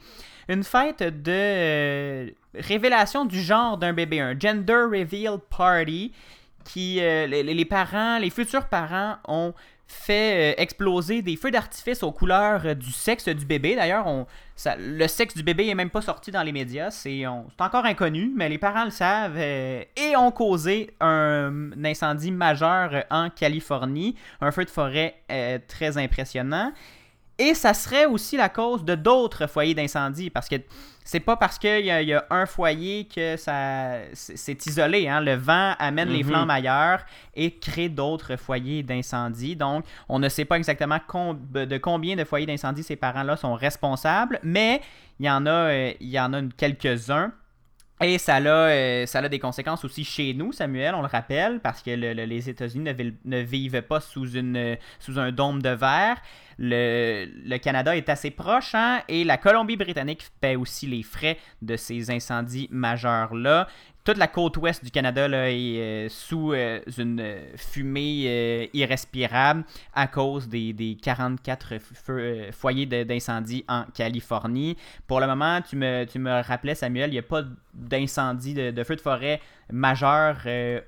une 0.48 0.64
fête 0.64 1.04
de 1.04 1.32
euh, 1.32 2.30
révélation 2.56 3.26
du 3.26 3.40
genre 3.40 3.78
d'un 3.78 3.94
bébé, 3.94 4.22
un 4.22 4.38
gender 4.38 4.86
reveal 4.92 5.38
party, 5.56 6.12
qui. 6.66 6.96
les, 6.96 7.44
les 7.44 7.66
parents, 7.66 8.18
les 8.18 8.32
futurs 8.32 8.68
parents 8.68 9.18
ont 9.28 9.54
fait 9.92 10.54
euh, 10.54 10.62
exploser 10.62 11.22
des 11.22 11.36
feux 11.36 11.52
d'artifice 11.52 12.04
aux 12.04 12.12
couleurs 12.12 12.62
euh, 12.66 12.74
du 12.76 12.92
sexe 12.92 13.28
du 13.28 13.46
bébé. 13.46 13.76
D'ailleurs, 13.76 14.08
on, 14.08 14.28
le 14.78 15.08
sexe 15.08 15.36
du 15.36 15.44
bébé 15.44 15.68
est 15.68 15.76
même 15.76 15.90
pas 15.90 16.02
sorti 16.02 16.32
dans 16.32 16.44
les 16.44 16.52
médias. 16.52 16.92
C'est 16.92 17.26
encore 17.26 17.86
inconnu, 17.86 18.32
mais 18.36 18.50
les 18.50 18.58
parents 18.58 18.86
le 18.86 18.92
savent 18.92 19.38
euh, 19.38 19.84
et 19.96 20.16
ont 20.16 20.32
causé 20.32 20.92
un, 21.02 21.72
incendie 21.84 22.32
majeur 22.32 23.04
en 23.10 23.30
Californie. 23.30 24.16
Un 24.42 24.52
feu 24.52 24.66
de 24.66 24.70
forêt 24.70 25.16
très 25.68 25.98
impressionnant. 25.98 26.72
Et 27.42 27.54
ça 27.54 27.74
serait 27.74 28.06
aussi 28.06 28.36
la 28.38 28.50
cause 28.50 28.84
de 28.84 28.96
d'autres 28.96 29.48
foyers 29.48 29.74
d'incendie 29.74 30.30
parce 30.30 30.50
que 30.50 30.58
c'est 31.06 31.22
pas 31.22 31.38
parce 31.38 31.58
qu'il 31.58 31.86
y, 31.86 31.90
a- 31.90 32.02
il 32.02 32.10
y 32.10 32.14
a 32.14 32.24
un 32.30 32.46
foyer 32.46 33.06
que 33.08 33.38
ça 33.38 33.94
c'est 34.14 34.66
isolé. 34.68 35.08
Hein? 35.08 35.22
Le 35.22 35.36
vent 35.36 35.74
amène 35.80 36.10
les 36.10 36.22
Mhm. 36.24 36.30
flammes 36.30 36.50
ailleurs 36.50 37.00
et 37.34 37.52
crée 37.58 37.88
d'autres 37.90 38.36
foyers 38.36 38.84
d'incendie. 38.84 39.56
Donc, 39.56 39.86
on 40.10 40.20
ne 40.20 40.28
sait 40.30 40.46
pas 40.46 40.58
exactement 40.58 41.00
de 41.34 41.78
combien 41.78 42.16
de 42.18 42.26
foyers 42.26 42.46
d'incendie 42.46 42.84
ces 42.84 42.98
parents-là 42.98 43.38
sont 43.38 43.56
responsables, 43.56 44.40
mais 44.44 44.82
il 45.20 45.26
y 45.26 45.30
en 45.32 45.46
a, 45.46 45.50
euh, 45.50 45.94
il 46.02 46.10
y 46.10 46.20
en 46.20 46.34
a 46.34 46.42
quelques-uns. 46.58 47.32
Et 48.02 48.18
ça 48.18 48.36
a, 48.36 48.42
euh, 48.42 49.06
ça 49.08 49.20
a 49.20 49.28
des 49.28 49.40
conséquences 49.40 49.84
aussi 49.84 50.06
chez 50.06 50.34
nous, 50.34 50.54
Samuel, 50.54 50.96
on 50.96 51.02
le 51.02 51.08
rappelle, 51.08 51.60
parce 51.60 51.82
que 51.82 51.92
le- 51.92 52.14
le- 52.14 52.24
les 52.24 52.50
États-Unis 52.50 52.94
ne, 52.94 53.12
ne 53.38 53.42
vivent 53.42 53.82
pas 53.82 54.00
sous, 54.00 54.30
une, 54.38 54.78
sous 55.00 55.20
un 55.20 55.34
dôme 55.34 55.62
de 55.62 55.70
verre. 55.72 56.16
Le, 56.62 57.58
Canada 57.58 57.96
est 57.96 58.10
assez 58.10 58.32
proche, 58.32 58.76
hein, 58.76 59.02
et 59.08 59.24
la 59.24 59.38
Colombie-Britannique 59.38 60.28
paie 60.42 60.58
aussi 60.58 60.88
les 60.88 61.04
frais 61.04 61.38
de 61.62 61.78
ces 61.78 62.12
incendies 62.12 62.68
majeurs-là. 62.70 63.68
Toute 64.04 64.18
la 64.18 64.28
côte 64.28 64.58
ouest 64.58 64.84
du 64.84 64.92
Canada 64.92 65.28
là, 65.28 65.50
est 65.52 65.78
euh, 65.78 66.10
sous 66.10 66.52
euh, 66.52 66.82
une 66.98 67.24
fumée 67.56 68.24
euh, 68.26 68.66
irrespirable 68.74 69.64
à 69.94 70.08
cause 70.08 70.50
des, 70.50 70.74
des 70.74 70.98
44 71.02 71.76
feux- 71.80 72.20
euh, 72.20 72.52
foyers 72.52 72.86
d'incendie 72.88 73.64
en 73.70 73.84
Californie. 73.94 74.76
Pour 75.08 75.20
le 75.22 75.28
moment, 75.28 75.62
tu 75.62 75.76
me, 75.78 76.06
tu 76.06 76.20
me 76.20 76.42
rappelais, 76.42 76.76
Samuel, 76.76 77.10
il 77.12 77.14
n'y 77.14 77.20
a 77.20 77.24
pas 77.24 77.44
d'incendie, 77.74 78.54
de, 78.54 78.72
de 78.72 78.84
feu 78.84 78.96
de 78.98 79.02
forêt 79.02 79.40
majeur 79.72 80.38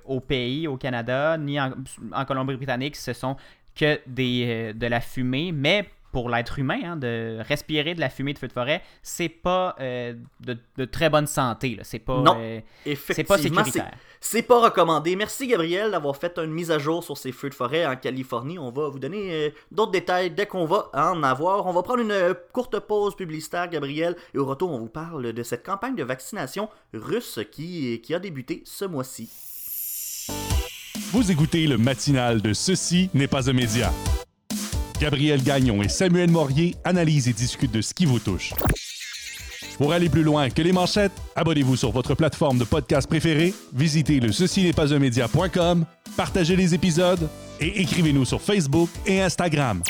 au 0.04 0.18
pays, 0.18 0.66
au 0.66 0.76
Canada, 0.76 1.38
ni 1.38 1.60
en, 1.60 1.70
en 2.12 2.24
Colombie-Britannique. 2.24 2.96
Ce 2.96 3.12
sont 3.12 3.36
que 3.74 4.00
des, 4.06 4.44
euh, 4.48 4.72
de 4.72 4.86
la 4.86 5.00
fumée, 5.00 5.52
mais 5.52 5.88
pour 6.12 6.28
l'être 6.28 6.58
humain, 6.58 6.78
hein, 6.84 6.96
de 6.96 7.38
respirer 7.40 7.94
de 7.94 8.00
la 8.00 8.10
fumée 8.10 8.34
de 8.34 8.38
feu 8.38 8.46
de 8.46 8.52
forêt, 8.52 8.82
c'est 9.02 9.30
pas 9.30 9.74
euh, 9.80 10.12
de, 10.40 10.58
de 10.76 10.84
très 10.84 11.08
bonne 11.08 11.26
santé. 11.26 11.78
C'est 11.84 12.00
pas, 12.00 12.20
Non. 12.20 12.36
euh, 12.38 12.60
c'est 12.84 13.24
pas 13.24 13.38
c'est- 13.38 13.44
sécuritaire. 13.44 13.92
C'est 14.20 14.42
pas 14.42 14.60
recommandé. 14.60 15.16
Merci 15.16 15.46
Gabriel 15.46 15.90
d'avoir 15.90 16.14
fait 16.16 16.38
une 16.38 16.52
mise 16.52 16.70
à 16.70 16.78
jour 16.78 17.02
sur 17.02 17.16
ces 17.16 17.32
feux 17.32 17.48
de 17.48 17.54
forêt 17.54 17.86
en 17.86 17.96
Californie. 17.96 18.58
On 18.58 18.70
va 18.70 18.90
vous 18.90 18.98
donner 18.98 19.32
euh, 19.32 19.50
d'autres 19.70 19.90
détails 19.92 20.30
dès 20.30 20.44
qu'on 20.44 20.66
va 20.66 20.90
en 20.92 21.22
avoir. 21.22 21.64
On 21.66 21.72
va 21.72 21.82
prendre 21.82 22.00
une 22.02 22.34
courte 22.52 22.78
pause 22.80 23.16
publicitaire, 23.16 23.68
Gabriel, 23.70 24.14
et 24.34 24.38
au 24.38 24.44
retour, 24.44 24.70
on 24.70 24.78
vous 24.80 24.90
parle 24.90 25.32
de 25.32 25.42
cette 25.42 25.64
campagne 25.64 25.96
de 25.96 26.04
vaccination 26.04 26.68
russe 26.92 27.40
qui, 27.50 28.00
qui 28.02 28.14
a 28.14 28.18
débuté 28.18 28.62
ce 28.66 28.84
mois-ci. 28.84 29.30
Vous 31.12 31.30
écoutez 31.30 31.66
le 31.66 31.76
matinal 31.76 32.40
de 32.40 32.54
Ceci 32.54 33.10
n'est 33.12 33.26
pas 33.26 33.50
un 33.50 33.52
média. 33.52 33.92
Gabriel 34.98 35.42
Gagnon 35.42 35.82
et 35.82 35.88
Samuel 35.90 36.30
Morier 36.30 36.74
analysent 36.84 37.28
et 37.28 37.34
discutent 37.34 37.74
de 37.74 37.82
ce 37.82 37.92
qui 37.92 38.06
vous 38.06 38.18
touche. 38.18 38.54
Pour 39.76 39.92
aller 39.92 40.08
plus 40.08 40.22
loin 40.22 40.48
que 40.48 40.62
les 40.62 40.72
manchettes, 40.72 41.12
abonnez-vous 41.36 41.76
sur 41.76 41.90
votre 41.90 42.14
plateforme 42.14 42.56
de 42.56 42.64
podcast 42.64 43.06
préférée, 43.06 43.52
visitez 43.74 44.20
le 44.20 44.32
ceci 44.32 44.62
n'est 44.62 44.72
pas 44.72 44.94
un 44.94 44.98
média.com, 44.98 45.84
partagez 46.16 46.56
les 46.56 46.74
épisodes 46.74 47.28
et 47.60 47.82
écrivez-nous 47.82 48.24
sur 48.24 48.40
Facebook 48.40 48.88
et 49.04 49.20
Instagram. 49.20 49.82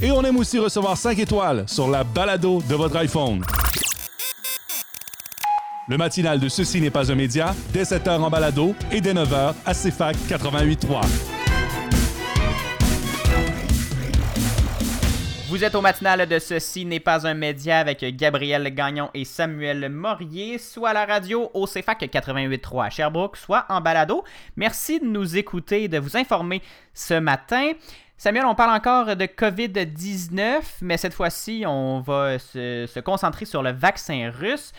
Et 0.00 0.12
on 0.12 0.22
aime 0.22 0.36
aussi 0.36 0.60
recevoir 0.60 0.96
5 0.96 1.18
étoiles 1.18 1.64
sur 1.66 1.88
la 1.88 2.04
balado 2.04 2.62
de 2.68 2.74
votre 2.76 2.94
iPhone. 2.98 3.42
Le 5.88 5.96
matinal 5.96 6.40
de 6.40 6.48
Ceci 6.48 6.80
n'est 6.80 6.90
pas 6.90 7.12
un 7.12 7.14
média, 7.14 7.54
dès 7.72 7.84
7h 7.84 8.18
en 8.18 8.28
balado 8.28 8.74
et 8.90 9.00
dès 9.00 9.14
9h 9.14 9.54
à 9.64 9.72
CFAC 9.72 10.16
88.3. 10.28 11.00
Vous 15.48 15.62
êtes 15.62 15.76
au 15.76 15.80
matinal 15.80 16.26
de 16.26 16.40
Ceci 16.40 16.84
n'est 16.84 16.98
pas 16.98 17.24
un 17.24 17.34
média 17.34 17.78
avec 17.78 18.04
Gabriel 18.16 18.68
Gagnon 18.74 19.10
et 19.14 19.24
Samuel 19.24 19.88
Morier, 19.88 20.58
soit 20.58 20.88
à 20.88 20.92
la 20.92 21.04
radio 21.04 21.52
au 21.54 21.66
CFAC 21.66 22.02
88.3 22.02 22.86
à 22.86 22.90
Sherbrooke, 22.90 23.36
soit 23.36 23.64
en 23.68 23.80
balado. 23.80 24.24
Merci 24.56 24.98
de 24.98 25.06
nous 25.06 25.36
écouter 25.36 25.84
et 25.84 25.88
de 25.88 26.00
vous 26.00 26.16
informer 26.16 26.62
ce 26.94 27.14
matin. 27.14 27.70
Samuel, 28.16 28.46
on 28.46 28.56
parle 28.56 28.74
encore 28.76 29.14
de 29.14 29.26
COVID-19, 29.26 30.62
mais 30.82 30.96
cette 30.96 31.14
fois-ci, 31.14 31.62
on 31.64 32.00
va 32.00 32.40
se, 32.40 32.86
se 32.92 32.98
concentrer 32.98 33.44
sur 33.44 33.62
le 33.62 33.70
vaccin 33.70 34.32
russe. 34.36 34.72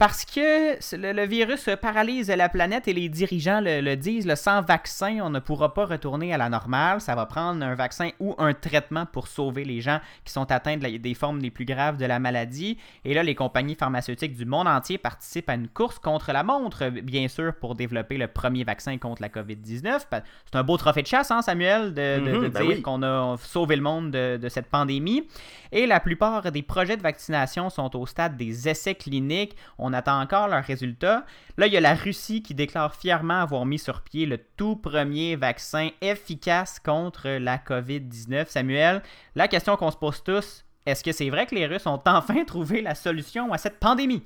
Parce 0.00 0.24
que 0.24 0.96
le, 0.96 1.12
le 1.12 1.26
virus 1.26 1.68
paralyse 1.78 2.30
la 2.30 2.48
planète 2.48 2.88
et 2.88 2.94
les 2.94 3.10
dirigeants 3.10 3.60
le, 3.60 3.82
le 3.82 3.96
disent, 3.96 4.26
le 4.26 4.34
sans 4.34 4.62
vaccin, 4.62 5.18
on 5.22 5.28
ne 5.28 5.40
pourra 5.40 5.74
pas 5.74 5.84
retourner 5.84 6.32
à 6.32 6.38
la 6.38 6.48
normale. 6.48 7.02
Ça 7.02 7.14
va 7.14 7.26
prendre 7.26 7.62
un 7.62 7.74
vaccin 7.74 8.08
ou 8.18 8.34
un 8.38 8.54
traitement 8.54 9.04
pour 9.04 9.28
sauver 9.28 9.62
les 9.62 9.82
gens 9.82 10.00
qui 10.24 10.32
sont 10.32 10.50
atteints 10.50 10.78
de 10.78 10.84
la- 10.84 10.96
des 10.96 11.12
formes 11.12 11.40
les 11.40 11.50
plus 11.50 11.66
graves 11.66 11.98
de 11.98 12.06
la 12.06 12.18
maladie. 12.18 12.78
Et 13.04 13.12
là, 13.12 13.22
les 13.22 13.34
compagnies 13.34 13.74
pharmaceutiques 13.74 14.34
du 14.34 14.46
monde 14.46 14.68
entier 14.68 14.96
participent 14.96 15.50
à 15.50 15.54
une 15.54 15.68
course 15.68 15.98
contre 15.98 16.32
la 16.32 16.44
montre, 16.44 16.88
bien 16.88 17.28
sûr, 17.28 17.52
pour 17.60 17.74
développer 17.74 18.16
le 18.16 18.26
premier 18.26 18.64
vaccin 18.64 18.96
contre 18.96 19.20
la 19.20 19.28
COVID-19. 19.28 20.06
Pa- 20.08 20.22
C'est 20.50 20.56
un 20.58 20.62
beau 20.62 20.78
trophée 20.78 21.02
de 21.02 21.08
chasse, 21.08 21.30
hein, 21.30 21.42
Samuel, 21.42 21.92
de, 21.92 22.20
de- 22.24 22.30
Mhm, 22.38 22.42
de 22.44 22.48
ben 22.48 22.60
dire 22.62 22.76
oui. 22.76 22.80
qu'on 22.80 23.02
a 23.02 23.36
sauvé 23.42 23.76
le 23.76 23.82
monde 23.82 24.12
de, 24.12 24.38
de 24.38 24.48
cette 24.48 24.68
pandémie. 24.70 25.28
Et 25.72 25.86
la 25.86 26.00
plupart 26.00 26.50
des 26.50 26.62
projets 26.62 26.96
de 26.96 27.02
vaccination 27.02 27.68
sont 27.68 27.94
au 28.00 28.06
stade 28.06 28.38
des 28.38 28.66
essais 28.66 28.94
cliniques. 28.94 29.54
On 29.78 29.89
attend 29.92 30.20
encore 30.20 30.48
leurs 30.48 30.64
résultats. 30.64 31.24
Là, 31.56 31.66
il 31.66 31.72
y 31.72 31.76
a 31.76 31.80
la 31.80 31.94
Russie 31.94 32.42
qui 32.42 32.54
déclare 32.54 32.94
fièrement 32.94 33.40
avoir 33.40 33.66
mis 33.66 33.78
sur 33.78 34.02
pied 34.02 34.26
le 34.26 34.38
tout 34.56 34.76
premier 34.76 35.36
vaccin 35.36 35.90
efficace 36.00 36.78
contre 36.80 37.28
la 37.28 37.58
COVID-19. 37.58 38.46
Samuel, 38.48 39.02
la 39.34 39.48
question 39.48 39.76
qu'on 39.76 39.90
se 39.90 39.96
pose 39.96 40.22
tous, 40.22 40.64
est-ce 40.86 41.04
que 41.04 41.12
c'est 41.12 41.30
vrai 41.30 41.46
que 41.46 41.54
les 41.54 41.66
Russes 41.66 41.86
ont 41.86 42.00
enfin 42.06 42.44
trouvé 42.44 42.80
la 42.82 42.94
solution 42.94 43.52
à 43.52 43.58
cette 43.58 43.78
pandémie? 43.78 44.22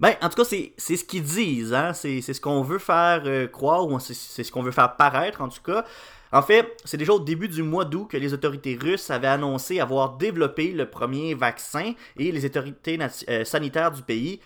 Ben, 0.00 0.14
en 0.22 0.28
tout 0.28 0.42
cas, 0.42 0.44
c'est 0.44 0.96
ce 0.96 1.04
qu'ils 1.04 1.24
disent, 1.24 1.74
hein? 1.74 1.92
c'est 1.92 2.20
ce 2.20 2.40
qu'on 2.40 2.62
veut 2.62 2.78
faire 2.78 3.22
euh, 3.26 3.48
croire, 3.48 3.84
ou 3.86 3.98
c'est 3.98 4.14
ce 4.14 4.52
qu'on 4.52 4.62
veut 4.62 4.70
faire 4.70 4.94
paraître, 4.96 5.40
en 5.40 5.48
tout 5.48 5.62
cas. 5.62 5.84
En 6.30 6.42
fait, 6.42 6.76
c'est 6.84 6.98
déjà 6.98 7.14
au 7.14 7.20
début 7.20 7.48
du 7.48 7.62
mois 7.62 7.84
d'août 7.84 8.06
que 8.10 8.16
les 8.16 8.32
autorités 8.34 8.78
russes 8.80 9.10
avaient 9.10 9.28
annoncé 9.28 9.80
avoir 9.80 10.16
développé 10.16 10.72
le 10.72 10.88
premier 10.88 11.34
vaccin 11.34 11.94
et 12.18 12.30
les 12.30 12.44
autorités 12.44 12.98
euh, 13.28 13.44
sanitaires 13.44 13.90
du 13.90 14.02
pays 14.02 14.40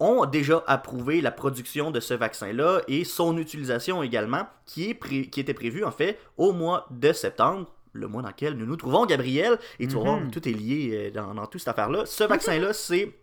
ont 0.00 0.26
déjà 0.26 0.62
approuvé 0.66 1.20
la 1.20 1.30
production 1.30 1.90
de 1.90 2.00
ce 2.00 2.14
vaccin-là 2.14 2.80
et 2.88 3.04
son 3.04 3.36
utilisation 3.38 4.02
également, 4.02 4.46
qui, 4.66 4.90
est 4.90 4.94
pré- 4.94 5.26
qui 5.28 5.40
était 5.40 5.54
prévue 5.54 5.84
en 5.84 5.90
fait 5.90 6.18
au 6.36 6.52
mois 6.52 6.86
de 6.90 7.12
septembre, 7.12 7.66
le 7.92 8.08
mois 8.08 8.22
dans 8.22 8.28
lequel 8.28 8.54
nous 8.54 8.66
nous 8.66 8.76
trouvons, 8.76 9.06
Gabriel, 9.06 9.58
et 9.78 9.86
tu 9.86 9.94
voir, 9.94 10.18
Mhm. 10.20 10.30
tout 10.30 10.48
est 10.48 10.52
lié 10.52 10.90
euh, 10.92 11.10
dans, 11.12 11.32
dans 11.34 11.46
toute 11.46 11.60
cette 11.60 11.68
affaire-là. 11.68 12.06
Ce 12.06 12.24
vaccin-là, 12.24 12.72
c'est 12.72 13.14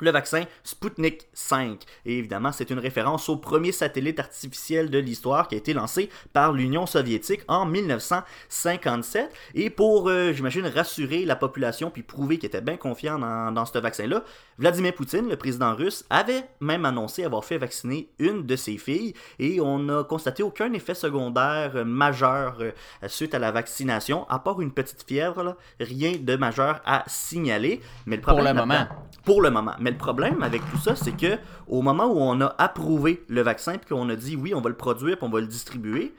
le 0.00 0.10
vaccin 0.10 0.44
Sputnik 0.64 1.28
5. 1.32 1.80
Et 2.04 2.18
évidemment, 2.18 2.52
c'est 2.52 2.70
une 2.70 2.78
référence 2.78 3.28
au 3.28 3.36
premier 3.36 3.72
satellite 3.72 4.18
artificiel 4.18 4.90
de 4.90 4.98
l'histoire 4.98 5.48
qui 5.48 5.54
a 5.54 5.58
été 5.58 5.72
lancé 5.72 6.10
par 6.32 6.52
l'Union 6.52 6.86
soviétique 6.86 7.42
en 7.48 7.64
1957. 7.66 9.32
Et 9.54 9.70
pour, 9.70 10.08
euh, 10.08 10.32
j'imagine, 10.32 10.66
rassurer 10.66 11.24
la 11.24 11.36
population 11.36 11.90
puis 11.90 12.02
prouver 12.02 12.38
qu'il 12.38 12.48
était 12.48 12.60
bien 12.60 12.76
confiant 12.76 13.18
dans, 13.18 13.52
dans 13.52 13.64
ce 13.64 13.78
vaccin-là, 13.78 14.24
Vladimir 14.58 14.94
Poutine, 14.94 15.28
le 15.28 15.36
président 15.36 15.74
russe, 15.74 16.04
avait 16.10 16.48
même 16.60 16.84
annoncé 16.84 17.24
avoir 17.24 17.44
fait 17.44 17.58
vacciner 17.58 18.08
une 18.18 18.46
de 18.46 18.56
ses 18.56 18.78
filles 18.78 19.14
et 19.38 19.60
on 19.60 19.78
n'a 19.78 20.04
constaté 20.04 20.42
aucun 20.42 20.72
effet 20.72 20.94
secondaire 20.94 21.72
euh, 21.76 21.84
majeur 21.84 22.58
euh, 22.60 22.72
suite 23.06 23.34
à 23.34 23.38
la 23.38 23.50
vaccination, 23.50 24.28
à 24.28 24.38
part 24.38 24.60
une 24.60 24.72
petite 24.72 25.04
fièvre, 25.06 25.42
là, 25.42 25.56
rien 25.80 26.12
de 26.20 26.36
majeur 26.36 26.80
à 26.84 27.04
signaler. 27.06 27.80
Mais 28.06 28.16
le 28.16 28.22
Pour 28.22 28.34
problème 28.34 28.56
le 28.56 28.62
moment. 28.62 28.86
pour 29.24 29.42
le 29.42 29.50
moment. 29.50 29.74
Mais 29.84 29.90
le 29.90 29.98
problème 29.98 30.42
avec 30.42 30.62
tout 30.70 30.78
ça, 30.78 30.96
c'est 30.96 31.14
que 31.14 31.36
au 31.68 31.82
moment 31.82 32.06
où 32.06 32.16
on 32.18 32.40
a 32.40 32.54
approuvé 32.56 33.22
le 33.28 33.42
vaccin 33.42 33.76
puis 33.76 33.94
qu'on 33.94 34.08
a 34.08 34.16
dit 34.16 34.34
oui, 34.34 34.54
on 34.54 34.62
va 34.62 34.70
le 34.70 34.76
produire 34.78 35.18
puis 35.18 35.26
on 35.26 35.30
va 35.30 35.42
le 35.42 35.46
distribuer, 35.46 36.14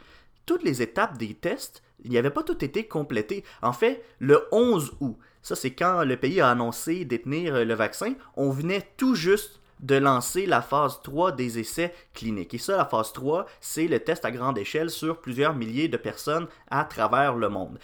toutes 0.45 0.61
les 0.61 0.83
étapes 0.83 1.17
des 1.17 1.33
tests, 1.33 1.81
il 2.03 2.11
n'y 2.11 2.19
avait 2.19 2.29
pas 2.29 2.43
tout 2.43 2.63
été 2.63 2.85
complété. 2.87 3.43
En 3.63 3.73
fait, 3.73 4.05
le 4.19 4.47
11 4.51 4.97
août, 4.99 5.17
ça 5.41 5.55
c'est 5.55 5.71
quand 5.71 6.03
le 6.03 6.15
pays 6.15 6.41
a 6.41 6.51
annoncé 6.51 7.05
détenir 7.05 7.55
euh, 7.55 7.65
le 7.65 7.73
vaccin, 7.73 8.13
on 8.35 8.51
venait 8.51 8.87
tout 8.97 9.15
juste 9.15 9.59
de 9.79 9.95
lancer 9.95 10.45
la 10.45 10.61
phase 10.61 11.01
3 11.01 11.31
des 11.31 11.57
essais 11.57 11.91
cliniques. 12.13 12.53
Et 12.53 12.59
ça, 12.59 12.77
la 12.77 12.85
phase 12.85 13.13
3, 13.13 13.47
c'est 13.61 13.87
le 13.87 13.99
test 13.99 14.25
à 14.25 14.31
grande 14.31 14.59
échelle 14.59 14.91
sur 14.91 15.19
plusieurs 15.19 15.55
milliers 15.55 15.87
de 15.87 15.97
personnes 15.97 16.47
à 16.69 16.83
travers 16.83 17.35
le 17.35 17.49
monde 17.49 17.79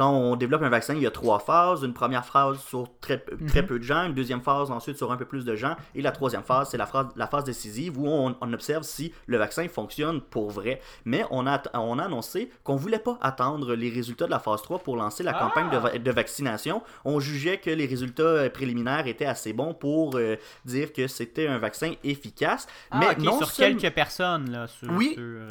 quand 0.00 0.10
on 0.12 0.34
développe 0.36 0.62
un 0.62 0.70
vaccin, 0.70 0.94
il 0.94 1.02
y 1.02 1.06
a 1.06 1.10
trois 1.10 1.38
phases. 1.40 1.82
Une 1.82 1.92
première 1.92 2.24
phase 2.24 2.58
sur 2.60 2.88
très, 3.02 3.18
peu- 3.18 3.36
très 3.46 3.62
peu 3.64 3.78
de 3.78 3.84
gens, 3.84 4.06
une 4.06 4.14
deuxième 4.14 4.40
phase 4.40 4.70
ensuite 4.70 4.96
sur 4.96 5.12
un 5.12 5.16
peu 5.18 5.26
plus 5.26 5.44
de 5.44 5.54
gens, 5.56 5.76
et 5.94 6.00
la 6.00 6.10
troisième 6.10 6.42
phase, 6.42 6.70
c'est 6.70 6.78
la 6.78 6.86
phase, 6.86 7.06
la 7.16 7.26
phase 7.26 7.44
décisive 7.44 7.98
où 7.98 8.06
on, 8.08 8.34
on 8.40 8.52
observe 8.54 8.82
si 8.82 9.12
le 9.26 9.36
vaccin 9.36 9.68
fonctionne 9.68 10.22
pour 10.22 10.50
vrai. 10.50 10.80
Mais 11.04 11.24
on 11.30 11.46
a, 11.46 11.62
on 11.74 11.98
a 11.98 12.04
annoncé 12.04 12.50
qu'on 12.64 12.76
voulait 12.76 12.98
pas 12.98 13.18
attendre 13.20 13.74
les 13.74 13.90
résultats 13.90 14.24
de 14.24 14.30
la 14.30 14.38
phase 14.38 14.62
3 14.62 14.78
pour 14.78 14.96
lancer 14.96 15.22
la 15.22 15.36
Ah! 15.36 15.38
campagne 15.40 15.68
de, 15.70 15.76
va- 15.76 15.98
de 15.98 16.10
vaccination. 16.10 16.82
On 17.04 17.20
jugeait 17.20 17.58
que 17.58 17.68
les 17.70 17.84
résultats 17.86 18.22
euh, 18.22 18.48
préliminaires 18.48 19.06
étaient 19.06 19.26
assez 19.26 19.52
bons 19.52 19.74
pour 19.74 20.16
euh, 20.16 20.36
dire 20.64 20.92
que 20.94 21.06
c'était 21.08 21.46
un 21.46 21.58
vaccin 21.58 21.92
efficace. 22.04 22.66
Ah, 22.90 23.00
mais 23.00 23.22
non 23.22 23.36
sur 23.36 23.50
seul- 23.50 23.76
quelques 23.76 23.94
personnes, 23.94 24.50
là. 24.50 24.66
Sur, 24.66 24.90
Oui. 24.92 25.10
sur, 25.12 25.22
euh, 25.22 25.48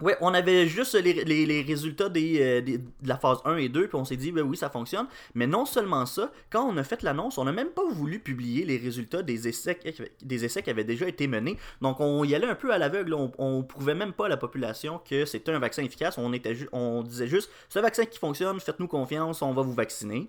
Ouais, 0.00 0.16
on 0.20 0.34
avait 0.34 0.66
juste 0.66 0.94
les, 0.94 1.62
résultats 1.62 2.06
euh, 2.06 2.60
de 2.60 2.80
la 3.04 3.16
phase 3.16 3.38
1 3.44 3.58
et 3.58 3.68
2, 3.68 3.86
puis 3.86 3.96
on 3.96 4.04
s'est 4.04 4.16
dit, 4.16 4.32
ben 4.32 4.42
oui, 4.42 4.56
ça 4.56 4.68
fonctionne. 4.68 5.06
Mais 5.34 5.46
non 5.46 5.64
seulement 5.64 6.04
ça, 6.04 6.32
quand 6.50 6.68
on 6.68 6.76
a 6.78 6.82
fait 6.82 7.02
l'annonce, 7.02 7.38
on 7.38 7.44
n'a 7.44 7.52
même 7.52 7.70
pas 7.70 7.84
voulu 7.88 8.18
publier 8.18 8.64
les 8.64 8.76
résultats 8.76 9.22
des 9.22 9.46
essais, 9.46 9.78
des 10.20 10.44
essais 10.44 10.62
qui 10.62 10.70
avaient 10.70 10.82
déjà 10.82 11.06
été 11.06 11.28
menés. 11.28 11.58
Donc 11.80 12.00
on 12.00 12.24
y 12.24 12.34
allait 12.34 12.48
un 12.48 12.56
peu 12.56 12.72
à 12.72 12.78
l'aveugle, 12.78 13.14
on, 13.14 13.30
on 13.38 13.62
prouvait 13.62 13.94
même 13.94 14.12
pas 14.12 14.26
à 14.26 14.28
la 14.28 14.36
population 14.36 15.00
que 15.08 15.24
c'était 15.26 15.52
un 15.52 15.60
vaccin 15.60 15.84
efficace. 15.84 16.18
On, 16.18 16.32
était 16.32 16.56
on 16.72 17.02
disait 17.02 17.28
juste, 17.28 17.48
ce 17.68 17.78
vaccin 17.78 18.04
qui 18.04 18.18
fonctionne, 18.18 18.58
faites-nous 18.58 18.88
confiance, 18.88 19.42
on 19.42 19.52
va 19.52 19.62
vous 19.62 19.74
vacciner. 19.74 20.28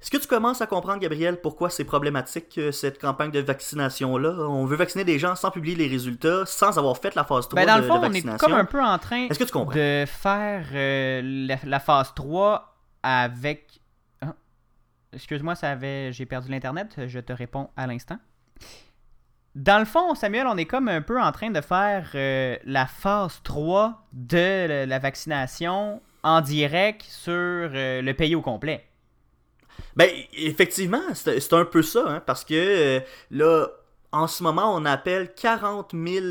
Est-ce 0.00 0.10
que 0.10 0.16
tu 0.16 0.26
commences 0.28 0.60
à 0.60 0.66
comprendre, 0.66 1.00
Gabriel, 1.00 1.40
pourquoi 1.40 1.70
c'est 1.70 1.84
problématique 1.84 2.56
euh, 2.58 2.72
cette 2.72 3.00
campagne 3.00 3.30
de 3.30 3.40
vaccination-là? 3.40 4.30
On 4.48 4.64
veut 4.64 4.76
vacciner 4.76 5.04
des 5.04 5.18
gens 5.18 5.34
sans 5.34 5.50
publier 5.50 5.74
les 5.76 5.88
résultats, 5.88 6.44
sans 6.46 6.78
avoir 6.78 6.96
fait 6.98 7.14
la 7.14 7.24
phase 7.24 7.48
3 7.48 7.60
Ben, 7.60 7.66
dans 7.66 7.76
de, 7.76 7.80
le 7.82 7.86
fond, 7.86 7.98
de 8.00 8.06
on 8.06 8.12
est 8.12 8.38
comme 8.38 8.52
un 8.54 8.64
peu 8.64 8.82
en 8.82 8.98
train 8.98 9.28
que 9.28 9.34
tu 9.34 9.44
de 9.74 10.04
faire 10.06 10.66
euh, 10.72 11.20
la, 11.24 11.56
la 11.64 11.80
phase 11.80 12.12
3 12.14 12.76
avec. 13.02 13.80
Ah. 14.20 14.34
Excuse-moi, 15.12 15.54
ça 15.54 15.70
avait... 15.70 16.12
j'ai 16.12 16.26
perdu 16.26 16.50
l'Internet. 16.50 16.94
Je 17.06 17.18
te 17.20 17.32
réponds 17.32 17.70
à 17.76 17.86
l'instant. 17.86 18.18
Dans 19.54 19.78
le 19.78 19.84
fond, 19.84 20.14
Samuel, 20.14 20.46
on 20.46 20.56
est 20.56 20.66
comme 20.66 20.88
un 20.88 21.00
peu 21.02 21.20
en 21.20 21.32
train 21.32 21.50
de 21.50 21.60
faire 21.60 22.10
euh, 22.14 22.56
la 22.64 22.86
phase 22.86 23.40
3 23.42 24.06
de 24.12 24.66
la- 24.68 24.86
la 24.86 24.98
vaccination 25.00 26.00
en 26.22 26.40
direct 26.40 27.02
sur 27.02 27.32
euh, 27.32 28.02
le 28.02 28.14
pays 28.14 28.34
au 28.36 28.42
complet. 28.42 28.84
Ben, 29.96 30.08
effectivement, 30.34 31.02
c'est 31.14 31.52
un 31.52 31.64
peu 31.64 31.82
ça, 31.82 32.04
hein, 32.06 32.22
parce 32.24 32.44
que 32.44 32.54
euh, 32.54 33.00
là, 33.30 33.68
en 34.12 34.26
ce 34.26 34.42
moment, 34.42 34.74
on 34.74 34.84
appelle 34.84 35.34
40 35.34 35.92
000 35.92 36.26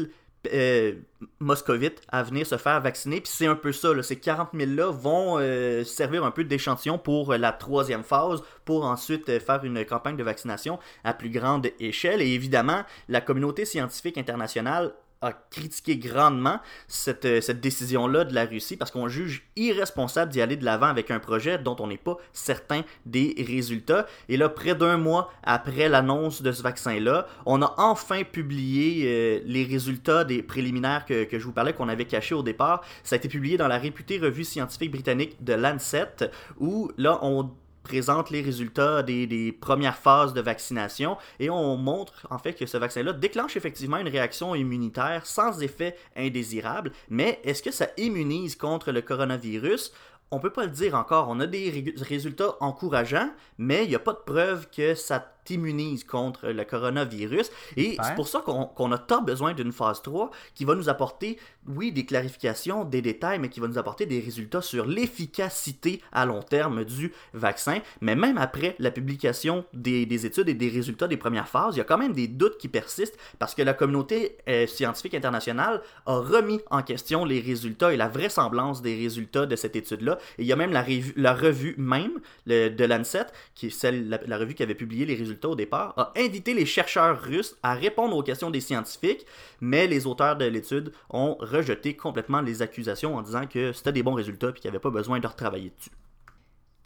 euh, 0.53 0.93
moscovites 1.39 2.01
à 2.07 2.23
venir 2.23 2.47
se 2.47 2.57
faire 2.57 2.79
vacciner, 2.81 3.21
puis 3.21 3.31
c'est 3.33 3.47
un 3.47 3.55
peu 3.55 3.71
ça, 3.71 3.89
ces 4.03 4.17
40 4.17 4.53
000-là 4.53 4.91
vont 4.91 5.37
euh, 5.39 5.83
servir 5.83 6.23
un 6.23 6.31
peu 6.31 6.43
d'échantillon 6.43 6.97
pour 6.97 7.33
la 7.33 7.51
troisième 7.51 8.03
phase, 8.03 8.41
pour 8.63 8.85
ensuite 8.85 9.39
faire 9.39 9.63
une 9.63 9.83
campagne 9.83 10.15
de 10.15 10.23
vaccination 10.23 10.79
à 11.03 11.13
plus 11.13 11.29
grande 11.29 11.67
échelle, 11.79 12.21
et 12.21 12.33
évidemment, 12.33 12.83
la 13.09 13.21
communauté 13.21 13.65
scientifique 13.65 14.17
internationale 14.17 14.93
a 15.21 15.33
critiqué 15.33 15.97
grandement 15.97 16.59
cette, 16.87 17.25
euh, 17.25 17.41
cette 17.41 17.59
décision-là 17.59 18.23
de 18.23 18.33
la 18.33 18.45
Russie 18.45 18.77
parce 18.77 18.91
qu'on 18.91 19.07
juge 19.07 19.43
irresponsable 19.55 20.31
d'y 20.31 20.41
aller 20.41 20.55
de 20.55 20.65
l'avant 20.65 20.87
avec 20.87 21.11
un 21.11 21.19
projet 21.19 21.57
dont 21.57 21.75
on 21.79 21.87
n'est 21.87 21.97
pas 21.97 22.17
certain 22.33 22.83
des 23.05 23.35
résultats. 23.47 24.05
Et 24.29 24.37
là, 24.37 24.49
près 24.49 24.75
d'un 24.75 24.97
mois 24.97 25.31
après 25.43 25.89
l'annonce 25.89 26.41
de 26.41 26.51
ce 26.51 26.61
vaccin-là, 26.61 27.27
on 27.45 27.61
a 27.61 27.73
enfin 27.77 28.23
publié 28.23 29.03
euh, 29.05 29.41
les 29.45 29.63
résultats 29.65 30.23
des 30.23 30.43
préliminaires 30.43 31.05
que, 31.05 31.23
que 31.23 31.39
je 31.39 31.45
vous 31.45 31.53
parlais 31.53 31.73
qu'on 31.73 31.89
avait 31.89 32.05
cachés 32.05 32.35
au 32.35 32.43
départ. 32.43 32.83
Ça 33.03 33.15
a 33.15 33.17
été 33.17 33.27
publié 33.27 33.57
dans 33.57 33.67
la 33.67 33.77
réputée 33.77 34.19
revue 34.19 34.43
scientifique 34.43 34.91
britannique 34.91 35.43
de 35.43 35.53
Lancet, 35.53 36.29
où 36.59 36.91
là, 36.97 37.19
on 37.21 37.49
présente 37.87 38.29
les 38.29 38.41
résultats 38.41 39.01
des, 39.01 39.57
premières 39.59 39.97
phases 39.97 40.33
de 40.33 40.41
vaccination 40.41 41.17
et 41.39 41.49
on 41.49 41.77
montre 41.77 42.27
en 42.29 42.37
fait 42.37 42.53
que 42.53 42.65
ce 42.65 42.77
vaccin-là 42.77 43.13
déclenche 43.13 43.55
effectivement 43.55 43.97
une 43.97 44.09
réaction 44.09 44.53
immunitaire 44.55 45.25
sans 45.25 45.61
effet 45.61 45.95
indésirable. 46.15 46.91
Mais 47.09 47.39
est-ce 47.43 47.63
que 47.63 47.71
ça 47.71 47.87
immunise 47.97 48.55
contre 48.55 48.91
le 48.91 49.01
coronavirus? 49.01 49.93
On 50.29 50.39
peut 50.39 50.51
pas 50.51 50.65
le 50.65 50.71
dire 50.71 50.95
encore. 50.95 51.27
On 51.29 51.39
a 51.39 51.47
des 51.47 51.69
ré- 51.69 51.95
résultats 52.03 52.57
encourageants, 52.59 53.31
mais 53.57 53.85
il 53.85 53.89
n'y 53.89 53.95
a 53.95 53.99
pas 53.99 54.11
de 54.11 54.17
preuve 54.25 54.67
que 54.69 54.93
ça 54.93 55.36
t'immunise 55.47 56.03
contre 56.03 56.47
le 56.49 56.63
coronavirus. 56.65 57.49
Et 57.77 57.95
c'est 58.03 58.15
pour 58.15 58.27
ça 58.27 58.41
qu'on 58.41 58.91
a 58.91 58.97
tant 58.97 59.21
besoin 59.21 59.53
d'une 59.53 59.71
phase 59.71 60.01
3 60.01 60.29
qui 60.55 60.65
va 60.65 60.75
nous 60.75 60.89
apporter, 60.89 61.37
oui, 61.67 61.91
des 61.91 62.05
clarifications, 62.05 62.83
des 62.83 63.01
détails, 63.01 63.39
mais 63.39 63.49
qui 63.49 63.59
va 63.59 63.67
nous 63.67 63.77
apporter 63.77 64.05
des 64.05 64.19
résultats 64.19 64.61
sur 64.61 64.85
l'efficacité 64.85 66.01
à 66.11 66.25
long 66.25 66.41
terme 66.41 66.83
du 66.83 67.11
vaccin. 67.33 67.79
Mais 68.01 68.15
même 68.15 68.37
après 68.37 68.75
la 68.79 68.91
publication 68.91 69.65
des, 69.73 70.05
des 70.05 70.25
études 70.25 70.49
et 70.49 70.53
des 70.53 70.69
résultats 70.69 71.07
des 71.07 71.17
premières 71.17 71.47
phases, 71.47 71.75
il 71.75 71.77
y 71.77 71.81
a 71.81 71.85
quand 71.85 71.97
même 71.97 72.13
des 72.13 72.27
doutes 72.27 72.57
qui 72.57 72.67
persistent 72.67 73.17
parce 73.39 73.55
que 73.55 73.61
la 73.61 73.73
communauté 73.73 74.37
euh, 74.49 74.67
scientifique 74.67 75.13
internationale 75.13 75.81
a 76.05 76.17
remis 76.17 76.59
en 76.71 76.81
question 76.81 77.23
les 77.25 77.39
résultats 77.39 77.93
et 77.93 77.97
la 77.97 78.07
vraisemblance 78.09 78.81
des 78.81 78.95
résultats 78.95 79.45
de 79.45 79.55
cette 79.55 79.75
étude-là. 79.75 80.17
Et 80.37 80.41
il 80.43 80.47
y 80.47 80.53
a 80.53 80.55
même 80.55 80.71
la, 80.71 80.85
la 81.15 81.33
revue 81.33 81.75
même 81.77 82.19
le- 82.45 82.69
de 82.69 82.83
Lancet, 82.85 83.27
qui 83.55 83.67
est 83.67 83.69
celle, 83.69 84.09
la, 84.09 84.19
la 84.25 84.37
revue 84.37 84.53
qui 84.53 84.63
avait 84.63 84.75
publié 84.75 85.05
les 85.05 85.15
résultats 85.15 85.36
au 85.45 85.55
départ, 85.55 85.93
a 85.97 86.11
invité 86.17 86.53
les 86.53 86.65
chercheurs 86.65 87.21
russes 87.21 87.55
à 87.63 87.73
répondre 87.73 88.15
aux 88.15 88.23
questions 88.23 88.49
des 88.49 88.61
scientifiques, 88.61 89.25
mais 89.61 89.87
les 89.87 90.07
auteurs 90.07 90.35
de 90.35 90.45
l'étude 90.45 90.91
ont 91.09 91.35
rejeté 91.39 91.95
complètement 91.95 92.41
les 92.41 92.61
accusations 92.61 93.15
en 93.15 93.21
disant 93.21 93.45
que 93.47 93.71
c'était 93.73 93.91
des 93.91 94.03
bons 94.03 94.13
résultats 94.13 94.49
et 94.49 94.53
qu'il 94.53 94.63
n'y 94.63 94.75
avait 94.75 94.81
pas 94.81 94.89
besoin 94.89 95.19
de 95.19 95.27
retravailler 95.27 95.71
dessus. 95.77 95.91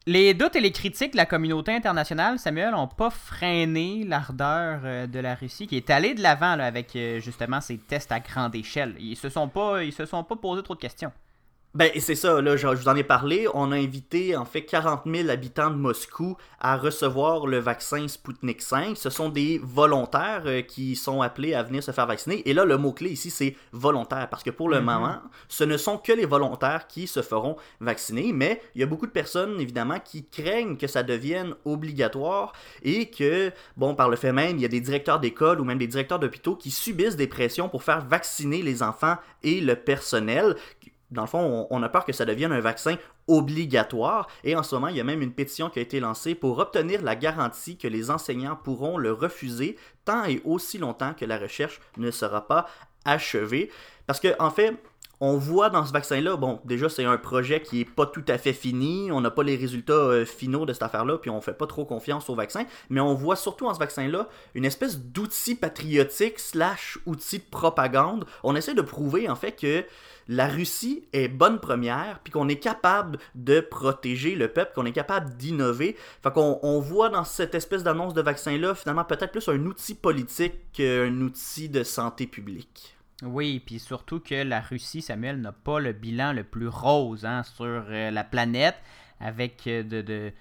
Les 0.08 0.34
doutes 0.34 0.56
et 0.56 0.62
les 0.62 0.72
critiques 0.72 1.12
de 1.12 1.18
la 1.18 1.28
communauté 1.28 1.72
internationale, 1.72 2.40
Samuel, 2.40 2.72
n'ont 2.72 2.88
pas 2.88 3.12
freiné 3.12 4.04
l'ardeur 4.04 4.82
euh, 4.84 5.06
de 5.06 5.20
la 5.20 5.36
Russie 5.36 5.68
qui 5.68 5.78
est 5.78 5.92
allée 5.92 6.16
de 6.16 6.24
l'avant 6.24 6.60
avec 6.60 6.96
euh, 6.96 7.20
justement 7.20 7.62
ces 7.62 7.78
tests 7.78 8.12
à 8.12 8.20
grande 8.20 8.56
échelle. 8.56 8.96
Ils 9.00 9.16
se 9.16 9.30
se 9.30 10.06
sont 10.06 10.24
pas 10.24 10.36
posé 10.42 10.64
trop 10.64 10.74
de 10.74 10.80
questions. 10.80 11.12
Ben, 11.74 11.90
c'est 12.00 12.16
ça, 12.16 12.42
là, 12.42 12.58
je, 12.58 12.68
vous 12.68 12.90
en 12.90 12.96
ai 12.98 13.04
parlé. 13.04 13.48
On 13.54 13.72
a 13.72 13.78
invité, 13.78 14.36
en 14.36 14.44
fait, 14.44 14.64
40 14.64 15.04
000 15.06 15.30
habitants 15.30 15.70
de 15.70 15.78
Moscou 15.78 16.36
à 16.60 16.76
recevoir 16.76 17.48
le 17.48 17.60
vaccin 17.60 18.10
Sputnik 18.10 18.62
5. 18.62 18.98
Ce 18.98 19.10
sont 19.10 19.30
des 19.30 19.58
volontaires 19.64 20.44
euh, 20.48 20.64
qui 20.64 20.98
sont 20.98 21.22
appelés 21.22 21.54
à 21.54 21.64
venir 21.64 21.82
se 21.82 21.92
faire 21.92 22.08
vacciner. 22.08 22.48
Et 22.50 22.54
là, 22.54 22.66
le 22.66 22.78
mot-clé 22.78 23.12
ici, 23.12 23.30
c'est 23.30 23.56
volontaire. 23.72 24.28
Parce 24.30 24.44
que 24.44 24.50
pour 24.50 24.68
le 24.68 24.80
Mhm. 24.80 24.86
moment, 24.86 25.22
ce 25.48 25.64
ne 25.64 25.78
sont 25.78 25.98
que 25.98 26.12
les 26.12 26.26
volontaires 26.26 26.88
qui 26.88 27.08
se 27.08 27.22
feront 27.22 27.56
vacciner. 27.80 28.34
Mais 28.34 28.62
il 28.76 28.82
y 28.82 28.84
a 28.84 28.88
beaucoup 28.88 29.08
de 29.08 29.12
personnes, 29.14 29.58
évidemment, 29.62 30.02
qui 30.04 30.26
craignent 30.26 30.76
que 30.76 30.88
ça 30.88 31.04
devienne 31.04 31.56
obligatoire 31.64 32.52
et 32.84 33.10
que, 33.10 33.50
bon, 33.78 33.96
par 33.96 34.10
le 34.10 34.18
fait 34.18 34.34
même, 34.34 34.58
il 34.58 34.62
y 34.62 34.66
a 34.66 34.68
des 34.68 34.82
directeurs 34.82 35.22
d'école 35.22 35.62
ou 35.62 35.64
même 35.64 35.78
des 35.78 35.88
directeurs 35.88 36.20
d'hôpitaux 36.20 36.58
qui 36.58 36.70
subissent 36.70 37.16
des 37.16 37.28
pressions 37.28 37.70
pour 37.70 37.84
faire 37.84 38.06
vacciner 38.06 38.62
les 38.62 38.84
enfants 38.84 39.16
et 39.42 39.62
le 39.62 39.78
personnel 39.78 40.58
dans 41.12 41.22
le 41.22 41.28
fond, 41.28 41.68
on, 41.70 41.84
a 41.84 41.90
peur 41.90 42.06
que 42.06 42.14
ça 42.14 42.26
devienne 42.26 42.52
un 42.54 42.62
vaccin 42.62 42.96
obligatoire. 43.28 44.28
Et 44.44 44.56
en 44.56 44.64
ce 44.64 44.76
moment, 44.76 44.88
il 44.88 44.96
y 44.96 45.02
a 45.02 45.04
même 45.04 45.22
une 45.22 45.34
pétition 45.34 45.70
qui 45.70 45.80
a 45.80 45.82
été 45.82 46.00
lancée 46.00 46.36
pour 46.36 46.60
obtenir 46.60 47.02
la 47.02 47.16
garantie 47.16 47.78
que 47.78 47.88
les 47.88 48.10
enseignants 48.10 48.56
pourront 48.56 48.98
le 48.98 49.12
refuser 49.12 49.78
tant 50.06 50.24
et 50.24 50.42
aussi 50.46 50.78
longtemps 50.78 51.14
que 51.14 51.26
la 51.26 51.38
recherche 51.38 51.82
ne 51.98 52.12
sera 52.12 52.48
pas 52.48 52.68
achevée. 53.04 53.70
Parce 54.08 54.20
que, 54.20 54.30
en 54.40 54.52
fait, 54.52 54.78
on 55.24 55.38
voit 55.38 55.70
dans 55.70 55.86
ce 55.86 55.94
vaccin-là, 55.94 56.36
bon, 56.36 56.60
déjà, 56.66 56.90
c'est 56.90 57.06
un 57.06 57.18
projet 57.18 57.62
qui 57.62 57.82
est 57.82 57.86
pas 57.86 58.08
tout 58.08 58.26
à 58.28 58.40
fait 58.40 58.54
fini. 58.54 59.12
On 59.12 59.22
n'a 59.22 59.30
pas 59.30 59.44
les 59.44 59.56
résultats 59.56 59.94
euh, 59.94 60.26
finaux 60.26 60.66
de 60.66 60.74
cette 60.74 60.82
affaire-là, 60.82 61.20
puis 61.20 61.30
on 61.30 61.42
fait 61.42 61.54
pas 61.54 61.68
trop 61.68 61.86
confiance 61.86 62.28
au 62.28 62.34
vaccin. 62.34 62.66
Mais 62.90 63.02
on 63.02 63.14
voit 63.14 63.36
surtout 63.36 63.68
en 63.68 63.74
ce 63.74 63.80
vaccin-là 63.80 64.28
une 64.56 64.66
espèce 64.66 65.00
d'outil 65.00 65.54
patriotique 65.54 66.40
slash 66.40 66.98
outil 67.06 67.38
de 67.38 67.44
propagande. 67.44 68.26
On 68.44 68.56
essaie 68.56 68.74
de 68.74 68.82
prouver, 68.82 69.30
en 69.30 69.36
fait, 69.36 69.52
que 69.52 69.86
la 70.28 70.48
Russie 70.48 71.08
est 71.14 71.28
bonne 71.28 71.60
première, 71.60 72.20
puis 72.24 72.32
qu'on 72.32 72.48
est 72.48 72.60
capable 72.60 73.20
de 73.36 73.60
protéger 73.60 74.36
le 74.36 74.48
peuple, 74.48 74.72
qu'on 74.74 74.86
est 74.86 74.92
capable 74.92 75.36
d'innover. 75.36 75.96
Fait 76.24 76.32
qu'on 76.32 76.60
on 76.64 76.80
voit 76.80 77.10
dans 77.10 77.24
cette 77.24 77.56
espèce 77.56 77.84
d'annonce 77.84 78.14
de 78.14 78.22
vaccin-là, 78.22 78.76
finalement, 78.76 79.04
peut-être 79.04 79.32
plus 79.32 79.48
un 79.50 79.66
outil 79.66 79.96
politique 79.96 80.72
qu'un 80.74 81.22
outil 81.22 81.70
de 81.70 81.84
santé 81.84 82.28
publique. 82.28 82.96
Oui, 83.24 83.62
puis 83.64 83.80
surtout 83.80 84.20
que 84.20 84.36
la 84.36 84.62
Russie, 84.62 85.02
Samuel, 85.02 85.42
n'a 85.42 85.52
pas 85.52 85.80
le 85.80 85.94
bilan 85.94 86.34
le 86.34 86.44
plus 86.44 86.68
rose 86.68 87.26
hein, 87.26 87.44
sur 87.44 87.66
euh, 87.66 88.10
la 88.10 88.24
planète, 88.24 88.78
avec 89.20 89.68
euh, 89.68 89.84
de, 89.84 90.32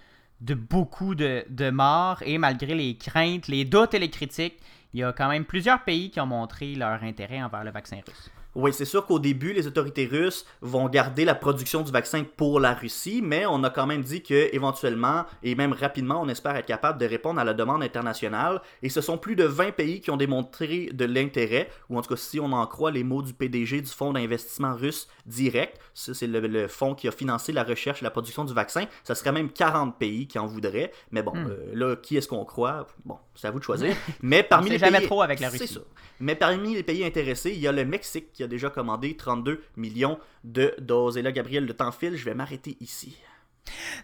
de, 0.40 0.54
beaucoup 0.54 1.14
de, 1.14 1.44
de 1.50 1.70
morts, 1.70 2.22
et 2.24 2.38
malgré 2.38 2.74
les 2.74 2.96
craintes, 2.96 3.48
les 3.48 3.66
doutes 3.66 3.92
et 3.92 3.98
les 3.98 4.08
critiques, 4.08 4.58
il 4.94 5.00
y 5.00 5.04
a 5.04 5.12
quand 5.12 5.28
même 5.28 5.44
plusieurs 5.44 5.84
pays 5.84 6.10
qui 6.10 6.20
ont 6.20 6.26
montré 6.26 6.74
leur 6.74 7.02
intérêt 7.02 7.42
envers 7.42 7.64
le 7.64 7.70
vaccin 7.70 7.98
russe. 8.06 8.30
Oui, 8.54 8.72
c'est 8.72 8.84
sûr 8.84 9.06
qu'au 9.06 9.18
début, 9.18 9.52
les 9.52 9.66
autorités 9.66 10.06
russes 10.06 10.44
vont 10.60 10.88
garder 10.88 11.24
la 11.24 11.34
production 11.34 11.82
du 11.82 11.92
vaccin 11.92 12.24
pour 12.36 12.58
la 12.58 12.74
Russie, 12.74 13.20
mais 13.22 13.46
on 13.46 13.62
a 13.62 13.70
quand 13.70 13.86
même 13.86 14.02
dit 14.02 14.22
que 14.22 14.52
éventuellement 14.52 15.24
et 15.42 15.54
même 15.54 15.72
rapidement, 15.72 16.20
on 16.20 16.28
espère 16.28 16.56
être 16.56 16.66
capable 16.66 16.98
de 16.98 17.06
répondre 17.06 17.38
à 17.40 17.44
la 17.44 17.54
demande 17.54 17.82
internationale. 17.82 18.60
Et 18.82 18.88
ce 18.88 19.00
sont 19.00 19.18
plus 19.18 19.36
de 19.36 19.44
20 19.44 19.72
pays 19.72 20.00
qui 20.00 20.10
ont 20.10 20.16
démontré 20.16 20.90
de 20.92 21.04
l'intérêt, 21.04 21.68
ou 21.88 21.98
en 21.98 22.02
tout 22.02 22.08
cas 22.10 22.16
si 22.20 22.40
on 22.40 22.52
en 22.52 22.66
croit 22.66 22.90
les 22.90 23.04
mots 23.04 23.22
du 23.22 23.32
PDG 23.34 23.82
du 23.82 23.90
Fonds 23.90 24.12
d'investissement 24.12 24.74
russe 24.74 25.08
direct, 25.26 25.78
ça 25.94 26.12
c'est 26.14 26.26
le, 26.26 26.40
le 26.40 26.66
fonds 26.68 26.94
qui 26.94 27.06
a 27.08 27.12
financé 27.12 27.52
la 27.52 27.62
recherche 27.62 28.02
et 28.02 28.04
la 28.04 28.10
production 28.10 28.44
du 28.44 28.52
vaccin, 28.52 28.84
ça 29.04 29.14
serait 29.14 29.32
même 29.32 29.50
40 29.50 29.98
pays 29.98 30.26
qui 30.26 30.38
en 30.38 30.46
voudraient. 30.46 30.90
Mais 31.12 31.22
bon, 31.22 31.30
Hmm. 31.34 31.46
euh, 31.48 31.70
là, 31.74 31.96
qui 31.96 32.16
est-ce 32.16 32.26
qu'on 32.26 32.44
croit? 32.44 32.86
Bon, 33.04 33.16
c'est 33.36 33.46
à 33.46 33.50
vous 33.52 33.60
de 33.60 33.64
choisir. 33.64 33.94
Mais 34.22 34.42
parmi 34.42 34.66
sait 34.66 34.72
les 34.74 34.78
jamais 34.80 34.98
pays... 34.98 35.06
trop 35.06 35.22
avec 35.22 35.38
la 35.38 35.48
C'est 35.50 35.58
Russie. 35.58 35.74
ça. 35.74 35.80
Mais 36.18 36.34
parmi 36.34 36.74
les 36.74 36.82
pays 36.82 37.04
intéressés, 37.04 37.52
il 37.52 37.60
y 37.60 37.68
a 37.68 37.72
le 37.72 37.84
Mexique 37.84 38.39
qui 38.40 38.44
a 38.44 38.48
déjà 38.48 38.70
commandé 38.70 39.18
32 39.18 39.62
millions 39.76 40.18
de 40.44 40.74
doses. 40.79 41.18
Et 41.18 41.22
là, 41.22 41.31
Gabriel, 41.31 41.66
le 41.66 41.74
temps 41.74 41.92
file, 41.92 42.16
je 42.16 42.24
vais 42.24 42.33
m'arrêter 42.33 42.79
ici. 42.81 43.18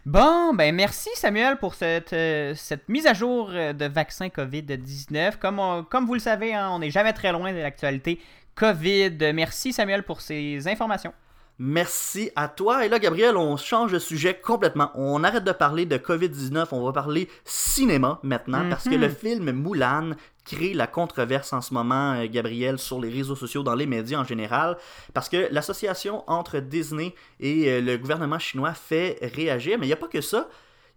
Bon, 0.05 0.53
ben 0.53 0.75
merci 0.75 1.09
Samuel 1.15 1.57
pour 1.57 1.75
cette, 1.75 2.13
euh, 2.13 2.55
cette 2.55 2.87
mise 2.91 3.07
à 3.07 3.15
jour 3.15 3.49
euh, 3.51 3.73
de 3.73 3.87
vaccin 3.87 4.29
COVID-19. 4.29 5.39
Comme, 5.39 5.87
comme 5.89 6.05
vous 6.05 6.13
le 6.13 6.21
savez, 6.21 6.53
hein, 6.53 6.69
on 6.71 6.81
n'est 6.81 6.91
jamais 6.91 7.15
très 7.15 7.33
loin 7.33 7.51
de 7.51 7.57
l'actualité 7.57 8.21
COVID. 8.57 9.33
Merci 9.33 9.73
Samuel 9.73 10.03
pour 10.03 10.21
ces 10.21 10.69
informations. 10.69 11.15
Merci 11.59 12.31
à 12.37 12.49
toi. 12.49 12.85
Et 12.85 12.89
là, 12.91 12.99
Gabriel, 12.99 13.37
on 13.37 13.57
change 13.57 13.93
de 13.93 13.99
sujet 13.99 14.39
complètement. 14.39 14.91
On 14.95 15.25
arrête 15.25 15.45
de 15.45 15.53
parler 15.53 15.87
de 15.87 15.97
COVID-19, 15.97 16.69
on 16.73 16.85
va 16.85 16.93
parler 16.93 17.29
cinéma 17.45 18.21
maintenant, 18.23 18.69
parce 18.69 18.85
que 18.85 18.95
Mhm. 18.95 19.01
le 19.01 19.09
film 19.09 19.53
Moulin 19.53 20.11
crée 20.45 20.75
la 20.75 20.87
controverse 20.87 21.53
en 21.55 21.61
ce 21.63 21.73
moment, 21.73 22.13
euh, 22.13 22.27
Gabriel, 22.31 22.79
sur 22.79 23.01
les 23.01 23.09
réseaux 23.11 23.37
sociaux, 23.37 23.63
dans 23.63 23.75
les 23.75 23.87
médias 23.87 24.19
en 24.21 24.25
général, 24.25 24.77
parce 25.15 25.29
que 25.31 25.49
l'association 25.51 26.23
entre 26.31 26.59
Disney 26.61 27.15
et 27.41 27.71
euh, 27.71 27.81
le 27.81 27.97
gouvernement 27.97 28.39
chinois 28.39 28.75
fait 28.75 29.19
réagir, 29.35 29.79
mais 29.79 29.87
il 29.87 29.89
n'y 29.89 29.93
a 29.95 29.97
pas 29.97 30.09
que 30.09 30.21
ça. 30.21 30.49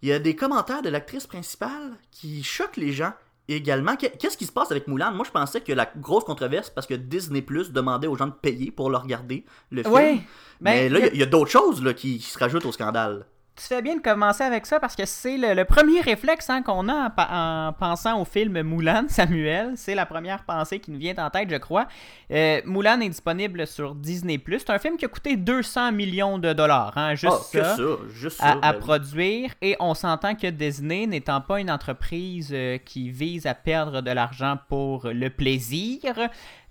il 0.02 0.08
y 0.08 0.12
a 0.12 0.18
des 0.18 0.34
commentaires 0.36 0.80
de 0.82 0.88
l'actrice 0.88 1.26
principale 1.26 1.92
qui 2.10 2.42
choquent 2.42 2.78
les 2.78 2.90
gens 2.92 3.12
également. 3.54 3.96
Qu'est- 3.96 4.16
Qu'est-ce 4.18 4.36
qui 4.36 4.46
se 4.46 4.52
passe 4.52 4.70
avec 4.70 4.86
Mulan? 4.88 5.12
Moi, 5.12 5.24
je 5.26 5.30
pensais 5.30 5.60
que 5.60 5.72
la 5.72 5.90
grosse 5.96 6.24
controverse, 6.24 6.70
parce 6.70 6.86
que 6.86 6.94
Disney 6.94 7.42
Plus 7.42 7.72
demandait 7.72 8.06
aux 8.06 8.16
gens 8.16 8.26
de 8.26 8.32
payer 8.32 8.70
pour 8.70 8.90
le 8.90 8.96
regarder, 8.96 9.44
le 9.70 9.82
film. 9.82 9.94
Ouais. 9.94 10.20
Mais 10.60 10.88
là, 10.88 10.98
il 11.12 11.18
y 11.18 11.22
a- 11.22 11.26
d'autres 11.26 11.50
choses 11.50 11.82
là, 11.82 11.94
qui, 11.94 12.18
qui 12.18 12.26
se 12.30 12.38
rajoutent 12.38 12.66
au 12.66 12.72
scandale. 12.72 13.26
Tu 13.56 13.66
fais 13.66 13.82
bien 13.82 13.96
de 13.96 14.00
commencer 14.00 14.42
avec 14.42 14.64
ça 14.64 14.80
parce 14.80 14.96
que 14.96 15.04
c'est 15.04 15.36
le, 15.36 15.52
le 15.52 15.64
premier 15.66 16.00
réflexe 16.00 16.48
hein, 16.48 16.62
qu'on 16.62 16.88
a 16.88 17.12
en, 17.18 17.72
pensant 17.74 18.18
au 18.18 18.24
film 18.24 18.62
Moulin, 18.62 19.04
Samuel. 19.08 19.72
C'est 19.76 19.94
la 19.94 20.06
première 20.06 20.44
pensée 20.44 20.78
qui 20.78 20.90
nous 20.90 20.98
vient 20.98 21.14
en 21.18 21.28
tête, 21.28 21.50
je 21.50 21.56
crois. 21.56 21.86
Euh, 22.30 22.62
Moulin 22.64 22.98
est 23.00 23.08
disponible 23.10 23.66
sur 23.66 23.94
Disney+. 23.94 24.40
C'est 24.48 24.70
un 24.70 24.78
film 24.78 24.96
qui 24.96 25.04
a 25.04 25.08
coûté 25.08 25.36
200 25.36 25.92
millions 25.92 26.38
de 26.38 26.54
dollars, 26.54 26.92
hein, 26.96 27.14
juste 27.14 27.34
Ah, 27.34 27.52
que 27.52 27.62
ça. 27.62 27.76
ça, 27.76 27.82
juste 28.14 28.36
ça. 28.38 28.58
à, 28.62 28.72
ben 28.72 28.78
produire 28.78 29.50
et 29.60 29.76
on 29.78 29.92
s'entend 29.92 30.34
que 30.34 30.46
Disney 30.46 31.06
n'étant 31.06 31.42
pas 31.42 31.60
une 31.60 31.70
entreprise 31.70 32.50
euh, 32.54 32.78
qui 32.78 33.10
vise 33.10 33.46
à 33.46 33.52
perdre 33.54 34.00
de 34.00 34.10
l'argent 34.10 34.56
pour 34.70 35.06
le 35.06 35.28
plaisir, 35.28 36.00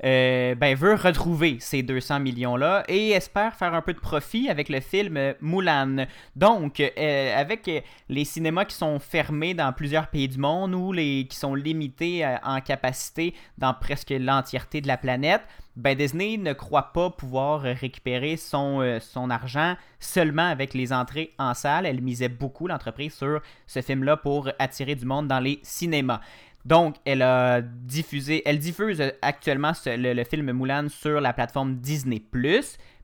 euh, 0.06 0.56
ben 0.56 0.76
veut 0.76 0.96
retrouver 0.96 1.58
ces 1.60 1.84
200 1.84 2.22
millions 2.22 2.56
là 2.56 2.84
et 2.88 3.12
espère 3.12 3.54
faire 3.54 3.74
un 3.76 3.82
peu 3.82 3.94
de 3.94 4.00
profit 4.00 4.50
avec 4.50 4.70
le 4.70 4.80
film 4.80 5.18
euh, 5.18 5.34
Mulan. 5.42 6.08
Donc 6.70 6.80
euh, 6.80 7.36
avec 7.36 7.68
euh, 7.68 7.82
les 8.10 8.26
cinémas 8.26 8.66
qui 8.66 8.76
sont 8.76 9.00
fermés 9.00 9.56
dans 9.56 9.74
plusieurs 9.74 10.08
pays 10.08 10.28
du 10.28 10.38
monde 10.38 10.76
ou 10.76 10.92
les 10.92 11.26
qui 11.28 11.36
sont 11.36 11.56
limités 11.56 12.24
euh, 12.24 12.36
en 12.44 12.62
capacité 12.62 13.34
dans 13.58 13.74
presque 13.74 14.12
l'entièreté 14.12 14.80
de 14.80 14.88
la 14.88 14.98
planète, 14.98 15.42
ben 15.80 15.98
Disney 15.98 16.38
ne 16.38 16.54
croit 16.54 16.92
pas 16.94 17.10
pouvoir 17.10 17.66
euh, 17.66 17.74
récupérer 17.74 18.38
son, 18.38 18.82
euh, 18.82 19.00
argent 19.30 19.76
seulement 20.00 20.48
avec 20.48 20.76
les 20.76 20.94
entrées 20.94 21.34
en 21.40 21.56
salle. 21.56 21.88
Elle 21.88 22.02
misait 22.02 22.30
beaucoup, 22.30 22.68
l'entreprise, 22.68 23.14
sur 23.14 23.42
ce 23.66 23.82
film-là 23.82 24.18
pour 24.18 24.52
attirer 24.60 24.94
du 24.94 25.06
monde 25.06 25.28
dans 25.28 25.40
les 25.40 25.60
cinémas. 25.64 26.20
Donc, 26.66 26.98
elle 27.06 27.22
a 27.22 27.62
diffusé, 27.62 28.44
elle 28.46 28.60
diffuse 28.60 29.00
euh, 29.00 29.12
actuellement 29.22 29.72
le 29.86 30.24
film 30.24 30.52
Mulan 30.52 30.90
sur 30.90 31.22
la 31.22 31.34
plateforme 31.34 31.78
Disney+, 31.78 32.22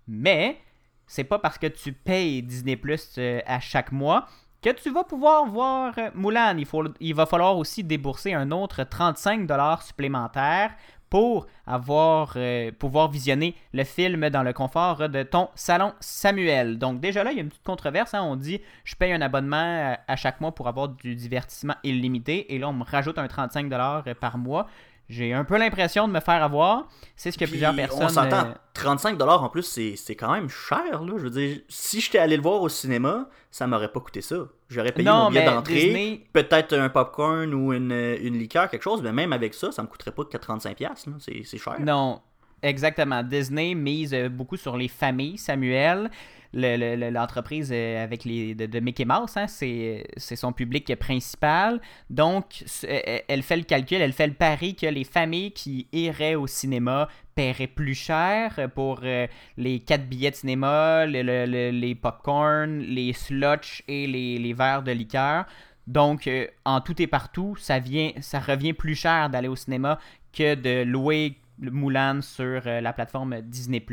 mais 0.08 0.58
c'est 1.08 1.24
pas 1.24 1.40
parce 1.40 1.58
que 1.58 1.68
tu 1.68 1.94
payes 1.94 2.42
Disney+, 2.42 2.80
euh, 3.18 3.40
à 3.46 3.60
chaque 3.60 3.92
mois 3.92 4.26
que 4.62 4.72
tu 4.72 4.90
vas 4.90 5.04
pouvoir 5.04 5.46
voir 5.46 5.94
euh, 5.98 6.10
Mulan. 6.16 6.58
Il, 7.00 7.14
va 7.14 7.26
falloir 7.26 7.58
aussi 7.58 7.84
débourser 7.84 8.34
un 8.34 8.52
autre 8.52 8.82
35$ 8.82 9.86
supplémentaires 9.86 10.72
pour 11.10 11.46
avoir, 11.68 12.34
euh, 12.36 12.72
pouvoir 12.72 13.12
visionner 13.12 13.56
le 13.74 13.84
film 13.84 14.30
dans 14.32 14.42
le 14.42 14.54
confort 14.54 15.08
de 15.08 15.22
ton 15.22 15.50
salon 15.54 15.94
Samuel. 16.00 16.80
Donc 16.80 17.00
déjà 17.00 17.24
là, 17.24 17.32
il 17.32 17.36
y 17.36 17.40
a 17.40 17.44
une 17.44 17.50
petite 17.50 17.64
controverse. 17.64 18.16
hein. 18.16 18.24
On 18.24 18.36
dit, 18.36 18.60
je 18.84 18.96
paye 18.96 19.14
un 19.14 19.22
abonnement 19.22 19.96
à 20.08 20.16
chaque 20.16 20.42
mois 20.42 20.54
pour 20.54 20.68
avoir 20.68 20.90
du 20.90 21.16
divertissement 21.16 21.76
illimité. 21.84 22.56
Et 22.56 22.60
là, 22.60 22.70
on 22.70 22.74
me 22.74 22.84
rajoute 22.84 23.20
un 23.20 23.28
35$ 23.28 24.16
par 24.16 24.40
mois. 24.40 24.68
J'ai 25.08 25.34
un 25.34 25.44
peu 25.44 25.58
l'impression 25.58 26.08
de 26.08 26.14
me 26.14 26.20
faire 26.20 26.42
avoir. 26.44 26.88
C'est 27.16 27.30
ce 27.32 27.38
que 27.38 27.46
Puis, 27.46 27.52
plusieurs 27.54 27.76
personnes... 27.76 28.06
On 28.06 28.10
s'entend, 28.10 28.48
euh, 28.48 28.54
35$ 28.74 29.22
en 29.22 29.50
plus, 29.50 29.64
c'est 29.96 30.16
quand 30.16 30.32
même 30.34 30.50
cher. 30.50 31.04
Là. 31.04 31.14
Je 31.18 31.24
veux 31.24 31.30
dire, 31.30 31.60
si 31.70 32.02
j'étais 32.02 32.18
allé 32.18 32.36
le 32.38 32.42
voir 32.44 32.62
au 32.62 32.70
cinéma, 32.70 33.30
ça 33.52 33.68
m'aurait 33.68 33.92
pas 33.92 34.00
coûté 34.00 34.22
ça. 34.22 34.38
J'aurais 34.68 34.92
payé 34.92 35.08
Non, 35.08 35.26
mon 35.26 35.30
billet 35.30 35.46
d'entrée, 35.46 35.74
Disney- 35.76 36.28
peut-être 36.34 36.74
un 36.74 36.90
popcorn 36.90 37.54
ou 37.54 37.72
une, 37.72 37.92
une 37.92 38.38
liqueur, 38.38 38.70
quelque 38.70 38.82
chose, 38.84 39.02
mais 39.04 39.12
même 39.14 39.32
avec 39.32 39.54
ça, 39.54 39.72
ça 39.72 39.82
me 39.84 39.88
coûterait 39.88 40.12
pas 40.12 40.26
que 40.26 40.38
35$. 40.38 40.82
là. 40.82 40.96
C'est 41.20 41.44
c'est 41.46 41.58
cher. 41.60 41.76
Non, 41.80 42.22
exactement. 42.64 43.22
Disney 43.22 43.76
mise 43.76 44.14
euh, 44.14 44.28
beaucoup 44.28 44.58
sur 44.58 44.76
les 44.76 44.88
familles, 44.88 45.38
Samuel. 45.38 46.10
Le- 46.58 46.96
le- 46.96 47.10
L'entreprise 47.10 47.70
euh, 47.74 48.02
avec 48.02 48.24
les 48.24 48.56
de, 48.56 48.80
Mickey 48.80 49.04
Mouse, 49.04 49.36
hein, 49.36 49.46
c'est 49.48 50.06
son 50.18 50.54
public 50.54 50.96
principal. 50.96 51.82
Donc, 52.10 52.64
c- 52.66 52.88
euh, 52.90 53.20
elle 53.28 53.44
fait 53.44 53.58
le 53.58 53.64
calcul, 53.64 53.98
elle 54.00 54.14
fait 54.14 54.28
le 54.28 54.34
pari 54.34 54.74
que 54.74 54.86
les 54.88 55.04
familles 55.04 55.52
qui 55.52 55.88
iraient 55.92 56.36
au 56.36 56.48
cinéma 56.48 57.10
paieraient 57.36 57.68
plus 57.68 57.94
cher 57.94 58.70
pour 58.74 59.02
euh, 59.04 59.28
les 59.58 59.80
quatre 59.82 60.06
billets 60.08 60.32
de 60.32 60.36
cinéma, 60.38 61.06
le- 61.06 61.22
le- 61.24 61.46
le- 61.46 61.72
les 61.72 61.94
popcorn, 61.94 62.80
les 62.80 63.12
slush 63.12 63.84
et 63.90 64.08
les, 64.08 64.40
les 64.40 64.54
verres 64.54 64.84
de 64.84 64.94
liqueur. 64.94 65.44
Donc, 65.88 66.26
euh, 66.28 66.48
en 66.64 66.80
tout 66.80 67.00
et 67.02 67.08
partout, 67.08 67.56
ça, 67.58 67.80
vient, 67.80 68.12
ça 68.22 68.40
revient 68.40 68.74
plus 68.74 68.96
cher 68.96 69.30
d'aller 69.30 69.50
au 69.50 69.58
cinéma 69.58 70.00
que 70.32 70.56
de 70.56 70.84
louer 70.84 71.36
Mulan 71.60 72.22
sur 72.22 72.62
euh, 72.66 72.82
la 72.82 72.94
plateforme 72.94 73.42
Disney+. 73.42 73.84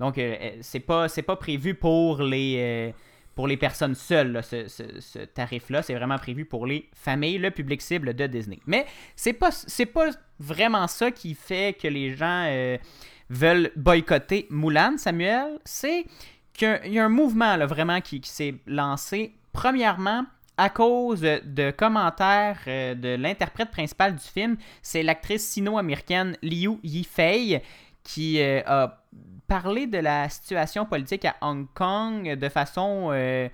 Donc, 0.00 0.18
euh, 0.18 0.36
euh, 0.40 0.50
c'est 0.60 0.80
pas, 0.80 1.06
pas 1.08 1.36
prévu 1.36 1.74
pour 1.74 2.22
les, 2.22 2.94
personnes 3.60 3.94
seules, 3.94 4.42
ce, 4.42 5.24
tarif-là. 5.24 5.82
C'est 5.82 5.94
vraiment 5.94 6.18
prévu 6.18 6.44
pour 6.44 6.66
les 6.66 6.88
familles, 6.94 7.38
le 7.38 7.50
public 7.50 7.80
cible 7.82 8.14
de 8.14 8.26
Disney. 8.26 8.58
Mais 8.66 8.86
c'est 9.16 9.32
pas, 9.32 9.50
pas 9.94 10.10
vraiment 10.40 10.86
ça 10.86 11.10
qui 11.10 11.34
fait 11.34 11.76
que 11.80 11.88
les 11.88 12.14
gens 12.16 12.78
veulent 13.30 13.70
boycotter 13.76 14.46
Mulan, 14.50 14.96
Samuel. 14.96 15.58
C'est 15.64 16.04
qu'il 16.52 16.80
y 16.86 16.98
a- 16.98 17.04
un 17.04 17.08
mouvement 17.08 17.56
vraiment 17.66 18.00
qui 18.00 18.20
s'est 18.24 18.54
lancé. 18.66 19.34
Premièrement, 19.52 20.24
à 20.58 20.68
cause 20.70 21.20
de 21.22 21.70
commentaires 21.70 22.58
euh, 22.66 22.94
de 22.94 23.14
l'interprète 23.14 23.70
principal 23.70 24.14
du 24.16 24.22
film, 24.24 24.56
c'est 24.82 25.02
l'actrice 25.02 25.46
sino-américaine 25.48 26.36
Liu 26.42 26.78
Yifei 26.82 27.62
qui 28.02 28.40
euh, 28.42 28.60
a 28.66 29.02
parlé 29.46 29.86
de 29.86 29.98
la 29.98 30.28
situation 30.28 30.84
politique 30.84 31.24
à 31.24 31.36
Hong 31.40 31.66
Kong 31.74 32.34
de 32.34 32.48
façon 32.48 33.08
euh, 33.12 33.48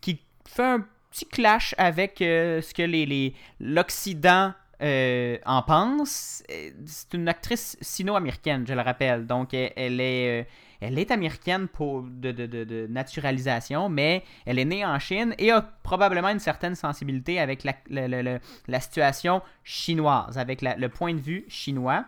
qui 0.00 0.20
fait 0.46 0.62
un 0.62 0.86
petit 1.10 1.26
clash 1.26 1.74
avec 1.78 2.16
ce 2.18 2.72
que 2.72 2.82
les, 2.82 3.04
les- 3.06 3.34
l'Occident 3.60 4.52
euh, 4.82 5.38
en 5.46 5.62
pense. 5.62 6.42
Euh, 6.50 6.70
C'est 6.86 7.14
une 7.14 7.28
actrice 7.28 7.76
sino-américaine, 7.80 8.64
je 8.66 8.74
le 8.74 8.80
rappelle. 8.80 9.26
Donc, 9.26 9.54
elle, 9.54 10.00
est, 10.00 10.42
euh, 10.42 10.44
elle 10.80 10.98
est 10.98 11.10
américaine 11.10 11.68
pour, 11.68 12.02
de, 12.02 12.32
de- 12.32 12.46
de- 12.46 12.86
naturalisation, 12.88 13.88
mais 13.88 14.24
elle 14.46 14.58
est 14.58 14.64
née 14.64 14.84
en 14.84 14.98
Chine 14.98 15.34
et 15.38 15.50
a 15.50 15.62
probablement 15.82 16.28
une 16.30 16.40
certaine 16.40 16.74
sensibilité 16.74 17.38
avec 17.38 17.64
la, 17.64 17.74
le- 17.88 18.22
le- 18.22 18.40
la 18.66 18.80
situation 18.80 19.42
chinoise, 19.62 20.36
avec 20.38 20.62
la- 20.62 20.76
le 20.76 20.88
point 20.88 21.14
de 21.14 21.20
vue 21.20 21.44
chinois. 21.48 22.04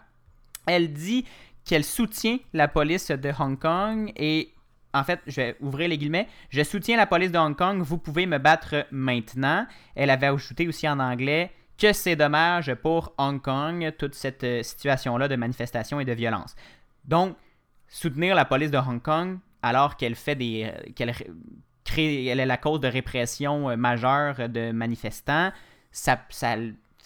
Elle 0.66 0.92
dit 0.92 1.24
qu'elle 1.64 1.84
soutient 1.84 2.38
la 2.52 2.68
police 2.68 3.08
de 3.08 3.32
Hong 3.38 3.58
Kong 3.58 4.12
et 4.16 4.50
en 4.92 5.02
fait, 5.02 5.20
je 5.26 5.40
vais 5.40 5.56
ouvrir 5.60 5.88
les 5.88 5.98
guillemets. 5.98 6.28
Je 6.50 6.62
soutiens 6.62 6.96
la 6.96 7.06
police 7.06 7.32
de 7.32 7.38
Hong 7.38 7.56
Kong. 7.56 7.82
Vous 7.82 7.98
pouvez 7.98 8.26
me 8.26 8.38
battre 8.38 8.87
maintenant. 8.92 9.66
Elle 9.96 10.08
avait 10.10 10.28
ajouté 10.28 10.68
aussi 10.68 10.88
en 10.88 11.00
anglais 11.00 11.50
que 11.78 11.92
c'est 11.92 12.16
dommage 12.16 12.72
pour 12.74 13.12
Hong 13.18 13.40
Kong, 13.42 13.92
toute 13.98 14.14
cette 14.14 14.44
euh, 14.44 14.62
situation-là 14.62 15.28
de 15.28 15.37
manifestation 15.37 16.00
et 16.00 16.04
de 16.04 16.12
violence. 16.12 16.54
Donc, 17.04 17.37
soutenir 17.88 18.34
la 18.34 18.44
police 18.44 18.70
de 18.70 18.78
Hong 18.78 19.02
Kong 19.02 19.38
alors 19.62 19.96
qu'elle 19.96 20.14
fait 20.14 20.37
des. 20.37 20.70
euh, 20.72 20.92
qu'elle 20.94 21.10
ré- 21.10 21.30
crée, 21.84 22.26
elle 22.26 22.40
est 22.40 22.46
la 22.46 22.56
cause 22.56 22.80
de 22.80 22.88
répression 22.88 23.70
euh, 23.70 23.76
majeure 23.76 24.48
de 24.48 24.72
manifestants, 24.72 25.50
ça, 25.92 26.18
ça 26.30 26.56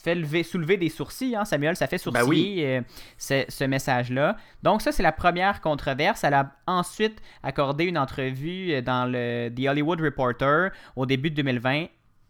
fait 0.01 0.15
lever, 0.15 0.45
soulever 0.45 0.77
des 0.77 0.89
sourcils, 0.89 1.35
hein, 1.35 1.45
Samuel, 1.45 1.75
ça 1.75 1.89
fait 1.89 1.99
sourciller 1.99 2.23
Ben 2.25 2.29
oui. 2.29 2.63
euh, 2.65 3.45
ce, 3.49 3.65
message-là. 3.65 4.37
Donc 4.63 4.81
ça, 4.83 4.93
c'est 4.93 5.03
la 5.03 5.11
première 5.11 5.61
controverse. 5.61 6.23
Elle 6.23 6.35
a 6.35 6.53
ensuite 6.69 7.21
accordé 7.43 7.85
une 7.85 7.99
entrevue 7.99 8.81
dans 8.83 9.11
le 9.11 9.49
The 9.51 9.67
Hollywood 9.69 10.01
Reporter 10.01 10.71
au 10.95 11.05
début 11.07 11.31
de 11.31 11.35
2020. 11.37 11.87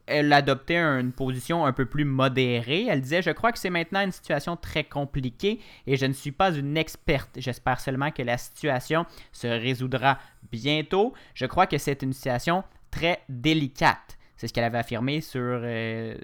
Elle 0.09 0.33
adoptait 0.33 0.79
une 0.79 1.12
position 1.12 1.66
un 1.66 1.73
peu 1.73 1.87
plus 1.87 2.05
modérée. 2.05 2.87
Elle 2.88 3.01
disait 3.01 3.23
Je 3.23 3.31
crois 3.31 3.53
que 3.53 3.59
c'est 3.59 3.71
maintenant 3.71 4.03
une 4.05 4.12
situation 4.12 4.57
très 4.57 4.85
compliquée 4.85 5.61
et 5.87 5.97
je 5.97 6.07
ne 6.07 6.12
suis 6.12 6.33
pas 6.33 6.53
une 6.53 6.77
experte. 6.77 7.31
J'espère 7.37 7.81
seulement 7.81 8.11
que 8.11 8.23
la 8.23 8.38
situation 8.38 9.07
se 9.33 9.47
résoudra 9.47 10.18
bientôt. 10.51 11.12
Je 11.35 11.47
crois 11.47 11.66
que 11.66 11.79
c'est 11.79 12.03
une 12.03 12.12
situation 12.12 12.64
très 12.90 13.21
délicate. 13.29 14.18
C'est 14.37 14.47
ce 14.47 14.53
qu'elle 14.53 14.64
avait 14.64 14.79
affirmé 14.79 15.21
sur, 15.21 15.40
euh, 15.42 16.14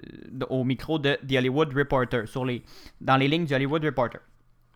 au 0.49 0.63
micro 0.63 0.99
de 0.99 1.19
The 1.27 1.33
Hollywood 1.33 1.73
Reporter, 1.73 2.27
sur 2.27 2.45
les, 2.45 2.63
dans 3.01 3.17
les 3.17 3.27
lignes 3.27 3.45
du 3.45 3.53
Hollywood 3.53 3.83
Reporter. 3.83 4.21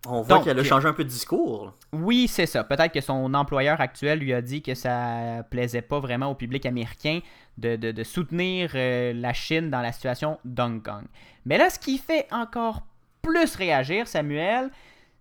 On 0.08 0.22
voit 0.22 0.42
qu'elle 0.42 0.60
a 0.60 0.64
changé 0.64 0.88
un 0.88 0.94
peu 0.94 1.04
de 1.04 1.10
discours. 1.10 1.74
Oui, 1.92 2.28
c'est 2.30 2.46
ça. 2.46 2.64
Peut-être 2.64 2.94
que 2.94 3.02
son 3.02 3.34
employeur 3.34 3.82
actuel 3.82 4.20
lui 4.20 4.34
a 4.34 4.42
dit 4.42 4.62
que 4.62 4.74
ça 4.74 5.44
plaisait 5.50 5.82
pas 5.82 6.00
vraiment 6.00 6.28
au 6.28 6.36
public 6.36 6.66
américain 6.66 7.20
de, 7.60 7.76
de- 7.76 7.92
de 7.92 8.04
soutenir 8.04 8.72
euh, 8.76 9.14
la 9.14 9.34
Chine 9.34 9.70
dans 9.70 9.82
la 9.82 9.92
situation 9.92 10.40
d'Hong 10.46 10.82
Kong. 10.82 11.04
Mais 11.46 11.58
là, 11.58 11.70
ce 11.70 11.80
qui 11.80 11.98
fait 11.98 12.28
encore 12.32 12.82
plus 13.22 13.56
réagir, 13.56 14.08
Samuel, 14.08 14.70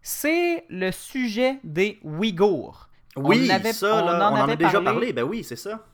c'est 0.03 0.64
le 0.68 0.90
sujet 0.92 1.59
des 1.64 1.98
Ouïghours. 2.03 2.88
Oui, 3.16 3.51
avait- 3.51 3.72
ça, 3.72 4.03
on 4.03 4.07
là, 4.07 4.31
en 4.31 4.33
on 4.33 4.37
en 4.37 4.42
avait 4.42 4.53
a 4.53 4.57
déjà 4.57 4.70
parlé. 4.72 4.85
parlé. 4.85 5.12
Ben 5.12 5.22
oui, 5.24 5.42
c'est 5.42 5.57
ça. 5.57 5.85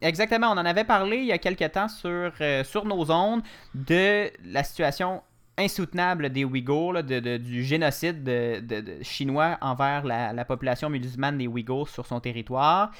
Exactement, 0.00 0.48
on 0.48 0.58
en 0.58 0.64
avait 0.66 0.84
parlé 0.84 1.18
il 1.18 1.24
y 1.26 1.32
a 1.32 1.38
quelques 1.38 1.72
temps 1.72 1.88
sur, 1.88 2.32
euh, 2.40 2.64
sur 2.64 2.84
nos 2.84 3.10
ondes 3.10 3.42
de 3.74 4.30
la 4.44 4.62
situation 4.62 5.22
insoutenable 5.58 6.28
des 6.30 6.44
Ouïghours, 6.44 6.92
là, 6.92 7.02
de, 7.02 7.18
de- 7.18 7.38
du 7.38 7.64
génocide 7.64 8.22
de, 8.22 8.60
de- 8.60 8.80
de 8.80 9.02
chinois 9.02 9.56
envers 9.62 10.04
la, 10.04 10.34
la 10.34 10.44
population 10.44 10.90
musulmane 10.90 11.38
des 11.38 11.46
Ouïghours 11.46 11.88
sur 11.88 12.04
son 12.04 12.20
territoire. 12.20 12.90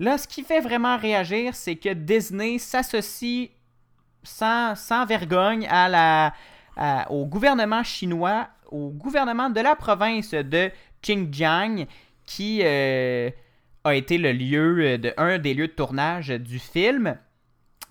Là, 0.00 0.18
ce 0.18 0.26
qui 0.26 0.42
fait 0.42 0.60
vraiment 0.60 0.96
réagir, 0.96 1.54
c'est 1.54 1.76
que 1.76 1.92
Disney 1.92 2.58
s'associe 2.58 3.50
sans, 4.22 5.06
vergogne 5.06 5.68
au 7.10 7.26
gouvernement 7.26 7.82
chinois, 7.84 8.48
au 8.70 8.90
gouvernement 8.90 9.50
de 9.50 9.60
la 9.60 9.76
province 9.76 10.32
de 10.32 10.70
Xinjiang, 11.02 11.86
qui 12.26 12.60
euh, 12.64 13.30
a 13.84 13.94
été 13.94 14.18
le 14.18 14.32
lieu 14.32 14.78
euh, 14.80 14.98
de 14.98 15.12
un 15.18 15.38
des 15.38 15.52
lieux 15.54 15.68
de 15.68 15.72
tournage 15.72 16.28
du 16.28 16.58
film. 16.58 17.18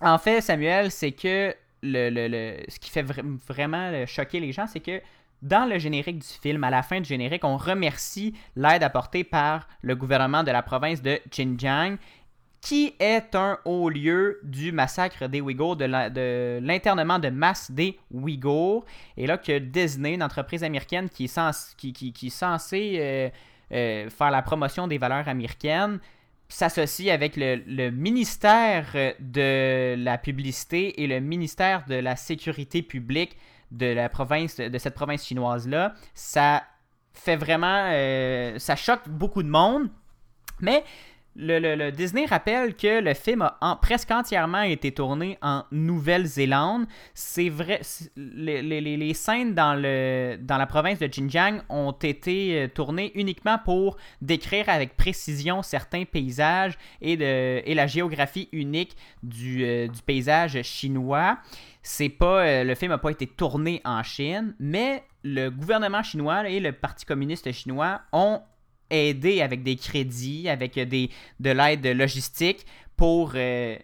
En 0.00 0.18
fait, 0.18 0.40
Samuel, 0.40 0.90
c'est 0.90 1.12
que 1.12 1.54
ce 1.82 2.78
qui 2.80 2.90
fait 2.90 3.02
vra- 3.04 3.38
vraiment 3.46 4.04
choquer 4.06 4.40
les 4.40 4.52
gens, 4.52 4.66
c'est 4.66 4.80
que 4.80 5.00
dans 5.44 5.68
le 5.68 5.78
générique 5.78 6.18
du 6.18 6.26
film, 6.26 6.64
à 6.64 6.70
la 6.70 6.82
fin 6.82 7.00
du 7.00 7.08
générique, 7.08 7.44
on 7.44 7.58
remercie 7.58 8.34
l'aide 8.56 8.82
apportée 8.82 9.24
par 9.24 9.68
le 9.82 9.94
gouvernement 9.94 10.42
de 10.42 10.50
la 10.50 10.62
province 10.62 11.02
de 11.02 11.20
Xinjiang, 11.30 11.98
qui 12.62 12.94
est 12.98 13.34
un 13.34 13.58
haut 13.66 13.90
lieu 13.90 14.40
du 14.42 14.72
massacre 14.72 15.28
des 15.28 15.42
Ouïghours, 15.42 15.76
de 15.76 16.60
l'internement 16.62 17.18
de 17.18 17.28
masse 17.28 17.70
des 17.70 17.98
Ouïghours. 18.10 18.86
Et 19.18 19.26
là 19.26 19.36
que 19.36 19.58
Disney, 19.58 20.14
une 20.14 20.22
entreprise 20.22 20.64
américaine 20.64 21.10
qui 21.10 21.24
est, 21.24 22.30
censée 22.30 22.96
euh, 22.98 23.28
euh, 23.70 24.08
faire 24.08 24.30
la 24.30 24.40
promotion 24.40 24.86
des 24.88 24.96
valeurs 24.96 25.28
américaines, 25.28 26.00
s'associe 26.48 27.10
avec 27.10 27.36
le 27.36 27.90
ministère 27.90 28.94
de 29.20 29.94
la 29.98 30.16
publicité 30.16 31.02
et 31.02 31.06
le 31.06 31.20
ministère 31.20 31.84
de 31.86 31.96
la 31.96 32.16
sécurité 32.16 32.80
publique 32.80 33.36
de 33.70 33.86
la 33.86 34.08
province 34.08 34.56
de 34.56 34.78
cette 34.78 34.94
province 34.94 35.24
chinoise 35.26 35.68
là 35.68 35.94
ça 36.14 36.62
fait 37.12 37.36
vraiment 37.36 37.88
euh, 37.92 38.58
ça 38.58 38.76
choque 38.76 39.08
beaucoup 39.08 39.42
de 39.42 39.48
monde 39.48 39.88
mais 40.60 40.84
le, 41.36 41.58
le- 41.58 41.90
Disney 41.90 42.26
rappelle 42.26 42.76
que 42.76 43.00
le 43.00 43.12
film 43.12 43.42
a 43.60 43.78
presque 43.82 44.12
entièrement 44.12 44.62
été 44.62 44.92
tourné 44.92 45.36
en 45.42 45.64
Nouvelle-Zélande. 45.72 46.86
C'est 47.12 47.48
vrai, 47.48 47.80
les- 48.16 48.62
les- 48.62 48.80
les 48.96 49.14
scènes 49.14 49.52
dans, 49.52 49.74
le, 49.74 50.36
dans 50.40 50.58
la 50.58 50.66
province 50.66 51.00
de 51.00 51.08
Xinjiang 51.08 51.62
ont 51.68 51.90
été 51.90 52.62
euh, 52.62 52.68
tournées 52.68 53.10
uniquement 53.16 53.58
pour 53.58 53.96
décrire 54.22 54.68
avec 54.68 54.96
précision 54.96 55.62
certains 55.62 56.04
paysages 56.04 56.78
et, 57.00 57.16
de, 57.16 57.62
et 57.68 57.74
la 57.74 57.88
géographie 57.88 58.48
unique 58.52 58.96
du, 59.24 59.64
euh, 59.64 59.88
du 59.88 60.02
paysage 60.02 60.62
chinois. 60.62 61.38
C'est 61.86 62.08
pas, 62.08 62.46
euh, 62.46 62.64
le 62.64 62.74
film 62.74 62.92
n'a 62.92 62.98
pas 62.98 63.10
été 63.10 63.26
tourné 63.26 63.82
en 63.84 64.02
Chine, 64.02 64.54
mais 64.58 65.04
le 65.22 65.50
gouvernement 65.50 66.02
chinois 66.02 66.48
et 66.48 66.58
le 66.58 66.72
Parti 66.72 67.04
communiste 67.04 67.52
chinois 67.52 68.00
ont 68.10 68.40
aidé 68.88 69.42
avec 69.42 69.62
des 69.62 69.76
crédits, 69.76 70.48
avec 70.48 70.78
des, 70.78 71.10
de 71.40 71.50
l'aide 71.50 71.86
logistique 71.86 72.64
pour, 72.96 73.32
euh, 73.34 73.76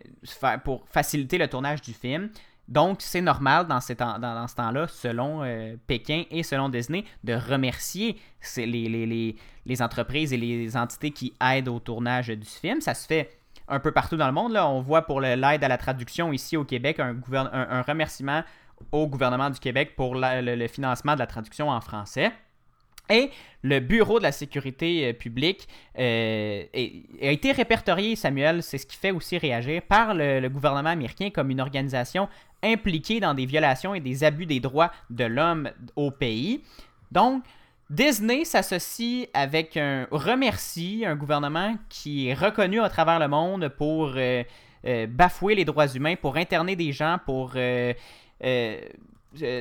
pour 0.64 0.86
faciliter 0.88 1.36
le 1.36 1.46
tournage 1.46 1.82
du 1.82 1.92
film. 1.92 2.30
Donc, 2.68 3.02
c'est 3.02 3.20
normal 3.20 3.66
dans, 3.66 3.80
ces 3.80 3.94
ce 3.94 4.54
temps-là, 4.54 4.86
selon 4.88 5.42
euh, 5.42 5.76
Pékin 5.86 6.22
et 6.30 6.42
selon 6.42 6.70
Disney, 6.70 7.04
de 7.22 7.34
remercier 7.34 8.16
les 8.56 9.82
entreprises 9.82 10.32
et 10.32 10.38
les 10.38 10.74
entités 10.74 11.10
qui 11.10 11.34
aident 11.38 11.68
au 11.68 11.80
tournage 11.80 12.28
du 12.28 12.46
film. 12.46 12.80
Ça 12.80 12.94
se 12.94 13.06
fait 13.06 13.39
un 13.70 13.80
peu 13.80 13.92
partout 13.92 14.16
dans 14.16 14.26
le 14.26 14.32
monde. 14.32 14.52
Là. 14.52 14.68
On 14.68 14.80
voit 14.80 15.02
pour 15.02 15.20
l'aide 15.20 15.42
à 15.64 15.68
la 15.68 15.78
traduction 15.78 16.32
ici 16.32 16.56
au 16.56 16.64
Québec 16.64 17.00
un, 17.00 17.16
un- 17.32 17.82
remerciement 17.82 18.42
au 18.92 19.06
gouvernement 19.06 19.50
du 19.50 19.58
Québec 19.60 19.94
pour 19.96 20.14
le- 20.14 20.66
financement 20.68 21.14
de 21.14 21.18
la 21.20 21.26
traduction 21.26 21.68
en 21.70 21.80
français. 21.80 22.32
Et 23.08 23.30
le 23.62 23.80
Bureau 23.80 24.18
de 24.18 24.22
la 24.22 24.30
sécurité 24.32 25.08
euh, 25.08 25.12
publique 25.12 25.66
euh, 25.98 26.62
a 26.72 27.30
été 27.30 27.50
répertorié, 27.50 28.14
Samuel, 28.14 28.62
c'est 28.62 28.78
ce 28.78 28.86
qui 28.86 28.96
fait 28.96 29.10
aussi 29.10 29.36
réagir, 29.36 29.82
par 29.82 30.14
le 30.14 30.46
gouvernement 30.48 30.90
américain 30.90 31.30
comme 31.30 31.50
une 31.50 31.60
organisation 31.60 32.28
impliquée 32.62 33.18
dans 33.18 33.34
des 33.34 33.46
violations 33.46 33.94
et 33.94 34.00
des 34.00 34.22
abus 34.22 34.46
des 34.46 34.60
droits 34.60 34.92
de 35.08 35.24
l'homme 35.24 35.70
au 35.96 36.10
pays. 36.12 36.62
Donc, 37.10 37.42
Disney 37.90 38.44
s'associe 38.44 39.26
avec 39.34 39.76
un 39.76 40.06
remercie 40.12 41.02
un 41.04 41.16
gouvernement 41.16 41.74
qui 41.88 42.28
est 42.28 42.34
reconnu 42.34 42.80
à 42.80 42.88
travers 42.88 43.18
le 43.18 43.26
monde 43.26 43.68
pour 43.68 44.12
euh, 44.14 44.44
euh, 44.86 45.06
bafouer 45.08 45.56
les 45.56 45.64
droits 45.64 45.88
humains, 45.88 46.14
pour 46.14 46.36
interner 46.36 46.76
des 46.76 46.92
gens, 46.92 47.18
pour 47.26 47.54
euh, 47.56 47.92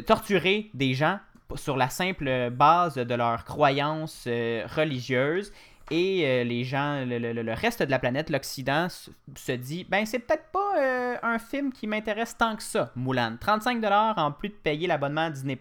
torturer 0.05 0.69
des 0.75 0.93
gens 0.93 1.17
sur 1.55 1.75
la 1.75 1.89
simple 1.89 2.51
base 2.51 2.95
de 2.95 3.15
leurs 3.15 3.43
croyances 3.45 4.25
religieuses. 4.27 5.51
Et 5.91 6.43
les 6.43 6.63
gens, 6.63 7.03
le, 7.03 7.17
le- 7.17 7.53
reste 7.53 7.81
de 7.81 7.89
la 7.89 7.97
planète, 7.97 8.29
l'Occident, 8.29 8.87
se 8.89 9.51
dit 9.53 9.87
ben 9.89 10.05
c'est 10.05 10.19
peut-être 10.19 10.51
pas 10.51 10.58
euh, 10.79 11.15
un 11.21 11.39
film 11.39 11.71
qui 11.71 11.87
m'intéresse 11.87 12.37
tant 12.37 12.55
que 12.55 12.63
ça, 12.63 12.91
Moulin. 12.95 13.37
35$ 13.41 14.13
en 14.17 14.31
plus 14.31 14.49
de 14.49 14.53
payer 14.53 14.87
l'abonnement 14.87 15.21
à 15.25 15.29
Disney+. 15.29 15.57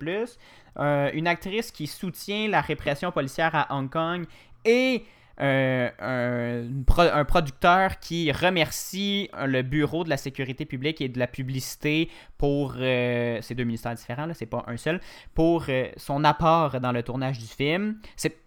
Euh, 0.78 1.10
une 1.12 1.26
actrice 1.26 1.70
qui 1.72 1.86
soutient 1.86 2.48
la 2.48 2.60
répression 2.60 3.10
policière 3.10 3.54
à 3.54 3.76
Hong 3.76 3.90
Kong 3.90 4.26
et 4.64 5.04
euh, 5.40 5.88
un, 6.00 7.20
un 7.20 7.24
producteur 7.24 7.98
qui 7.98 8.30
remercie 8.32 9.28
le 9.44 9.62
Bureau 9.62 10.04
de 10.04 10.08
la 10.08 10.16
sécurité 10.16 10.64
publique 10.64 11.00
et 11.00 11.08
de 11.08 11.18
la 11.18 11.26
publicité 11.26 12.10
pour... 12.36 12.74
euh, 12.78 13.38
c'est 13.40 13.54
deux 13.54 13.64
ministères 13.64 13.94
différents, 13.94 14.28
c'est 14.34 14.46
pas 14.46 14.64
un 14.66 14.76
seul. 14.76 15.00
Pour 15.34 15.66
son 15.96 16.24
apport 16.24 16.80
dans 16.80 16.92
le 16.92 17.02
tournage 17.02 17.38
du 17.38 17.46
film. 17.46 17.98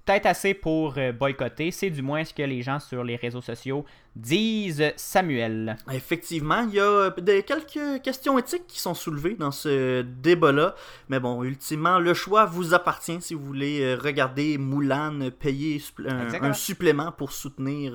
Peut-être 0.05 0.25
assez 0.25 0.53
pour 0.53 0.95
euh, 0.97 1.11
boycotter. 1.11 1.71
C'est 1.71 1.89
du 1.89 2.01
moins 2.01 2.23
ce 2.23 2.33
que 2.33 2.43
les 2.43 2.61
gens 2.61 2.79
sur 2.79 3.03
les 3.03 3.15
réseaux 3.15 3.41
sociaux 3.41 3.85
disent, 4.15 4.91
Samuel. 4.95 5.77
Effectivement, 5.91 6.67
il 6.67 6.75
y 6.75 6.79
a 6.79 7.09
des, 7.11 7.43
quelques 7.43 8.01
questions 8.01 8.37
éthiques 8.37 8.67
qui 8.67 8.79
sont 8.79 8.93
soulevées 8.93 9.35
dans 9.35 9.51
ce 9.51 10.01
débat-là. 10.01 10.75
Mais 11.09 11.19
bon, 11.19 11.43
ultimement, 11.43 11.99
le 11.99 12.13
choix 12.13 12.45
vous 12.45 12.73
appartient 12.73 13.21
si 13.21 13.33
vous 13.33 13.45
voulez 13.45 13.81
euh, 13.81 13.95
regarder 13.95 14.57
Moulin 14.57 15.29
payer 15.29 15.81
un 16.07 16.53
supplément 16.53 17.11
pour 17.11 17.31
soutenir. 17.31 17.93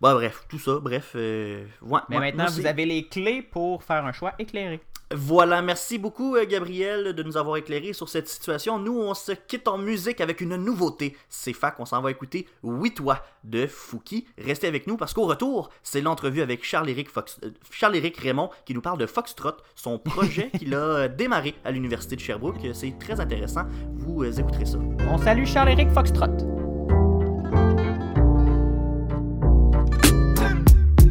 Bon, 0.00 0.14
bref, 0.14 0.44
tout 0.48 0.58
ça, 0.58 0.78
bref. 0.80 1.12
euh, 1.14 1.66
ouais, 1.82 2.00
Mais 2.08 2.18
maintenant, 2.18 2.44
moi, 2.44 2.52
vous 2.52 2.66
avez 2.66 2.86
les 2.86 3.06
clés 3.06 3.42
pour 3.42 3.82
faire 3.84 4.04
un 4.06 4.12
choix 4.12 4.32
éclairé. 4.38 4.80
Voilà, 5.12 5.60
merci 5.60 5.98
beaucoup 5.98 6.36
euh, 6.36 6.46
Gabriel 6.46 7.14
de 7.14 7.22
nous 7.24 7.36
avoir 7.36 7.56
éclairé 7.56 7.92
sur 7.92 8.08
cette 8.08 8.28
situation. 8.28 8.78
Nous, 8.78 8.96
on 8.96 9.12
se 9.12 9.32
quitte 9.32 9.66
en 9.66 9.76
musique 9.76 10.20
avec 10.20 10.40
une 10.40 10.54
nouveauté. 10.54 11.16
C'est 11.28 11.52
fac, 11.52 11.80
on 11.80 11.84
s'en 11.84 12.00
va 12.00 12.12
écouter 12.12 12.46
Oui 12.62 12.94
Toi 12.94 13.20
de 13.42 13.66
Fouki. 13.66 14.28
Restez 14.38 14.68
avec 14.68 14.86
nous 14.86 14.96
parce 14.96 15.12
qu'au 15.12 15.26
retour, 15.26 15.70
c'est 15.82 16.00
l'entrevue 16.00 16.42
avec 16.42 16.64
Charles-Éric 16.64 17.10
Fox... 17.10 17.40
euh, 17.44 18.10
Raymond 18.22 18.50
qui 18.64 18.72
nous 18.72 18.82
parle 18.82 18.98
de 18.98 19.06
Foxtrot, 19.06 19.56
son 19.74 19.98
projet 19.98 20.50
qu'il 20.58 20.74
a 20.74 20.78
euh, 20.78 21.08
démarré 21.08 21.56
à 21.64 21.72
l'Université 21.72 22.14
de 22.14 22.20
Sherbrooke. 22.20 22.68
C'est 22.72 22.96
très 23.00 23.18
intéressant. 23.18 23.64
Vous 23.92 24.24
écouterez 24.24 24.66
ça. 24.66 24.78
On 25.08 25.18
salue 25.18 25.44
Charles-Éric 25.44 25.90
Foxtrot. 25.90 26.59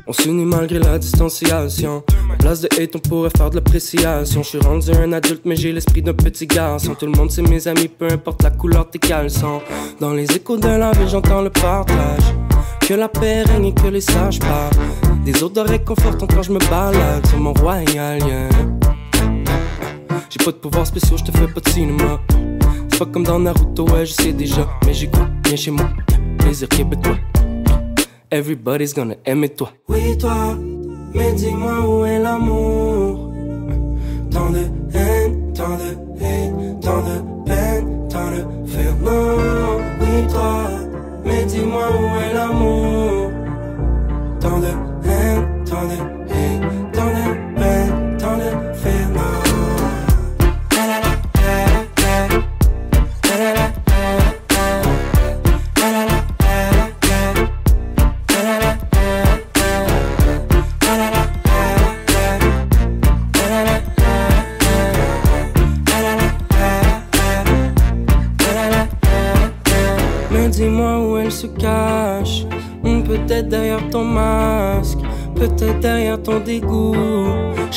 On 0.09 0.11
s'unit 0.11 0.43
malgré 0.43 0.79
la 0.79 0.97
distanciation. 0.97 2.03
En 2.33 2.37
place 2.39 2.61
de 2.61 2.69
hate, 2.79 2.95
on 2.95 2.99
pourrait 2.99 3.29
faire 3.37 3.51
de 3.51 3.57
l'appréciation. 3.57 4.41
Je 4.41 4.47
suis 4.47 4.57
rendu 4.57 4.89
un 4.89 5.13
adulte, 5.13 5.43
mais 5.45 5.55
j'ai 5.55 5.71
l'esprit 5.71 6.01
d'un 6.01 6.15
petit 6.15 6.47
garçon. 6.47 6.95
Tout 6.95 7.05
le 7.05 7.11
monde, 7.11 7.29
c'est 7.29 7.43
mes 7.43 7.67
amis, 7.67 7.87
peu 7.87 8.07
importe 8.07 8.41
la 8.41 8.49
couleur 8.49 8.87
de 8.87 8.89
tes 8.89 8.97
caleçons. 8.97 9.61
Dans 9.99 10.13
les 10.13 10.25
échos 10.35 10.57
de 10.57 10.67
la 10.67 10.93
j'entends 11.05 11.43
le 11.43 11.51
partage. 11.51 12.23
Que 12.81 12.95
la 12.95 13.07
paix 13.07 13.43
règne 13.43 13.65
et 13.65 13.73
que 13.75 13.85
les 13.85 14.01
sages 14.01 14.39
parlent. 14.39 14.73
Des 15.25 15.43
odeurs 15.43 15.67
réconfortantes 15.67 16.33
quand 16.33 16.41
je 16.41 16.53
me 16.53 16.59
balade 16.71 17.27
sur 17.27 17.37
mon 17.37 17.53
royal. 17.53 18.49
J'ai 20.31 20.43
pas 20.43 20.51
de 20.51 20.57
pouvoir 20.57 20.87
spéciaux, 20.87 21.17
je 21.17 21.25
te 21.25 21.37
fais 21.37 21.45
pas 21.45 21.59
de 21.59 21.69
cinéma. 21.69 22.19
C'est 22.89 22.97
pas 22.97 23.05
comme 23.05 23.25
dans 23.25 23.37
Naruto, 23.37 23.87
ouais, 23.91 24.07
je 24.07 24.13
sais 24.13 24.33
déjà. 24.33 24.67
Mais 24.87 24.93
j'écoute 24.95 25.29
bien 25.43 25.55
chez 25.55 25.69
moi. 25.69 25.87
Plaisir 26.39 26.67
québécois. 26.67 27.17
Everybody's 28.31 28.93
gonna 28.93 29.15
aimer 29.25 29.49
toi. 29.49 29.71
Oui, 29.87 30.15
toi, 30.19 30.55
mais 31.15 31.33
dis-moi 31.33 31.81
où 31.87 32.05
est 32.05 32.19
l'amour. 32.19 33.33
Tant 34.29 34.51
de 34.51 34.59
haine, 34.93 35.53
tant 35.53 35.75
de 35.77 36.23
haine, 36.23 36.79
tant 36.79 37.01
de 37.01 37.38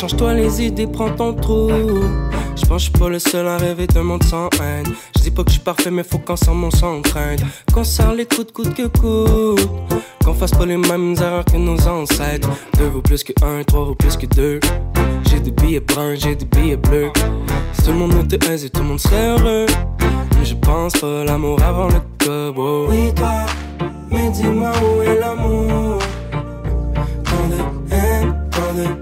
Change-toi 0.03 0.35
les 0.35 0.61
idées, 0.61 0.89
prends 0.89 1.13
ton 1.13 1.33
trou. 1.33 1.71
Je 2.57 2.67
pense 2.67 2.89
pas 2.89 3.09
le 3.09 3.21
seul 3.21 3.47
à 3.47 3.57
rêver 3.57 3.87
d'un 3.87 4.03
monde 4.03 4.25
sans 4.25 4.49
haine. 4.61 4.93
Je 5.15 5.23
dis 5.23 5.31
pas 5.31 5.45
que 5.45 5.51
je 5.51 5.53
suis 5.53 5.63
parfait, 5.63 5.93
mais 5.93 6.03
faut 6.03 6.19
qu'on 6.19 6.35
s'en 6.35 6.57
mon 6.57 6.73
sans 6.73 7.01
crainte. 7.03 7.41
Qu'on 7.73 7.85
serre 7.85 8.13
les 8.13 8.27
coups 8.27 8.49
de 8.49 8.51
coude 8.51 8.75
que 8.75 8.89
coude. 8.89 9.61
Qu'on 10.25 10.35
fasse 10.35 10.51
pas 10.51 10.67
les 10.67 10.77
mêmes 10.77 11.15
erreurs 11.21 11.45
que 11.45 11.57
nos 11.57 11.81
ancêtres. 11.87 12.49
Deux 12.79 12.89
vaut 12.89 13.01
plus 13.01 13.23
que 13.23 13.33
un, 13.45 13.63
trois 13.63 13.85
vaut 13.85 13.95
plus 13.95 14.17
que 14.17 14.27
deux. 14.27 14.59
J'ai 15.31 15.39
des 15.39 15.53
billets 15.53 15.79
bruns, 15.79 16.17
j'ai 16.17 16.35
des 16.35 16.47
billets 16.47 16.77
bleus. 16.77 17.13
Si 17.75 17.85
tout 17.85 17.93
le 17.93 17.99
monde 17.99 18.25
était 18.25 18.45
aisé, 18.51 18.71
tout 18.71 18.81
le 18.81 18.89
monde 18.89 18.99
serait 18.99 19.29
heureux. 19.29 19.67
Mais 20.37 20.45
je 20.45 20.57
pense 20.57 20.95
pas 20.95 21.23
l'amour 21.23 21.63
avant 21.63 21.87
le 21.87 22.01
club. 22.19 22.55
Oh. 22.59 22.89
Oui, 22.91 23.15
toi, 23.15 23.47
mais 24.11 24.31
dis-moi 24.31 24.73
où 24.83 25.03
est 25.03 25.21
l'amour. 25.21 26.01
Tant 27.23 27.49
de 27.49 27.95
haine, 27.95 28.35
tant 28.51 29.02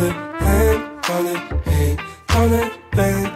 Tant 0.00 0.06
de 0.06 0.12
haine, 0.46 0.80
tant 1.02 1.22
de 1.22 1.34
hate, 1.68 1.98
tant 2.26 2.46
de 2.46 2.96
peine, 2.96 3.29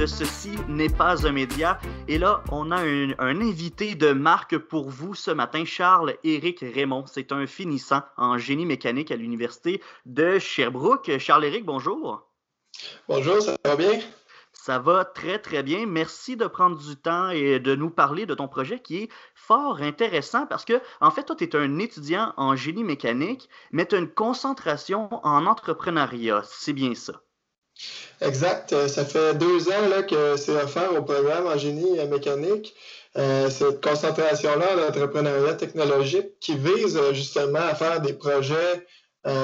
de 0.00 0.06
Ceci 0.06 0.52
n'est 0.66 0.88
pas 0.88 1.26
un 1.26 1.32
média. 1.32 1.78
Et 2.08 2.16
là, 2.16 2.42
on 2.50 2.70
a 2.70 2.80
un, 2.80 3.10
un 3.18 3.40
invité 3.42 3.94
de 3.94 4.12
marque 4.12 4.56
pour 4.56 4.88
vous 4.88 5.14
ce 5.14 5.30
matin, 5.30 5.66
Charles-Éric 5.66 6.60
Raymond. 6.60 7.04
C'est 7.04 7.32
un 7.32 7.46
finissant 7.46 8.00
en 8.16 8.38
génie 8.38 8.64
mécanique 8.64 9.10
à 9.10 9.16
l'Université 9.16 9.82
de 10.06 10.38
Sherbrooke. 10.38 11.18
Charles-Éric, 11.18 11.66
bonjour. 11.66 12.26
Bonjour, 13.08 13.42
ça 13.42 13.58
va 13.62 13.76
bien? 13.76 14.00
Ça 14.54 14.78
va 14.78 15.04
très 15.04 15.38
très 15.38 15.62
bien. 15.62 15.84
Merci 15.84 16.34
de 16.34 16.46
prendre 16.46 16.78
du 16.78 16.96
temps 16.96 17.28
et 17.28 17.60
de 17.60 17.74
nous 17.74 17.90
parler 17.90 18.24
de 18.24 18.34
ton 18.34 18.48
projet 18.48 18.80
qui 18.80 19.02
est 19.02 19.08
fort 19.34 19.82
intéressant 19.82 20.46
parce 20.46 20.64
que, 20.64 20.80
en 21.02 21.10
fait, 21.10 21.24
toi, 21.24 21.36
tu 21.36 21.44
es 21.44 21.54
un 21.54 21.78
étudiant 21.78 22.32
en 22.38 22.56
génie 22.56 22.84
mécanique, 22.84 23.50
mais 23.70 23.84
tu 23.84 23.96
as 23.96 23.98
une 23.98 24.08
concentration 24.08 25.10
en 25.26 25.44
entrepreneuriat. 25.44 26.40
C'est 26.46 26.72
bien 26.72 26.94
ça. 26.94 27.20
Exact. 28.20 28.72
Euh, 28.72 28.88
Ça 28.88 29.04
fait 29.04 29.34
deux 29.34 29.68
ans 29.68 30.02
que 30.08 30.36
c'est 30.36 30.52
offert 30.52 30.94
au 30.94 31.02
programme 31.02 31.46
en 31.46 31.56
génie 31.56 31.98
mécanique. 32.06 32.74
Euh, 33.16 33.50
cette 33.50 33.82
concentration-là 33.82 34.76
en 34.76 34.88
entrepreneuriat 34.88 35.54
technologique 35.54 36.38
qui 36.38 36.56
vise 36.56 36.96
euh, 36.96 37.12
justement 37.12 37.58
à 37.58 37.74
faire 37.74 38.00
des 38.00 38.12
projets 38.12 38.86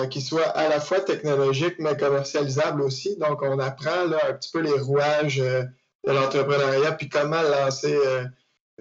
qui 0.08 0.22
soient 0.22 0.48
à 0.48 0.70
la 0.70 0.80
fois 0.80 1.00
technologiques 1.00 1.74
mais 1.78 1.94
commercialisables 1.98 2.80
aussi. 2.80 3.18
Donc, 3.18 3.42
on 3.42 3.58
apprend 3.58 4.06
là, 4.06 4.16
un 4.30 4.32
petit 4.32 4.50
peu 4.50 4.60
les 4.60 4.72
rouages 4.72 5.36
de 5.36 6.12
l'entrepreneuriat 6.12 6.92
puis 6.92 7.10
comment 7.10 7.42
lancer 7.42 7.94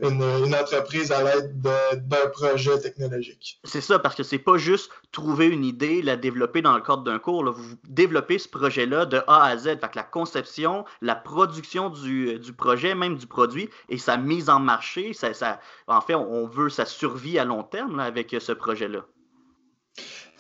une, 0.02 0.22
une 0.22 0.54
entreprise 0.54 1.12
à 1.12 1.24
l'aide 1.24 1.62
de- 1.62 1.96
d'un 1.96 2.28
projet 2.34 2.78
technologique. 2.80 3.60
C'est 3.64 3.80
ça, 3.80 3.98
parce 3.98 4.14
que 4.16 4.24
c'est 4.24 4.40
pas 4.40 4.58
juste 4.58 4.92
trouver 5.14 5.46
une 5.48 5.64
idée, 5.64 6.02
la 6.02 6.18
développer 6.18 6.62
dans 6.62 6.76
le 6.76 6.82
cadre 6.82 7.04
d'un 7.04 7.18
cours. 7.18 7.44
là. 7.46 7.52
Vous 7.52 7.76
développez 7.88 8.38
ce 8.38 8.50
projet-là 8.50 9.06
de 9.06 9.22
A 9.28 9.44
à 9.46 9.58
Z. 9.58 9.64
Fait 9.64 9.78
que 9.80 9.96
la 9.96 10.04
conception, 10.04 10.84
la 11.02 11.16
production 11.16 11.90
du, 11.90 12.38
du 12.40 12.52
projet, 12.52 12.94
même 12.94 13.18
du 13.18 13.26
produit, 13.28 13.70
et 13.88 13.98
sa 13.98 14.18
mise 14.18 14.50
en 14.50 14.60
marché, 14.60 15.14
ça, 15.14 15.34
ça- 15.34 15.60
en 15.88 16.02
fait, 16.02 16.16
on 16.16 16.46
veut 16.46 16.70
sa 16.70 16.86
survie 16.86 17.40
à 17.40 17.46
long 17.46 17.64
terme 17.64 17.96
là, 17.98 18.04
avec 18.04 18.36
ce 18.38 18.52
projet-là. 18.52 19.06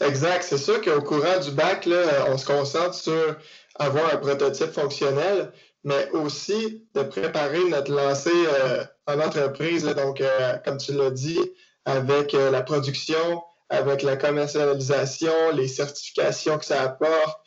Exact. 0.01 0.43
C'est 0.43 0.58
sûr 0.58 0.82
qu'au 0.82 1.01
courant 1.01 1.39
du 1.39 1.51
bac, 1.51 1.86
là, 1.86 2.26
on 2.28 2.38
se 2.38 2.45
concentre 2.45 2.93
sur 2.93 3.38
avoir 3.80 4.14
un 4.14 4.18
prototype 4.18 4.72
fonctionnel, 4.72 5.51
mais 5.86 6.10
aussi 6.12 6.84
de 6.96 7.04
préparer 7.04 7.64
notre 7.70 7.94
lancée 7.94 8.32
euh, 8.34 8.84
en 9.06 9.20
entreprise. 9.20 9.86
donc, 9.86 10.20
euh, 10.20 10.58
comme 10.66 10.78
tu 10.78 10.94
l'as 10.94 11.12
dit, 11.12 11.40
avec 11.86 12.34
euh, 12.34 12.50
la 12.50 12.64
production, 12.64 13.44
avec 13.70 14.02
la 14.02 14.18
commercialisation, 14.18 15.52
les 15.54 15.68
certifications 15.68 16.58
que 16.58 16.66
ça 16.66 16.82
apporte, 16.82 17.40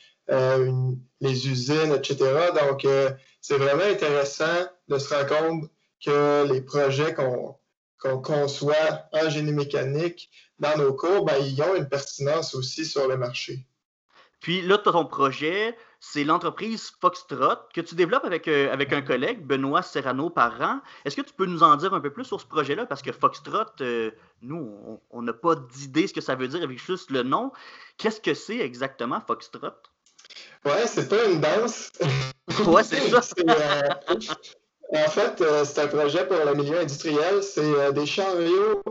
les 1.20 1.49
usines, 1.49 1.95
etc. 1.95 2.16
Donc, 2.55 2.86
c'est 3.41 3.57
vraiment 3.57 3.84
intéressant 3.84 4.66
de 4.89 4.99
se 4.99 5.14
rendre 5.14 5.26
compte 5.26 5.70
que 6.05 6.53
les 6.53 6.61
projets 6.61 7.14
qu'on 7.14 7.57
qu'on 8.01 8.20
conçoit 8.20 9.09
en 9.12 9.28
génie 9.28 9.53
mécanique 9.53 10.30
dans 10.59 10.76
nos 10.76 10.93
cours, 10.95 11.24
ben, 11.24 11.36
ils 11.41 11.61
ont 11.62 11.74
une 11.74 11.89
pertinence 11.89 12.55
aussi 12.55 12.84
sur 12.84 13.09
le 13.09 13.16
marché. 13.16 13.66
Puis 14.41 14.62
là, 14.62 14.78
ton 14.78 15.05
projet, 15.05 15.76
c'est 16.01 16.22
l'entreprise 16.22 16.93
Foxtrot 17.01 17.57
que 17.74 17.80
tu 17.80 17.97
développes 17.97 18.24
avec, 18.24 18.47
euh, 18.47 18.72
avec 18.72 18.93
un 18.93 19.03
collègue, 19.03 19.45
Benoît 19.45 19.82
Serrano 19.82 20.30
Parent. 20.30 20.80
Est-ce 21.05 21.16
que 21.16 21.22
tu 21.22 21.32
peux 21.32 21.47
nous 21.47 21.64
en 21.64 21.74
dire 21.76 21.93
un 21.93 22.01
peu 22.01 22.12
plus 22.12 22.24
sur 22.24 22.41
ce 22.41 22.47
projet-là? 22.47 22.86
Parce 22.86 23.03
que 23.03 23.11
Foxtrot, 23.11 23.64
euh, 23.80 24.12
nous, 24.43 25.01
on- 25.11 25.22
n'a 25.22 25.32
pas 25.32 25.57
d'idée 25.57 26.07
ce 26.07 26.14
que 26.14 26.20
ça 26.20 26.36
veut 26.36 26.47
dire 26.47 26.62
avec 26.62 26.78
juste 26.78 27.11
le 27.11 27.24
nom. 27.24 27.51
Qu'est-ce 27.97 28.20
que 28.20 28.32
c'est 28.34 28.59
exactement 28.59 29.20
Foxtrot? 29.26 29.72
Ouais, 30.64 30.86
c'est 30.86 31.09
pas 31.09 31.24
une 31.24 31.41
danse. 31.41 31.91
Ouais, 32.66 32.82
c'est 32.82 33.11
ça. 33.11 33.20
Euh, 33.47 34.16
en 34.91 35.11
fait, 35.11 35.45
c'est 35.64 35.82
un 35.82 35.86
projet 35.89 36.26
pour 36.26 36.39
le 36.39 36.55
milieu 36.55 36.78
industriel. 36.78 37.43
C'est 37.43 37.93
des 37.93 38.07
chariots 38.07 38.82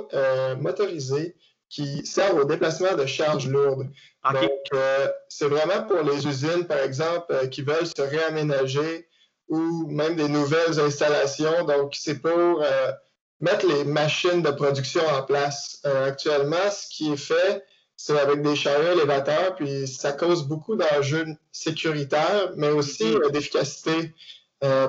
motorisés 0.60 1.36
qui 1.70 2.06
servent 2.06 2.40
au 2.40 2.46
déplacement 2.46 2.94
de 2.96 3.06
charges 3.06 3.48
lourdes. 3.48 3.90
Donc, 4.34 4.52
euh, 4.74 5.08
c'est 5.30 5.48
vraiment 5.48 5.84
pour 5.84 6.02
les 6.02 6.28
usines, 6.28 6.66
par 6.66 6.80
exemple, 6.80 7.26
euh, 7.32 7.48
qui 7.48 7.62
veulent 7.62 7.88
se 7.88 8.02
réaménager 8.02 9.08
ou 9.50 9.88
même 9.90 10.16
des 10.16 10.28
nouvelles 10.28 10.80
installations. 10.80 11.64
Donc, 11.66 11.96
c'est 11.96 12.20
pour 12.20 12.62
euh, 12.62 12.92
mettre 13.40 13.66
les 13.68 13.84
machines 13.86 14.42
de 14.42 14.52
production 14.52 15.02
en 15.08 15.24
place. 15.24 15.82
Actuellement, 15.84 16.70
ce 16.72 16.88
qui 16.90 17.12
est 17.14 17.18
fait, 17.18 17.64
c'est 17.96 18.18
avec 18.20 18.42
des 18.42 18.56
chariots 18.56 18.94
élévateurs, 18.94 19.56
puis 19.56 19.88
ça 19.88 20.12
cause 20.12 20.44
beaucoup 20.48 20.76
d'enjeux 20.76 21.26
sécuritaires, 21.52 22.52
mais 22.56 22.70
aussi 22.70 23.06
Mhm. 23.06 23.32
d'efficacité. 23.32 24.14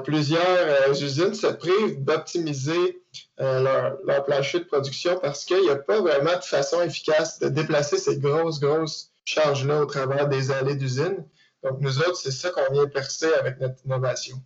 Plusieurs 0.05 1.03
usines 1.03 1.35
se 1.35 1.47
privent 1.47 2.03
d'optimiser 2.03 3.03
euh, 3.41 3.61
leur, 3.62 3.97
leur 4.05 4.25
plancher 4.25 4.61
de 4.61 4.64
production 4.64 5.19
parce 5.21 5.45
qu'il 5.45 5.61
n'y 5.62 5.71
a 5.71 5.77
pas 5.77 6.01
vraiment 6.01 6.37
de 6.37 6.45
façon 6.45 6.81
efficace 6.83 7.39
de 7.39 7.49
déplacer 7.49 7.99
ces 7.99 8.19
grosses, 8.19 8.61
grosses 8.61 9.11
charges-là 9.25 9.83
au 9.83 9.87
travers 9.87 10.29
des 10.29 10.51
allées 10.51 10.77
d'usine. 10.77 11.25
Donc, 11.62 11.81
nous 11.81 11.99
autres, 12.01 12.16
c'est 12.16 12.31
ça 12.31 12.51
qu'on 12.51 12.73
vient 12.73 12.87
percer 12.87 13.33
avec 13.35 13.59
notre 13.61 13.85
innovation. 13.85 14.37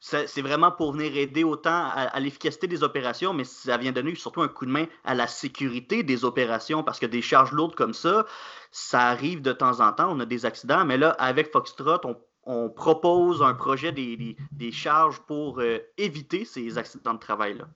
C'est 0.00 0.42
vraiment 0.42 0.72
pour 0.72 0.92
venir 0.92 1.16
aider 1.16 1.44
autant 1.44 1.88
à, 1.94 2.18
l'efficacité 2.18 2.66
des 2.66 2.82
opérations, 2.82 3.32
mais 3.32 3.44
ça 3.44 3.76
vient 3.76 3.92
donner 3.92 4.14
surtout 4.16 4.42
un 4.42 4.48
coup 4.48 4.66
de 4.66 4.70
main 4.72 4.86
à 5.04 5.14
la 5.14 5.28
sécurité 5.28 6.02
des 6.02 6.24
opérations 6.24 6.82
parce 6.82 6.98
que 6.98 7.06
des 7.06 7.22
charges 7.22 7.52
lourdes 7.52 7.76
comme 7.76 7.94
ça, 7.94 8.26
ça 8.72 9.02
arrive 9.02 9.42
de 9.42 9.52
temps 9.52 9.78
en 9.80 9.92
temps. 9.92 10.10
On 10.10 10.18
a 10.18 10.26
des 10.26 10.44
accidents, 10.44 10.84
mais 10.84 10.98
là, 10.98 11.10
avec 11.20 11.52
Foxtrot, 11.52 12.00
on, 12.04 12.16
on 12.42 12.68
propose 12.68 13.42
un 13.42 13.54
projet 13.54 13.92
des, 13.92 14.16
des- 14.16 14.36
des 14.50 14.72
charges 14.72 15.20
pour 15.20 15.60
euh, 15.60 15.78
éviter 15.98 16.44
ces 16.44 16.78
accidents 16.78 17.14
de 17.14 17.20
travail-là. 17.20 17.68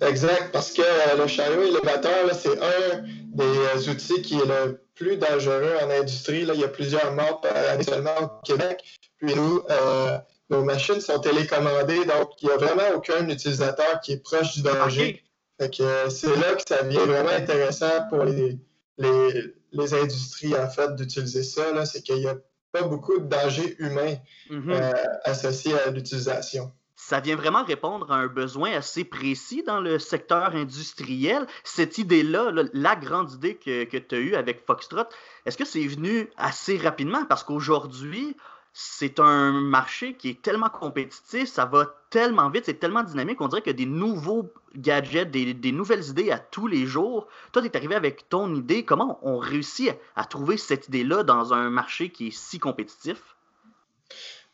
Exact, 0.00 0.50
parce 0.52 0.72
que 0.72 0.82
euh, 0.82 1.16
le 1.16 1.26
chariot 1.26 1.62
élévateur, 1.62 2.34
c'est 2.34 2.58
un 2.60 3.04
des 3.34 3.44
euh, 3.44 3.90
outils 3.90 4.22
qui 4.22 4.34
est 4.34 4.46
le 4.46 4.80
plus 4.94 5.16
dangereux 5.16 5.74
en 5.82 5.90
industrie. 5.90 6.44
Là. 6.44 6.54
Il 6.54 6.60
y 6.60 6.64
a 6.64 6.68
plusieurs 6.68 7.12
morts 7.12 7.40
par 7.40 7.56
année 7.56 7.84
seulement 7.84 8.16
au 8.22 8.28
Québec. 8.44 8.82
Puis 9.18 9.34
nous, 9.34 9.62
euh, 9.70 10.18
nos 10.50 10.62
machines 10.62 11.00
sont 11.00 11.18
télécommandées, 11.18 12.04
donc 12.04 12.30
il 12.42 12.48
n'y 12.48 12.52
a 12.52 12.56
vraiment 12.56 12.96
aucun 12.96 13.28
utilisateur 13.28 14.00
qui 14.00 14.12
est 14.12 14.22
proche 14.22 14.54
du 14.54 14.62
danger. 14.62 15.22
c'est 15.58 16.36
là 16.36 16.54
que 16.54 16.62
ça 16.68 16.82
devient 16.82 16.96
vraiment 16.98 17.30
intéressant 17.30 18.08
pour 18.10 18.24
les, 18.24 18.58
les, 18.98 19.94
industries 19.94 20.54
en 20.56 20.68
fait 20.68 20.94
d'utiliser 20.96 21.42
ça. 21.42 21.84
C'est 21.86 22.02
qu'il 22.02 22.16
n'y 22.16 22.26
a 22.26 22.36
pas 22.72 22.82
beaucoup 22.82 23.18
de 23.18 23.26
danger 23.26 23.76
humain 23.78 24.16
mm-hmm. 24.50 24.70
euh, 24.70 24.92
associé 25.24 25.74
à 25.86 25.90
l'utilisation 25.90 26.72
ça 26.96 27.20
vient 27.20 27.36
vraiment 27.36 27.64
répondre 27.64 28.10
à 28.12 28.16
un 28.16 28.28
besoin 28.28 28.72
assez 28.72 29.04
précis 29.04 29.62
dans 29.62 29.80
le 29.80 29.98
secteur 29.98 30.54
industriel. 30.54 31.46
Cette 31.64 31.98
idée-là, 31.98 32.52
la 32.72 32.96
grande 32.96 33.32
idée 33.32 33.56
que, 33.56 33.84
que 33.84 33.96
tu 33.96 34.14
as 34.14 34.18
eue 34.18 34.34
avec 34.34 34.64
Foxtrot, 34.66 35.04
est-ce 35.44 35.56
que 35.56 35.64
c'est 35.64 35.86
venu 35.86 36.30
assez 36.36 36.76
rapidement? 36.78 37.24
Parce 37.24 37.44
qu'aujourd'hui, 37.44 38.36
c'est 38.76 39.20
un 39.20 39.52
marché 39.52 40.14
qui 40.14 40.30
est 40.30 40.42
tellement 40.42 40.68
compétitif, 40.68 41.48
ça 41.48 41.64
va 41.64 41.86
tellement 42.10 42.50
vite, 42.50 42.64
c'est 42.66 42.80
tellement 42.80 43.04
dynamique, 43.04 43.40
on 43.40 43.46
dirait 43.46 43.62
que 43.62 43.70
des 43.70 43.86
nouveaux 43.86 44.52
gadgets, 44.74 45.30
des, 45.30 45.72
nouvelles 45.72 46.08
idées 46.08 46.32
à 46.32 46.40
tous 46.40 46.66
les 46.66 46.84
jours. 46.84 47.28
Toi, 47.52 47.62
tu 47.62 47.68
es 47.68 47.76
arrivé 47.76 47.94
avec 47.94 48.28
ton 48.28 48.52
idée. 48.52 48.84
Comment 48.84 49.20
on 49.22 49.38
réussit 49.38 49.92
à 50.16 50.24
trouver 50.24 50.56
cette 50.56 50.88
idée-là 50.88 51.22
dans 51.22 51.54
un 51.54 51.70
marché 51.70 52.10
qui 52.10 52.28
est 52.28 52.36
si 52.36 52.58
compétitif? 52.58 53.36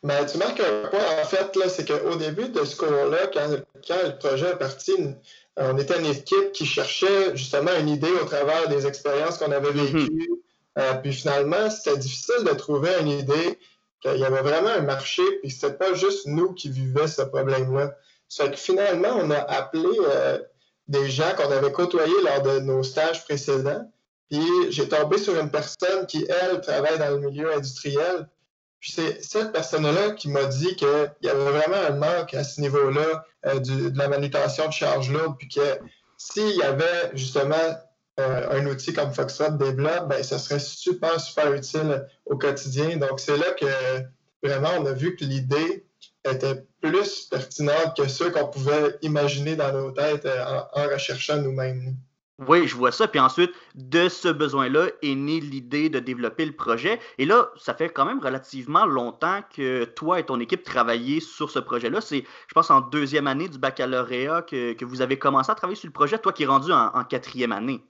Mais 0.03 0.25
tu 0.25 0.37
marques 0.37 0.59
un 0.59 0.87
point, 0.89 1.21
en 1.21 1.25
fait, 1.25 1.55
là, 1.55 1.69
c'est 1.69 1.87
qu'au 1.87 2.15
début 2.15 2.49
de 2.49 2.65
ce 2.65 2.75
cours-là, 2.75 3.27
quand, 3.31 3.47
le 3.49 4.17
projet 4.17 4.49
est 4.49 4.55
parti, 4.55 4.93
on 5.57 5.77
était 5.77 5.99
une 5.99 6.07
équipe 6.07 6.51
qui 6.53 6.65
cherchait 6.65 7.35
justement 7.35 7.71
une 7.79 7.89
idée 7.89 8.11
au 8.11 8.25
travers 8.25 8.67
des 8.67 8.87
expériences 8.87 9.37
qu'on 9.37 9.51
avait 9.51 9.71
mhm. 9.71 9.85
vécues. 9.85 10.31
Euh, 10.79 10.93
puis 10.95 11.13
finalement, 11.13 11.69
c'était 11.69 11.97
difficile 11.97 12.43
de 12.45 12.53
trouver 12.53 12.91
une 13.01 13.09
idée 13.09 13.59
qu'il 14.01 14.17
y 14.17 14.25
avait 14.25 14.41
vraiment 14.41 14.69
un 14.69 14.81
marché, 14.81 15.21
puis 15.41 15.51
c'était 15.51 15.73
pas 15.73 15.93
juste 15.93 16.25
nous 16.25 16.53
qui 16.53 16.69
vivions 16.69 17.07
ce 17.07 17.21
problème-là. 17.21 17.95
Ça 18.27 18.45
fait 18.45 18.51
que 18.51 18.57
finalement, 18.57 19.09
on 19.15 19.29
a 19.29 19.37
appelé 19.37 19.89
euh, 19.99 20.39
des 20.87 21.09
gens 21.09 21.35
qu'on 21.37 21.51
avait 21.51 21.71
côtoyés 21.71 22.13
lors 22.23 22.41
de 22.41 22.59
nos 22.59 22.81
stages 22.81 23.23
précédents. 23.25 23.91
Puis 24.29 24.41
j'ai 24.69 24.87
tombé 24.87 25.17
sur 25.17 25.37
une 25.37 25.51
personne 25.51 26.07
qui, 26.07 26.25
elle, 26.27 26.61
travaille 26.61 26.97
dans 26.97 27.11
le 27.11 27.19
milieu 27.19 27.53
industriel. 27.53 28.27
Puis 28.81 28.93
c'est 28.93 29.23
cette 29.23 29.51
personne-là 29.51 30.11
qui 30.11 30.27
m'a 30.27 30.45
dit 30.45 30.75
qu'il 30.75 31.11
y 31.21 31.29
avait 31.29 31.51
vraiment 31.51 31.77
un 31.87 31.91
manque 31.91 32.33
à 32.33 32.43
ce 32.43 32.59
niveau-là 32.59 33.23
euh, 33.45 33.59
de 33.59 33.97
la 33.97 34.07
manutention 34.07 34.67
de 34.67 34.73
charge 34.73 35.11
lourde, 35.11 35.35
puis 35.37 35.47
que 35.47 35.79
s'il 36.17 36.55
y 36.55 36.63
avait 36.63 37.11
justement 37.13 37.55
euh, 38.19 38.49
un 38.49 38.65
outil 38.65 38.91
comme 38.91 39.13
Foxtrot 39.13 39.51
développe, 39.51 40.09
ben, 40.09 40.23
ça 40.23 40.39
serait 40.39 40.59
super, 40.59 41.19
super 41.21 41.53
utile 41.53 42.07
au 42.25 42.37
quotidien. 42.37 42.97
Donc 42.97 43.19
c'est 43.19 43.37
là 43.37 43.51
que 43.51 43.67
vraiment 44.43 44.71
on 44.79 44.85
a 44.87 44.93
vu 44.93 45.15
que 45.15 45.25
l'idée 45.25 45.85
était 46.25 46.65
plus 46.81 47.27
pertinente 47.29 47.95
que 47.95 48.07
ceux 48.07 48.31
qu'on 48.31 48.47
pouvait 48.47 48.97
imaginer 49.03 49.55
dans 49.55 49.71
nos 49.71 49.91
têtes 49.91 50.25
euh, 50.25 50.61
en 50.73 50.83
recherchant 50.87 51.37
nous-mêmes. 51.37 51.95
Oui, 52.47 52.67
je 52.67 52.75
vois 52.75 52.91
ça. 52.91 53.07
Puis 53.07 53.19
ensuite, 53.19 53.53
de 53.75 54.09
ce 54.09 54.27
besoin-là 54.27 54.87
est 55.03 55.13
née 55.13 55.39
l'idée 55.39 55.89
de 55.89 55.99
développer 55.99 56.45
le 56.45 56.53
projet. 56.53 56.99
Et 57.19 57.25
là, 57.25 57.51
ça 57.55 57.75
fait 57.75 57.89
quand 57.89 58.05
même 58.05 58.19
relativement 58.19 58.85
longtemps 58.85 59.41
que 59.55 59.83
toi 59.83 60.19
et 60.19 60.25
ton 60.25 60.39
équipe 60.39 60.63
travaillez 60.63 61.19
sur 61.19 61.51
ce 61.51 61.59
projet-là. 61.59 62.01
C'est, 62.01 62.23
je 62.47 62.53
pense, 62.53 62.71
en 62.71 62.81
deuxième 62.81 63.27
année 63.27 63.47
du 63.47 63.59
baccalauréat 63.59 64.41
que, 64.41 64.83
vous 64.83 65.01
avez 65.01 65.19
commencé 65.19 65.51
à 65.51 65.55
travailler 65.55 65.77
sur 65.77 65.87
le 65.87 65.93
projet, 65.93 66.17
toi 66.17 66.33
qui 66.33 66.43
es 66.43 66.47
rendu 66.47 66.71
en, 66.71 67.03
quatrième 67.03 67.51
année. 67.51 67.83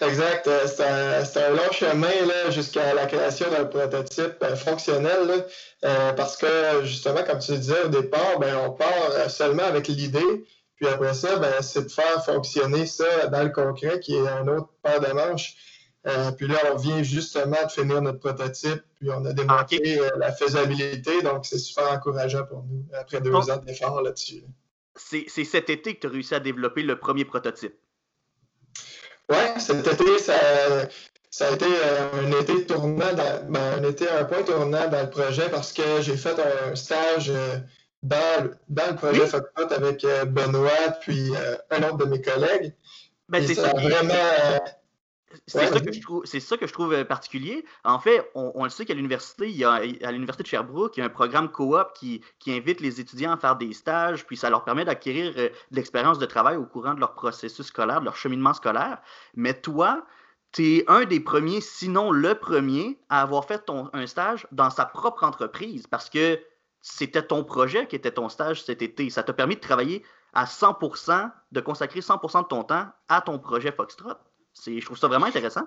Exact. 0.00 0.46
Euh, 0.46 0.66
c'est 0.66 1.44
un, 1.44 1.50
long 1.50 1.72
chemin 1.72 2.50
jusqu'à 2.50 2.94
la 2.94 3.06
création 3.06 3.50
d'un 3.50 3.64
prototype 3.64 4.36
euh, 4.42 4.54
fonctionnel. 4.54 5.46
Euh, 5.84 6.12
parce 6.12 6.36
que, 6.36 6.84
justement, 6.84 7.22
comme 7.24 7.38
tu 7.38 7.52
disais 7.56 7.82
au 7.84 7.88
départ, 7.88 8.38
ben, 8.38 8.56
on 8.66 8.70
part 8.70 9.28
seulement 9.28 9.64
avec 9.64 9.88
l'idée. 9.88 10.44
Puis 10.76 10.88
après 10.88 11.14
ça, 11.14 11.36
ben, 11.36 11.52
c'est 11.60 11.84
de 11.84 11.88
faire 11.88 12.24
fonctionner 12.24 12.86
ça 12.86 13.28
dans 13.28 13.42
le 13.42 13.50
concret, 13.50 14.00
qui 14.00 14.14
est 14.16 14.28
un 14.28 14.46
autre 14.48 14.70
paire 14.82 15.00
de 15.00 15.12
manches. 15.12 15.56
Euh, 16.06 16.32
puis 16.32 16.46
là, 16.46 16.58
on 16.72 16.76
vient 16.76 17.02
justement 17.02 17.64
de 17.64 17.70
finir 17.70 18.02
notre 18.02 18.18
prototype, 18.18 18.82
puis 18.96 19.08
on 19.10 19.24
a 19.24 19.32
démontré 19.32 19.80
euh, 19.98 20.10
la 20.18 20.32
faisabilité, 20.32 21.22
donc 21.22 21.46
c'est 21.46 21.58
super 21.58 21.90
encourageant 21.92 22.44
pour 22.44 22.62
nous, 22.64 22.84
après 22.92 23.20
deux 23.20 23.32
ans 23.32 23.56
d'efforts 23.56 24.02
là-dessus. 24.02 24.44
C'est 24.96 25.26
cet 25.28 25.70
été 25.70 25.94
que 25.94 26.00
tu 26.00 26.06
as 26.06 26.10
réussi 26.10 26.34
à 26.34 26.40
développer 26.40 26.82
le 26.82 26.98
premier 26.98 27.24
prototype? 27.24 27.74
Oui, 29.30 29.36
cet 29.58 29.86
été, 29.86 30.18
ça, 30.18 30.34
a 31.40 31.50
été 31.50 31.64
euh, 31.64 32.10
un 32.12 32.40
été 32.40 32.66
tournant, 32.66 33.14
ben, 33.48 33.78
un 33.78 33.82
été 33.82 34.08
un 34.08 34.24
point 34.24 34.42
tournant 34.42 34.86
dans 34.88 35.02
le 35.02 35.10
projet 35.10 35.48
parce 35.48 35.72
que 35.72 36.02
j'ai 36.02 36.18
fait 36.18 36.36
un 36.38 36.76
stage 36.76 37.32
dans, 38.04 38.50
le 38.68 38.96
projet 38.96 39.22
oui? 39.22 39.64
avec 39.70 40.04
euh, 40.04 40.24
Benoît, 40.26 40.90
puis 41.00 41.34
euh, 41.34 41.56
un 41.70 41.82
autre 41.84 41.96
de 41.98 42.04
mes 42.04 42.20
collègues. 42.20 42.74
Ben, 43.28 43.44
c'est 43.44 43.54
ça, 43.54 43.72
vraiment. 43.72 44.12
Euh, 44.12 44.58
ça, 45.46 45.66
que 45.66 45.92
je 45.92 46.00
trouve, 46.00 46.24
ça 46.26 46.56
que 46.56 46.66
je 46.66 46.72
trouve 46.72 47.04
particulier. 47.06 47.64
En 47.82 47.98
fait, 47.98 48.30
on, 48.34 48.62
le 48.62 48.70
sait 48.70 48.84
qu'à 48.84 48.94
l'université, 48.94 49.48
il 49.48 49.56
y 49.56 49.64
a, 49.64 49.72
à 49.72 50.12
l'université 50.12 50.44
de 50.44 50.48
Sherbrooke, 50.48 50.96
il 50.96 51.00
y 51.00 51.02
a 51.02 51.06
un 51.06 51.10
programme 51.10 51.50
coop 51.50 51.88
qui, 51.94 52.20
qui 52.38 52.52
invite 52.52 52.80
les 52.80 53.00
étudiants 53.00 53.32
à 53.32 53.36
faire 53.36 53.56
des 53.56 53.72
stages, 53.72 54.24
puis 54.26 54.36
ça 54.36 54.48
leur 54.48 54.64
permet 54.64 54.84
d'acquérir 54.84 55.34
de 55.34 55.50
l'expérience 55.72 56.20
de 56.20 56.26
travail 56.26 56.56
au 56.56 56.66
courant 56.66 56.94
de 56.94 57.00
leur 57.00 57.14
processus 57.14 57.66
scolaire, 57.66 58.00
de 58.00 58.04
leur 58.04 58.16
cheminement 58.16 58.54
scolaire. 58.54 58.98
Mais 59.34 59.54
toi, 59.54 60.06
tu 60.52 60.76
es 60.76 60.84
un 60.86 61.04
des 61.04 61.18
premiers, 61.18 61.60
sinon 61.60 62.12
le 62.12 62.36
premier, 62.36 63.00
à 63.08 63.22
avoir 63.22 63.44
fait 63.44 63.64
ton, 63.64 63.90
un 63.92 64.06
stage 64.06 64.46
dans 64.52 64.70
sa 64.70 64.84
propre 64.84 65.24
entreprise 65.24 65.88
parce 65.88 66.08
que 66.08 66.38
c'était 66.86 67.22
ton 67.22 67.44
projet 67.44 67.86
qui 67.86 67.96
était 67.96 68.10
ton 68.10 68.28
stage 68.28 68.62
cet 68.62 68.82
été. 68.82 69.08
Ça 69.08 69.22
t'a 69.22 69.32
permis 69.32 69.54
de 69.54 69.60
travailler 69.60 70.04
à 70.34 70.44
100%, 70.44 71.30
de 71.50 71.60
consacrer 71.60 72.00
100% 72.00 72.42
de 72.42 72.48
ton 72.48 72.62
temps 72.62 72.86
à 73.08 73.22
ton 73.22 73.38
projet 73.38 73.72
Foxtrot. 73.72 74.12
Je 74.66 74.84
trouve 74.84 74.98
ça 74.98 75.08
vraiment 75.08 75.24
intéressant. 75.24 75.66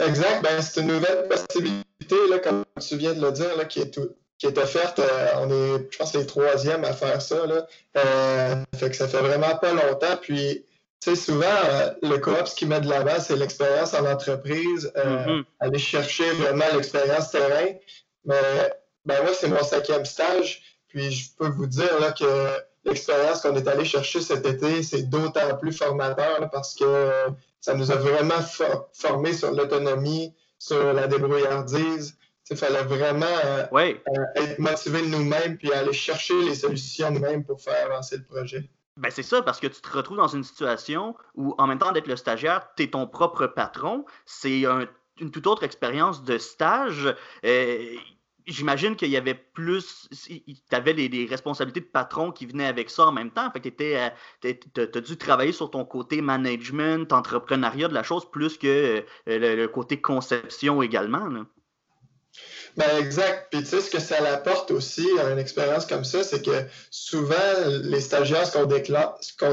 Exact. 0.00 0.42
Ben, 0.42 0.60
c'est 0.60 0.80
une 0.80 0.88
nouvelle 0.88 1.28
possibilité, 1.28 2.16
là, 2.28 2.40
comme 2.40 2.64
tu 2.80 2.96
viens 2.96 3.14
de 3.14 3.24
le 3.24 3.30
dire, 3.30 3.68
qui, 3.68 3.80
est 3.80 3.98
qui 4.38 4.46
est 4.46 4.58
offerte. 4.58 4.98
Euh, 4.98 5.28
on 5.36 5.50
est, 5.50 5.88
je 5.92 5.98
pense, 5.98 6.14
les 6.14 6.26
troisièmes 6.26 6.84
à 6.84 6.94
faire 6.94 7.22
ça. 7.22 7.46
Là. 7.46 7.66
Euh, 7.96 8.56
fait 8.76 8.90
que 8.90 8.96
ça 8.96 9.06
fait 9.06 9.20
vraiment 9.20 9.56
pas 9.56 9.72
longtemps. 9.72 10.16
Puis, 10.20 10.64
tu 11.00 11.10
sais, 11.10 11.16
souvent, 11.16 11.46
euh, 11.46 11.90
le 12.02 12.18
coop, 12.18 12.44
ce 12.46 12.56
qui 12.56 12.66
met 12.66 12.80
de 12.80 12.88
l'avant, 12.88 13.20
c'est 13.20 13.36
l'expérience 13.36 13.94
en 13.94 14.04
entreprise, 14.04 14.92
mm-hmm. 14.96 15.44
aller 15.60 15.78
chercher 15.78 16.28
vraiment 16.32 16.66
l'expérience 16.74 17.30
terrain. 17.30 17.72
Mais 18.24 18.72
ben 19.08 19.22
moi, 19.22 19.32
c'est 19.32 19.48
mon 19.48 19.64
cinquième 19.64 20.04
stage. 20.04 20.62
Puis 20.88 21.10
je 21.10 21.34
peux 21.34 21.48
vous 21.48 21.66
dire 21.66 21.98
là, 21.98 22.12
que 22.12 22.24
l'expérience 22.84 23.40
qu'on 23.40 23.56
est 23.56 23.66
allé 23.66 23.86
chercher 23.86 24.20
cet 24.20 24.44
été, 24.44 24.82
c'est 24.82 25.04
d'autant 25.04 25.56
plus 25.58 25.72
formateur 25.72 26.50
parce 26.50 26.74
que 26.74 27.10
ça 27.58 27.74
nous 27.74 27.90
a 27.90 27.96
vraiment 27.96 28.40
formé 28.92 29.32
sur 29.32 29.50
l'autonomie, 29.52 30.34
sur 30.58 30.92
la 30.92 31.06
débrouillardise. 31.06 32.18
Il 32.50 32.56
fallait 32.56 32.84
vraiment 32.84 33.26
euh, 33.44 33.66
euh, 33.74 33.94
être 34.36 34.58
motivé 34.58 35.02
nous-mêmes 35.02 35.58
puis 35.58 35.72
aller 35.72 35.92
chercher 35.92 36.42
les 36.42 36.54
solutions 36.54 37.10
nous-mêmes 37.10 37.44
pour 37.44 37.60
faire 37.60 37.86
avancer 37.86 38.18
le 38.18 38.24
projet. 38.24 38.70
Ben 38.96 39.10
c'est 39.10 39.22
ça, 39.22 39.42
parce 39.42 39.60
que 39.60 39.66
tu 39.66 39.80
te 39.80 39.90
retrouves 39.90 40.16
dans 40.16 40.28
une 40.28 40.44
situation 40.44 41.14
où, 41.34 41.54
en 41.58 41.66
même 41.66 41.78
temps 41.78 41.92
d'être 41.92 42.06
le 42.06 42.16
stagiaire, 42.16 42.68
tu 42.76 42.84
es 42.84 42.86
ton 42.88 43.06
propre 43.06 43.46
patron. 43.46 44.04
C'est 44.24 44.64
une 45.20 45.30
toute 45.30 45.46
autre 45.46 45.62
expérience 45.62 46.24
de 46.24 46.38
stage. 46.38 47.14
Euh, 47.44 47.96
j'imagine 48.48 48.96
qu'il 48.96 49.10
y 49.10 49.16
avait 49.16 49.34
plus. 49.34 50.08
Tu 50.26 50.52
avais 50.72 50.92
les, 50.92 51.26
responsabilités 51.26 51.80
de 51.80 51.86
patron 51.86 52.32
qui 52.32 52.46
venaient 52.46 52.66
avec 52.66 52.90
ça 52.90 53.06
en 53.06 53.12
même 53.12 53.30
temps. 53.30 53.50
Fait 53.52 53.60
que 53.60 53.68
tu 53.68 53.84
euh, 53.94 54.94
as 54.94 55.00
dû 55.00 55.16
travailler 55.16 55.52
sur 55.52 55.70
ton 55.70 55.84
côté 55.84 56.20
management, 56.20 57.12
entrepreneuriat 57.12 57.88
de 57.88 57.94
la 57.94 58.02
chose, 58.02 58.28
plus 58.30 58.56
que 58.56 59.04
euh, 59.28 59.56
le, 59.56 59.66
côté 59.66 60.00
conception 60.00 60.82
également. 60.82 61.28
Ben 62.76 62.98
exact. 62.98 63.48
Puis 63.50 63.60
tu 63.60 63.66
sais, 63.66 63.80
ce 63.80 63.90
que 63.90 63.98
ça 63.98 64.16
apporte 64.32 64.70
aussi 64.70 65.06
à 65.18 65.30
une 65.32 65.38
expérience 65.38 65.84
comme 65.86 66.04
ça, 66.04 66.22
c'est 66.22 66.44
que 66.44 66.64
souvent, 66.90 67.34
les 67.82 68.00
stagiaires, 68.00 68.46
ce 68.46 68.52
qu'on 68.52 68.66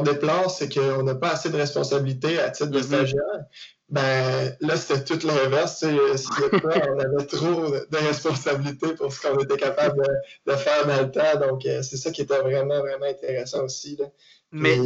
déplace, 0.03 0.57
c'est 0.57 0.73
qu'on 0.73 1.03
n'a 1.03 1.15
pas 1.15 1.31
assez 1.31 1.49
de 1.49 1.57
responsabilités 1.57 2.39
à 2.39 2.51
titre 2.51 2.69
de 2.69 2.79
mm-hmm. 2.79 2.83
stagiaire. 2.83 3.45
Ben 3.89 4.55
là, 4.61 4.77
c'était 4.77 5.03
tout 5.03 5.27
l'inverse. 5.27 5.83
on 5.83 6.99
avait 6.99 7.25
trop 7.27 7.69
de 7.69 7.97
responsabilités 7.97 8.95
pour 8.95 9.13
ce 9.13 9.21
qu'on 9.21 9.37
était 9.39 9.57
capable 9.57 10.03
de, 10.45 10.55
faire 10.55 10.87
dans 10.87 11.01
le 11.01 11.11
temps. 11.11 11.47
Donc, 11.47 11.65
euh, 11.65 11.83
c'est 11.83 11.97
ça 11.97 12.11
qui 12.11 12.21
était 12.21 12.39
vraiment, 12.39 12.79
vraiment 12.79 13.05
intéressant 13.05 13.63
aussi. 13.65 13.97
Mais 14.51 14.79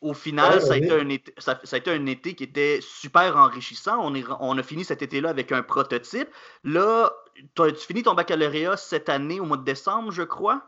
au 0.00 0.14
final, 0.14 0.62
ça, 0.62 0.72
a 0.72 0.76
été 0.78 0.90
un 0.90 1.08
été, 1.10 1.34
ça, 1.36 1.60
a 1.70 1.76
été 1.76 1.90
un 1.90 2.06
été 2.06 2.34
qui 2.34 2.44
était 2.44 2.80
super 2.82 3.36
enrichissant. 3.36 3.98
On, 4.00 4.14
est, 4.14 4.24
on 4.40 4.56
a 4.56 4.62
fini 4.62 4.84
cet 4.84 5.02
été-là 5.02 5.28
avec 5.28 5.52
un 5.52 5.62
prototype. 5.62 6.28
Là, 6.64 7.12
tu 7.54 7.86
finis 7.86 8.02
ton 8.02 8.14
baccalauréat 8.14 8.78
cette 8.78 9.10
année 9.10 9.40
au 9.40 9.44
mois 9.44 9.58
de 9.58 9.64
décembre, 9.64 10.12
je 10.12 10.22
crois? 10.22 10.62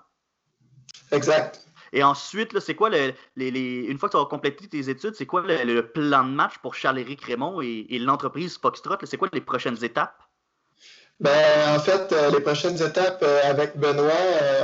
Exact. 1.10 1.66
Et 1.92 2.02
ensuite, 2.02 2.58
c'est 2.60 2.74
quoi 2.74 2.88
le, 2.88 3.12
les, 3.36 3.50
une 3.50 3.98
fois 3.98 4.08
que 4.08 4.16
tu 4.16 4.22
as 4.22 4.26
complété 4.26 4.66
tes 4.66 4.88
études, 4.88 5.14
c'est 5.14 5.26
quoi 5.26 5.42
le, 5.46 5.80
plan 5.82 6.24
de 6.24 6.30
match 6.30 6.54
pour 6.62 6.74
Charles-Éric 6.74 7.22
Raymond 7.22 7.60
et, 7.60 7.98
l'entreprise 7.98 8.58
Foxtrot? 8.58 8.96
C'est 9.04 9.18
quoi 9.18 9.28
les 9.32 9.40
prochaines 9.40 9.82
étapes? 9.84 10.22
Ben, 11.20 11.76
en 11.76 11.78
fait, 11.78 12.14
les 12.32 12.40
prochaines 12.40 12.82
étapes 12.82 13.24
avec 13.44 13.76
Benoît, 13.76 14.12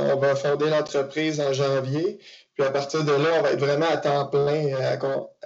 on 0.01 0.17
va 0.17 0.35
fonder 0.35 0.69
l'entreprise 0.69 1.39
en 1.39 1.53
janvier. 1.53 2.19
Puis 2.55 2.63
à 2.63 2.71
partir 2.71 3.03
de 3.05 3.11
là, 3.11 3.29
on 3.37 3.41
va 3.43 3.51
être 3.51 3.59
vraiment 3.59 3.87
à 3.87 3.97
temps 3.97 4.25
plein 4.27 4.73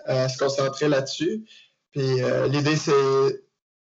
à, 0.05 0.29
se 0.29 0.37
concentrer 0.37 0.87
là-dessus. 0.87 1.43
Puis 1.91 2.21
l'idée, 2.47 2.77
c'est 2.77 3.43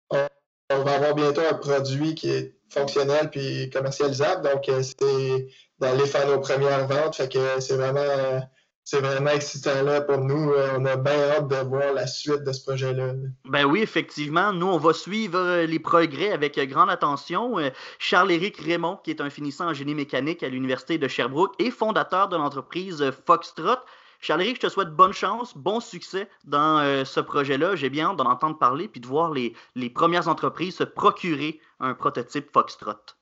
on, 0.10 0.84
va 0.84 0.95
avoir 0.95 1.16
bientôt 1.16 1.41
un 1.41 1.54
produit 1.56 2.16
qui 2.16 2.32
est 2.32 2.56
fonctionnel 2.70 3.30
puis 3.30 3.70
commercialisable. 3.70 4.50
Donc, 4.50 4.64
c'est 4.82 5.47
d'aller 5.80 6.06
faire 6.06 6.28
nos 6.28 6.40
premières 6.40 6.88
ventes. 6.88 7.22
C'est 7.60 7.76
vraiment 7.76 8.42
c'est 8.90 9.02
vraiment 9.02 9.30
excitant 9.30 9.84
là 9.84 10.02
pour 10.02 10.18
nous. 10.18 10.52
Euh, 10.52 10.78
on 10.80 10.86
a 10.86 10.96
bien 10.96 11.14
hâte 11.14 11.48
de 11.48 11.58
voir 11.58 11.94
la 11.94 12.08
suite 12.08 12.44
de 12.44 12.52
ce 12.52 12.64
projet-là. 12.64 13.14
Ben 13.46 13.66
oui, 13.66 13.82
effectivement. 13.82 14.52
Nous, 14.52 14.66
on 14.66 14.80
va 14.80 14.94
suivre 14.94 15.38
euh, 15.38 15.66
les 15.68 15.78
progrès 15.78 16.32
avec 16.32 16.58
euh, 16.58 16.66
grande 16.66 16.90
attention. 16.90 17.58
Charles-Éric 18.00 18.58
Raymond, 18.58 18.98
qui 19.04 19.12
est 19.12 19.22
un 19.22 19.30
finissant 19.30 19.70
en 19.70 19.74
génie 19.76 19.94
mécanique 19.94 20.42
à 20.42 20.50
l'Université 20.50 20.98
de 20.98 21.08
Sherbrooke 21.08 21.54
et 21.60 21.70
fondateur 21.70 22.30
de 22.30 22.38
l'entreprise 22.38 23.12
Foxtrot. 23.28 23.78
Charles-Éric, 24.22 24.56
je 24.56 24.62
te 24.62 24.70
souhaite 24.70 24.90
bonne 24.90 25.14
chance, 25.14 25.56
bon 25.56 25.80
succès 25.80 26.28
dans 26.46 27.06
ce 27.06 27.20
projet-là. 27.20 27.76
J'ai 27.76 27.92
bien 27.92 28.10
hâte 28.10 28.18
d'en 28.18 28.26
entendre 28.26 28.58
parler 28.58 28.88
puis 28.88 29.00
de 29.00 29.08
voir 29.08 29.32
les, 29.32 29.54
les 29.76 29.92
premières 29.92 30.28
entreprises 30.28 30.78
se 30.78 30.84
procurer 30.84 31.62
un 31.80 31.94
prototype 31.94 32.52
Foxtrot. 32.52 33.19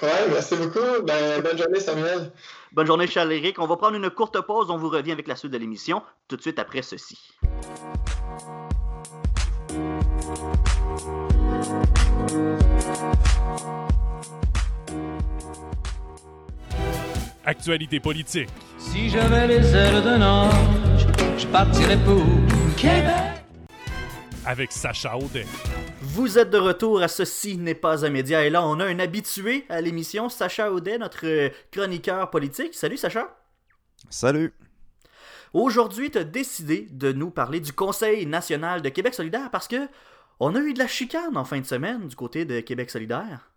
Ouais, 0.00 0.08
merci 0.30 0.56
beaucoup. 0.56 1.02
Ben, 1.04 1.42
bonne 1.42 1.58
journée, 1.58 1.80
Samuel. 1.80 2.32
Bonne 2.72 2.86
journée, 2.86 3.06
Charles-Éric. 3.06 3.58
On 3.58 3.66
va 3.66 3.76
prendre 3.76 3.96
une 3.96 4.10
courte 4.10 4.40
pause. 4.40 4.70
On 4.70 4.78
vous 4.78 4.88
revient 4.88 5.12
avec 5.12 5.28
la 5.28 5.36
suite 5.36 5.52
de 5.52 5.58
l'émission 5.58 6.02
tout 6.28 6.36
de 6.36 6.42
suite 6.42 6.58
après 6.58 6.82
ceci. 6.82 7.18
Actualité 17.44 18.00
politique. 18.00 18.48
Si 18.78 19.10
j'avais 19.10 19.46
les 19.46 19.74
ailes 19.74 20.02
d'un 20.02 20.22
ange, 20.22 21.06
je 21.36 21.46
partirais 21.48 21.98
pour 21.98 22.24
Québec 22.76 23.31
avec 24.46 24.72
Sacha 24.72 25.16
Audet. 25.16 25.46
Vous 26.00 26.38
êtes 26.38 26.50
de 26.50 26.58
retour 26.58 27.02
à 27.02 27.08
Ceci 27.08 27.56
n'est 27.56 27.74
pas 27.74 28.04
un 28.04 28.10
média 28.10 28.44
et 28.44 28.50
là 28.50 28.66
on 28.66 28.80
a 28.80 28.86
un 28.86 28.98
habitué 28.98 29.64
à 29.68 29.80
l'émission, 29.80 30.28
Sacha 30.28 30.72
Audet, 30.72 30.98
notre 30.98 31.50
chroniqueur 31.70 32.30
politique. 32.30 32.74
Salut 32.74 32.96
Sacha. 32.96 33.36
Salut. 34.10 34.52
Aujourd'hui, 35.52 36.10
tu 36.10 36.18
as 36.18 36.24
décidé 36.24 36.88
de 36.90 37.12
nous 37.12 37.30
parler 37.30 37.60
du 37.60 37.72
Conseil 37.72 38.26
national 38.26 38.82
de 38.82 38.88
Québec 38.88 39.14
solidaire 39.14 39.50
parce 39.50 39.68
que 39.68 39.88
on 40.40 40.54
a 40.56 40.58
eu 40.58 40.72
de 40.72 40.78
la 40.78 40.88
chicane 40.88 41.36
en 41.36 41.44
fin 41.44 41.60
de 41.60 41.66
semaine 41.66 42.08
du 42.08 42.16
côté 42.16 42.44
de 42.44 42.60
Québec 42.60 42.90
solidaire. 42.90 43.51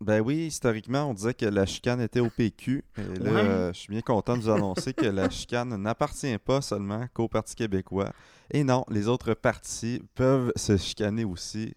Ben 0.00 0.20
oui, 0.20 0.46
historiquement, 0.46 1.10
on 1.10 1.14
disait 1.14 1.34
que 1.34 1.46
la 1.46 1.66
chicane 1.66 2.00
était 2.00 2.20
au 2.20 2.30
PQ. 2.30 2.84
Et 2.96 3.18
là, 3.18 3.72
je 3.72 3.78
suis 3.78 3.90
bien 3.90 4.00
content 4.00 4.36
de 4.36 4.42
vous 4.42 4.50
annoncer 4.50 4.94
que 4.94 5.06
la 5.06 5.28
chicane 5.28 5.74
n'appartient 5.76 6.38
pas 6.38 6.60
seulement 6.60 7.06
qu'au 7.14 7.26
Parti 7.26 7.56
québécois. 7.56 8.12
Et 8.50 8.62
non, 8.62 8.84
les 8.90 9.08
autres 9.08 9.34
partis 9.34 10.00
peuvent 10.14 10.52
se 10.54 10.76
chicaner 10.76 11.24
aussi. 11.24 11.74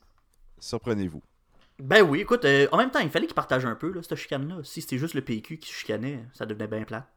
Surprenez-vous. 0.59 1.23
Ben 1.79 2.03
oui, 2.03 2.19
écoute, 2.19 2.45
euh, 2.45 2.67
en 2.71 2.77
même 2.77 2.91
temps, 2.91 2.99
il 2.99 3.09
fallait 3.09 3.25
qu'ils 3.25 3.33
partagent 3.33 3.65
un 3.65 3.73
peu, 3.73 3.91
là, 3.91 4.03
cette 4.03 4.15
chicane-là. 4.15 4.57
Si 4.63 4.81
c'était 4.81 4.99
juste 4.99 5.15
le 5.15 5.21
PQ 5.21 5.57
qui 5.57 5.73
chicanait, 5.73 6.23
ça 6.33 6.45
devenait 6.45 6.67
bien 6.67 6.83
plat. 6.83 7.07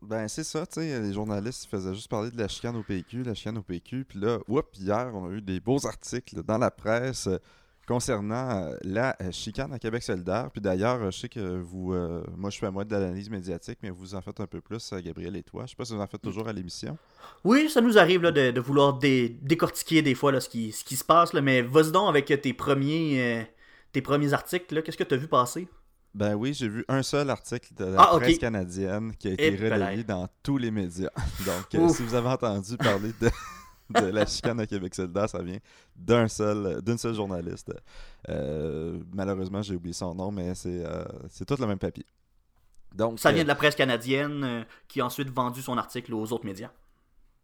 Ben 0.00 0.26
c'est 0.26 0.42
ça, 0.42 0.66
tu 0.66 0.80
sais, 0.80 1.00
les 1.00 1.12
journalistes 1.12 1.66
faisaient 1.70 1.94
juste 1.94 2.10
parler 2.10 2.32
de 2.32 2.36
la 2.36 2.48
chicane 2.48 2.74
au 2.74 2.82
PQ, 2.82 3.22
la 3.22 3.34
chicane 3.34 3.58
au 3.58 3.62
PQ, 3.62 4.04
puis 4.04 4.18
là, 4.18 4.40
oups, 4.48 4.76
hier, 4.80 5.12
on 5.14 5.28
a 5.28 5.30
eu 5.30 5.40
des 5.40 5.60
beaux 5.60 5.86
articles 5.86 6.42
dans 6.42 6.58
la 6.58 6.72
presse 6.72 7.28
concernant 7.86 8.50
euh, 8.50 8.76
la 8.82 9.16
euh, 9.20 9.30
chicane 9.32 9.72
à 9.72 9.78
Québec 9.78 10.02
solidaire. 10.02 10.50
Puis 10.52 10.60
d'ailleurs, 10.60 11.10
je 11.10 11.18
sais 11.18 11.28
que 11.28 11.60
vous, 11.60 11.92
euh, 11.92 12.22
moi 12.36 12.50
je 12.50 12.58
fais 12.58 12.66
à 12.66 12.70
moi 12.70 12.84
de 12.84 12.92
l'analyse 12.92 13.30
médiatique, 13.30 13.78
mais 13.82 13.90
vous 13.90 14.14
en 14.14 14.20
faites 14.20 14.40
un 14.40 14.46
peu 14.46 14.60
plus, 14.60 14.92
Gabriel 15.04 15.36
et 15.36 15.42
toi. 15.42 15.64
Je 15.66 15.70
sais 15.70 15.76
pas 15.76 15.84
si 15.84 15.94
vous 15.94 16.00
en 16.00 16.06
faites 16.06 16.22
toujours 16.22 16.48
à 16.48 16.52
l'émission. 16.52 16.96
Oui, 17.44 17.68
ça 17.68 17.80
nous 17.80 17.98
arrive 17.98 18.22
là, 18.22 18.32
de, 18.32 18.60
vouloir 18.60 18.98
décortiquer 18.98 20.02
des 20.02 20.14
fois 20.14 20.32
là, 20.32 20.40
ce, 20.40 20.48
qui, 20.48 20.72
ce 20.72 20.84
qui 20.84 20.96
se 20.96 21.04
passe, 21.04 21.32
là, 21.32 21.40
mais 21.40 21.62
vas-y 21.62 21.92
donc 21.92 22.08
avec 22.08 22.26
tes 22.40 22.52
premiers, 22.52 23.46
tes 23.92 24.02
premiers 24.02 24.32
articles. 24.32 24.82
Qu'est-ce 24.82 24.96
que 24.96 25.04
tu 25.04 25.14
as 25.14 25.18
vu 25.18 25.28
passer? 25.28 25.68
Ben 26.14 26.34
oui, 26.34 26.52
j'ai 26.52 26.68
vu 26.68 26.84
un 26.88 27.02
seul 27.02 27.30
article 27.30 27.72
de 27.74 27.86
la 27.86 28.02
ah, 28.02 28.18
presse 28.18 28.38
canadienne 28.38 29.14
qui 29.18 29.28
a 29.28 29.32
été 29.32 29.56
relayé 29.56 30.04
dans 30.04 30.28
tous 30.42 30.58
les 30.58 30.70
médias. 30.70 31.10
Donc, 31.46 31.92
si 31.94 32.02
vous 32.02 32.14
avez 32.14 32.28
entendu 32.28 32.76
parler 32.76 33.12
de 33.18 33.30
de 33.90 34.06
la 34.06 34.26
chicane 34.26 34.60
à 34.60 34.66
Québec 34.66 34.94
solidaire, 34.94 35.28
ça 35.28 35.42
vient 35.42 35.58
d'un 35.96 36.28
seul, 36.28 36.82
d'une 36.82 36.98
seule 36.98 37.14
journaliste. 37.14 37.72
Euh, 38.28 38.98
malheureusement, 39.12 39.62
j'ai 39.62 39.74
oublié 39.74 39.92
son 39.92 40.14
nom, 40.14 40.30
mais 40.30 40.54
c'est, 40.54 40.84
euh, 40.84 41.04
c'est 41.28 41.44
tout 41.44 41.56
le 41.58 41.66
même 41.66 41.78
papier. 41.78 42.06
Donc, 42.94 43.18
ça 43.18 43.32
vient 43.32 43.42
de 43.42 43.48
la 43.48 43.54
presse 43.54 43.74
canadienne 43.74 44.44
euh, 44.44 44.64
qui 44.88 45.00
a 45.00 45.06
ensuite 45.06 45.30
vendu 45.30 45.62
son 45.62 45.78
article 45.78 46.14
aux 46.14 46.32
autres 46.32 46.44
médias. 46.44 46.70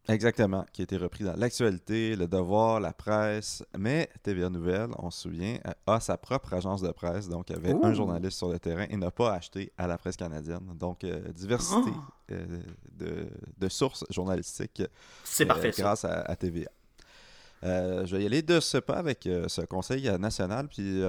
Exactement, 0.09 0.65
qui 0.73 0.81
a 0.81 0.85
été 0.85 0.97
repris 0.97 1.23
dans 1.23 1.37
l'actualité, 1.37 2.17
le 2.17 2.27
devoir, 2.27 2.81
la 2.81 2.95
presse. 2.95 3.63
Mais 3.79 4.09
TVA 4.23 4.49
Nouvelle, 4.49 4.89
on 4.99 5.11
se 5.11 5.21
souvient, 5.21 5.59
a 5.87 6.01
sa 6.01 6.17
propre 6.17 6.55
agence 6.55 6.81
de 6.81 6.91
presse, 6.91 7.29
donc 7.29 7.51
avait 7.51 7.75
un 7.83 7.93
journaliste 7.93 8.39
sur 8.39 8.49
le 8.49 8.59
terrain 8.59 8.87
et 8.89 8.97
n'a 8.97 9.11
pas 9.11 9.35
acheté 9.35 9.71
à 9.77 9.87
la 9.87 9.99
presse 9.99 10.17
canadienne. 10.17 10.65
Donc, 10.81 11.05
euh, 11.05 11.21
diversité 11.33 11.91
ah! 11.95 12.33
euh, 12.33 13.25
de, 13.59 13.69
sources 13.69 14.07
journalistiques. 14.09 14.83
C'est 15.25 15.45
euh, 15.45 15.47
parfait. 15.47 15.73
Grâce 15.77 16.07
à, 16.07 16.35
TVA. 16.37 16.71
je 17.63 18.17
vais 18.17 18.23
y 18.23 18.27
aller 18.27 18.41
de 18.41 18.61
ce 18.61 18.79
pas 18.79 18.97
avec 18.97 19.25
ce 19.25 19.61
conseil 19.67 20.11
national, 20.19 20.69
puis 20.69 21.03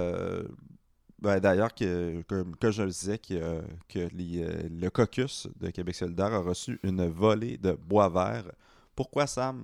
ben, 1.22 1.40
d'ailleurs, 1.40 1.74
que, 1.74 2.22
que, 2.60 2.72
je 2.72 2.84
disais 2.84 3.18
que, 3.18 3.62
que 3.88 4.10
le 4.14 4.90
caucus 4.90 5.48
de 5.58 5.70
Québec 5.70 5.96
solidaire 5.96 6.34
a 6.34 6.40
reçu 6.40 6.82
une 6.84 7.08
volée 7.08 7.56
de 7.56 7.72
bois 7.72 8.10
vert 8.10 8.52
pourquoi 9.00 9.28
Sam? 9.28 9.64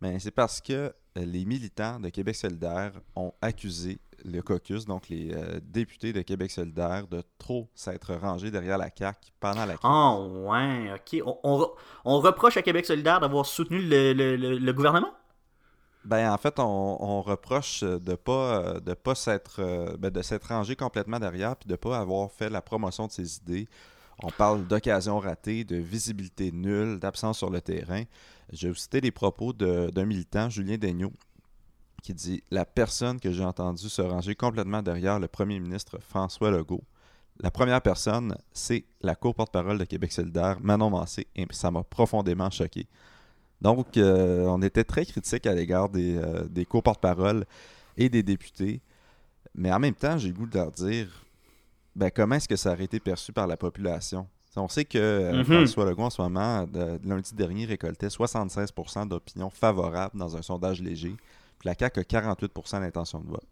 Ben, 0.00 0.20
c'est 0.20 0.30
parce 0.30 0.60
que 0.60 0.72
euh, 0.72 0.92
les 1.16 1.44
militants 1.44 1.98
de 1.98 2.10
Québec 2.10 2.36
solidaire 2.36 2.92
ont 3.16 3.32
accusé 3.42 3.98
le 4.24 4.40
caucus, 4.40 4.86
donc 4.86 5.08
les 5.08 5.34
euh, 5.34 5.58
députés 5.60 6.12
de 6.12 6.22
Québec 6.22 6.52
solidaire, 6.52 7.08
de 7.08 7.24
trop 7.38 7.68
s'être 7.74 8.14
rangés 8.14 8.52
derrière 8.52 8.78
la 8.78 8.88
CAQ 8.96 9.32
pendant 9.40 9.66
la 9.66 9.76
crise. 9.76 9.90
Oh, 9.92 10.46
ouais, 10.48 10.92
ok. 10.94 11.24
On, 12.04 12.20
reproche 12.20 12.56
à 12.56 12.62
Québec 12.62 12.86
solidaire 12.86 13.18
d'avoir 13.18 13.46
soutenu 13.46 13.80
le, 13.80 14.72
gouvernement? 14.72 15.12
Ben, 16.04 16.32
en 16.32 16.38
fait, 16.38 16.60
on, 16.60 17.20
reproche 17.22 17.82
de 17.82 18.14
pas 18.14 18.78
de 18.78 18.94
pas 18.94 19.16
s'être 19.16 19.96
ben, 19.98 20.10
de 20.10 20.22
s'être 20.22 20.50
rangé 20.50 20.76
complètement 20.76 21.18
derrière 21.18 21.56
puis 21.56 21.68
de 21.68 21.74
pas 21.74 21.98
avoir 21.98 22.30
fait 22.30 22.48
la 22.48 22.62
promotion 22.62 23.08
de 23.08 23.12
ses 23.12 23.38
idées. 23.38 23.68
On 24.22 24.30
parle 24.30 24.66
d'occasion 24.68 25.18
ratée, 25.18 25.64
de 25.64 25.76
visibilité 25.76 26.52
nulle, 26.52 27.00
d'absence 27.00 27.38
sur 27.38 27.50
le 27.50 27.60
terrain. 27.60 28.04
Je 28.52 28.66
vais 28.66 28.72
vous 28.72 28.78
citer 28.78 29.00
les 29.00 29.10
propos 29.10 29.52
d'un 29.52 30.04
militant, 30.04 30.48
Julien 30.48 30.76
Daigneault, 30.76 31.12
qui 32.02 32.14
dit 32.14 32.42
La 32.50 32.64
personne 32.64 33.20
que 33.20 33.32
j'ai 33.32 33.44
entendue 33.44 33.88
se 33.88 34.02
ranger 34.02 34.34
complètement 34.34 34.82
derrière 34.82 35.18
le 35.18 35.28
premier 35.28 35.60
ministre 35.60 35.98
François 36.00 36.50
Legault, 36.50 36.84
la 37.40 37.50
première 37.52 37.80
personne, 37.80 38.36
c'est 38.52 38.84
la 39.00 39.14
co-porte-parole 39.14 39.78
de 39.78 39.84
Québec 39.84 40.10
solidaire, 40.10 40.58
Manon 40.60 40.90
Massé, 40.90 41.28
et 41.36 41.46
ça 41.50 41.70
m'a 41.70 41.84
profondément 41.84 42.50
choqué. 42.50 42.88
Donc, 43.60 43.96
euh, 43.96 44.46
on 44.46 44.60
était 44.62 44.84
très 44.84 45.06
critique 45.06 45.46
à 45.46 45.54
l'égard 45.54 45.88
des, 45.88 46.16
euh, 46.16 46.48
des 46.48 46.64
co-porte-parole 46.64 47.44
et 47.96 48.08
des 48.08 48.24
députés. 48.24 48.80
Mais 49.54 49.72
en 49.72 49.78
même 49.78 49.94
temps, 49.94 50.18
j'ai 50.18 50.28
le 50.28 50.34
goût 50.34 50.46
de 50.46 50.56
leur 50.56 50.72
dire 50.72 51.08
ben, 51.94 52.10
comment 52.10 52.36
est-ce 52.36 52.48
que 52.48 52.56
ça 52.56 52.72
aurait 52.72 52.84
été 52.84 52.98
perçu 53.00 53.32
par 53.32 53.46
la 53.46 53.56
population? 53.56 54.26
On 54.56 54.68
sait 54.68 54.84
que 54.84 54.98
euh, 54.98 55.32
mhm. 55.38 55.44
François 55.44 55.84
Legault, 55.84 56.04
en 56.04 56.10
ce 56.10 56.20
moment, 56.20 56.66
lundi 57.04 57.34
dernier, 57.34 57.64
récoltait 57.64 58.08
76% 58.08 59.08
d'opinions 59.08 59.50
favorables 59.50 60.18
dans 60.18 60.36
un 60.36 60.42
sondage 60.42 60.82
léger, 60.82 61.14
puis 61.58 61.68
la 61.68 61.74
CAQ 61.78 62.00
a 62.00 62.02
48% 62.02 62.80
d'intention 62.80 63.20
de 63.20 63.28
vote. 63.28 63.46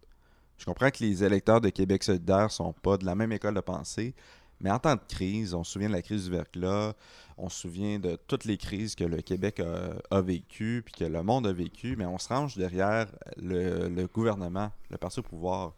Je 0.59 0.65
comprends 0.65 0.91
que 0.91 1.05
les 1.05 1.23
électeurs 1.23 1.61
de 1.61 1.69
Québec 1.69 2.03
solidaire 2.03 2.51
sont 2.51 2.73
pas 2.73 2.97
de 2.97 3.05
la 3.05 3.15
même 3.15 3.33
école 3.33 3.55
de 3.55 3.61
pensée, 3.61 4.15
mais 4.61 4.71
en 4.71 4.79
temps 4.79 4.95
de 4.95 5.01
crise, 5.07 5.53
on 5.53 5.65
se 5.65 5.73
souvient 5.73 5.89
de 5.89 5.95
la 5.95 6.03
crise 6.03 6.25
du 6.25 6.31
verglas, 6.31 6.95
on 7.37 7.51
se 7.51 7.61
souvient 7.61 7.99
de 7.99 8.19
toutes 8.27 8.47
les 8.47 8.57
crises 8.57 8.95
que 8.95 9.05
le 9.05 9.21
Québec 9.21 9.61
a, 9.61 10.21
vécues, 10.23 10.83
puis 10.85 10.95
que 10.95 11.05
le 11.05 11.23
monde 11.23 11.47
a 11.47 11.53
vécues, 11.53 11.95
mais 11.97 12.07
on 12.07 12.17
se 12.17 12.29
range 12.29 12.57
derrière 12.57 13.07
le, 13.37 13.89
le 13.89 14.07
gouvernement, 14.07 14.73
le 14.91 14.97
parti 14.97 15.21
au 15.21 15.23
pouvoir 15.23 15.75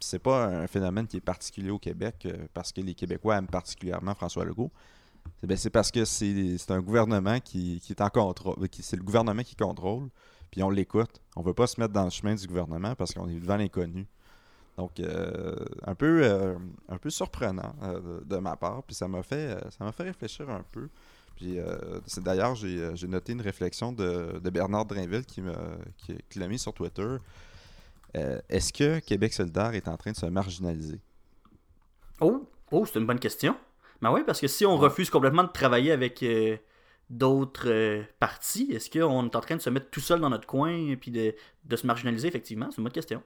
c'est 0.00 0.18
pas 0.18 0.46
un 0.46 0.66
phénomène 0.66 1.06
qui 1.06 1.16
est 1.16 1.20
particulier 1.20 1.70
au 1.70 1.78
Québec 1.78 2.26
euh, 2.26 2.46
parce 2.54 2.72
que 2.72 2.80
les 2.80 2.94
Québécois 2.94 3.36
aiment 3.36 3.48
particulièrement 3.48 4.14
François 4.14 4.44
Legault. 4.44 4.70
Ben, 5.42 5.56
c'est 5.56 5.70
parce 5.70 5.90
que 5.90 6.04
c'est 6.04 6.70
un 6.70 6.80
gouvernement 6.80 7.38
qui, 7.40 7.82
est 7.88 8.00
en 8.00 8.08
contrôle. 8.08 8.56
C'est 8.80 8.96
le 8.96 9.02
gouvernement 9.02 9.42
qui 9.42 9.56
contrôle, 9.56 10.08
puis 10.50 10.62
on 10.62 10.70
l'écoute. 10.70 11.20
On 11.36 11.42
veut 11.42 11.54
pas 11.54 11.66
se 11.66 11.80
mettre 11.80 11.92
dans 11.92 12.04
le 12.04 12.10
chemin 12.10 12.34
du 12.34 12.46
gouvernement 12.46 12.94
parce 12.94 13.12
qu'on 13.12 13.28
est 13.28 13.38
devant 13.38 13.56
l'inconnu. 13.56 14.06
Donc, 14.78 15.00
euh, 15.00 15.56
un, 15.84 15.94
peu, 15.94 16.22
euh, 16.22 16.56
un 16.88 16.98
peu 16.98 17.10
surprenant 17.10 17.74
de, 18.24 18.36
ma 18.38 18.56
part, 18.56 18.84
puis 18.84 18.94
ça 18.94 19.08
m'a 19.08 19.22
fait, 19.22 19.58
ça 19.76 19.90
fait 19.92 20.04
réfléchir 20.04 20.48
un 20.48 20.64
peu. 20.70 20.88
Puis, 21.36 21.58
d'ailleurs, 22.18 22.54
j'ai 22.54 23.06
noté 23.06 23.32
une 23.32 23.42
réflexion 23.42 23.92
de, 23.92 24.40
Bernard 24.50 24.86
Drinville 24.86 25.26
qui, 25.26 25.42
qui 26.28 26.38
l'a 26.38 26.48
mis 26.48 26.58
sur 26.58 26.72
Twitter 26.72 27.16
Euh, 28.16 28.40
Est-ce 28.48 28.72
que 28.72 28.98
Québec 29.00 29.32
solidaire 29.32 29.74
est 29.74 29.88
en 29.88 29.96
train 29.96 30.12
de 30.12 30.16
se 30.16 30.26
marginaliser? 30.26 31.00
Oh, 32.20 32.48
oh 32.70 32.84
c'est 32.86 32.98
une 32.98 33.06
bonne 33.06 33.18
question. 33.18 33.56
Ben 34.00 34.12
oui, 34.12 34.20
parce 34.24 34.40
que 34.40 34.48
si 34.48 34.64
on 34.64 34.76
refuse 34.76 35.10
complètement 35.10 35.44
de 35.44 35.52
travailler 35.52 35.92
avec 35.92 36.22
euh, 36.22 36.56
d'autres 37.10 37.68
euh, 37.68 38.02
partis, 38.20 38.70
est-ce 38.72 38.90
qu'on 38.90 39.26
est 39.26 39.36
en 39.36 39.40
train 39.40 39.56
de 39.56 39.60
se 39.60 39.70
mettre 39.70 39.90
tout 39.90 40.00
seul 40.00 40.20
dans 40.20 40.30
notre 40.30 40.46
coin 40.46 40.70
et 40.70 40.96
puis 40.96 41.10
de, 41.10 41.34
de 41.64 41.76
se 41.76 41.86
marginaliser, 41.86 42.28
effectivement? 42.28 42.70
C'est 42.70 42.78
une 42.78 42.84
bonne 42.84 42.92
question. 42.92 43.22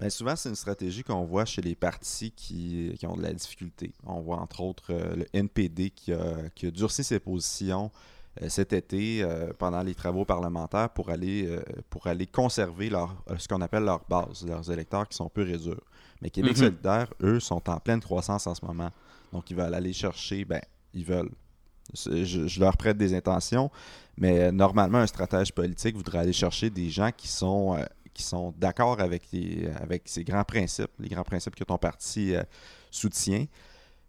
Ben 0.00 0.10
souvent, 0.10 0.34
c'est 0.36 0.48
une 0.48 0.56
stratégie 0.56 1.04
qu'on 1.04 1.24
voit 1.24 1.44
chez 1.44 1.62
les 1.62 1.74
partis 1.74 2.32
qui, 2.32 2.94
qui 2.98 3.06
ont 3.06 3.16
de 3.16 3.22
la 3.22 3.32
difficulté. 3.32 3.92
On 4.04 4.20
voit 4.20 4.38
entre 4.38 4.60
autres 4.60 4.92
euh, 4.92 5.16
le 5.16 5.26
NPD 5.32 5.90
qui 5.90 6.12
a, 6.12 6.50
qui 6.54 6.66
a 6.66 6.70
durci 6.70 7.04
ses 7.04 7.20
positions 7.20 7.90
cet 8.48 8.72
été 8.72 9.22
euh, 9.22 9.52
pendant 9.58 9.82
les 9.82 9.94
travaux 9.94 10.24
parlementaires 10.24 10.90
pour 10.90 11.10
aller, 11.10 11.46
euh, 11.46 11.62
pour 11.90 12.06
aller 12.06 12.26
conserver 12.26 12.90
leur, 12.90 13.14
euh, 13.30 13.36
ce 13.38 13.46
qu'on 13.48 13.60
appelle 13.60 13.84
leur 13.84 14.04
base, 14.08 14.44
leurs 14.46 14.70
électeurs 14.70 15.08
qui 15.08 15.16
sont 15.16 15.28
peu 15.28 15.44
durs. 15.44 15.80
Mais 16.20 16.30
Québec 16.30 16.52
Mhm. 16.56 16.64
solidaire, 16.64 17.12
eux, 17.22 17.38
sont 17.40 17.68
en 17.70 17.78
pleine 17.78 18.00
croissance 18.00 18.46
en 18.46 18.54
ce 18.54 18.64
moment. 18.64 18.90
Donc, 19.32 19.50
ils 19.50 19.56
veulent 19.56 19.74
aller 19.74 19.92
chercher, 19.92 20.44
ben, 20.44 20.60
ils 20.92 21.04
veulent. 21.04 21.30
Je, 21.94 22.24
je 22.48 22.60
leur 22.60 22.76
prête 22.78 22.96
des 22.96 23.14
intentions, 23.14 23.70
mais 24.16 24.40
euh, 24.44 24.50
normalement, 24.52 24.98
un 24.98 25.06
stratège 25.06 25.52
politique 25.52 25.94
voudrait 25.96 26.18
aller 26.18 26.32
chercher 26.32 26.70
des 26.70 26.88
gens 26.88 27.10
qui 27.14 27.28
sont, 27.28 27.76
euh, 27.76 27.84
qui 28.14 28.22
sont 28.22 28.54
d'accord 28.56 29.00
avec, 29.00 29.30
les- 29.32 29.68
avec 29.80 30.02
ces 30.06 30.24
grands 30.24 30.44
principes, 30.44 30.90
les 30.98 31.08
grands 31.10 31.24
principes 31.24 31.54
que 31.54 31.64
ton 31.64 31.76
parti 31.76 32.34
euh, 32.34 32.42
soutient, 32.90 33.44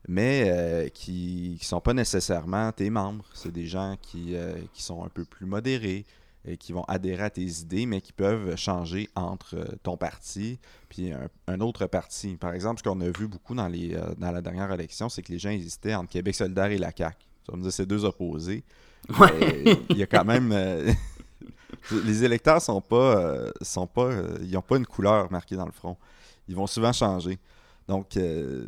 mais 0.07 0.45
euh, 0.47 0.87
qui 0.89 1.57
ne 1.59 1.65
sont 1.65 1.81
pas 1.81 1.93
nécessairement 1.93 2.71
tes 2.71 2.89
membres. 2.89 3.25
C'est 3.33 3.51
des 3.51 3.65
gens 3.65 3.95
qui, 4.01 4.35
euh, 4.35 4.53
qui 4.73 4.83
sont 4.83 5.03
un 5.03 5.09
peu 5.09 5.25
plus 5.25 5.45
modérés, 5.45 6.05
et 6.47 6.57
qui 6.57 6.73
vont 6.73 6.83
adhérer 6.83 7.23
à 7.23 7.29
tes 7.31 7.41
idées, 7.41 7.87
mais 7.87 8.01
qui 8.01 8.13
peuvent 8.13 8.55
changer 8.55 9.09
entre 9.15 9.55
euh, 9.55 9.65
ton 9.81 9.97
parti 9.97 10.59
puis 10.89 11.11
un, 11.11 11.27
un 11.47 11.59
autre 11.59 11.87
parti. 11.87 12.35
Par 12.35 12.53
exemple, 12.53 12.79
ce 12.79 12.83
qu'on 12.87 13.01
a 13.01 13.09
vu 13.17 13.27
beaucoup 13.27 13.55
dans, 13.55 13.67
les, 13.67 13.97
dans 14.17 14.31
la 14.31 14.41
dernière 14.41 14.71
élection, 14.71 15.09
c'est 15.09 15.23
que 15.23 15.31
les 15.31 15.39
gens 15.39 15.49
hésitaient 15.49 15.95
entre 15.95 16.09
Québec 16.09 16.35
solidaire 16.35 16.65
et 16.65 16.77
la 16.77 16.91
CAQ. 16.95 17.17
Ça 17.45 17.51
veut 17.51 17.57
me 17.57 17.63
dire 17.63 17.73
c'est 17.73 17.85
deux 17.85 18.05
opposés. 18.05 18.63
Mais 19.19 19.77
Il 19.89 19.97
y 19.97 20.03
a 20.03 20.07
quand 20.07 20.23
même... 20.23 20.53
les 21.91 22.23
électeurs 22.23 22.61
sont 22.61 22.79
pas... 22.79 23.51
sont 23.61 23.87
pas 23.87 24.11
ils 24.41 24.51
n'ont 24.51 24.61
pas 24.61 24.77
une 24.77 24.85
couleur 24.85 25.29
marquée 25.31 25.55
dans 25.55 25.65
le 25.65 25.73
front. 25.73 25.97
Ils 26.47 26.55
vont 26.55 26.67
souvent 26.67 26.93
changer. 26.93 27.39
Donc, 27.87 28.17
euh, 28.17 28.67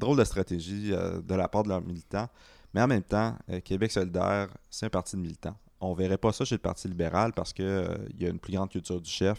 drôle 0.00 0.16
de 0.16 0.24
stratégie 0.24 0.92
euh, 0.92 1.20
de 1.20 1.34
la 1.34 1.46
part 1.46 1.62
de 1.62 1.68
leurs 1.68 1.82
militants. 1.82 2.28
Mais 2.74 2.82
en 2.82 2.88
même 2.88 3.02
temps, 3.02 3.36
euh, 3.50 3.60
Québec 3.60 3.92
solidaire, 3.92 4.48
c'est 4.70 4.86
un 4.86 4.90
parti 4.90 5.16
de 5.16 5.20
militants. 5.20 5.56
On 5.80 5.94
verrait 5.94 6.18
pas 6.18 6.32
ça 6.32 6.44
chez 6.44 6.56
le 6.56 6.60
Parti 6.60 6.88
libéral 6.88 7.32
parce 7.32 7.52
que 7.52 7.62
euh, 7.62 7.96
il 8.10 8.22
y 8.22 8.26
a 8.26 8.30
une 8.30 8.38
plus 8.38 8.52
grande 8.52 8.70
culture 8.70 9.00
du 9.00 9.10
chef. 9.10 9.38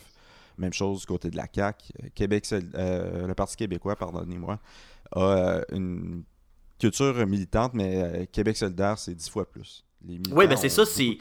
Même 0.58 0.74
chose 0.74 1.02
du 1.02 1.06
côté 1.06 1.30
de 1.30 1.38
la 1.38 1.48
CAQ. 1.54 1.94
Québec 2.14 2.48
le 2.52 3.34
Parti 3.34 3.56
québécois, 3.56 3.96
pardonnez-moi, 3.96 4.60
a 5.16 5.62
une 5.72 6.24
culture 6.78 7.26
militante, 7.26 7.74
mais 7.74 8.28
Québec 8.32 8.58
solidaire, 8.58 8.98
c'est 8.98 9.16
dix 9.16 9.30
fois 9.30 9.50
plus. 9.50 9.86
Les 10.04 10.16
militants 10.16 10.36
Oui, 10.36 10.48
ben 10.48 10.58
c'est 10.58 10.70
ça, 10.70 10.86
c'est. 10.86 11.18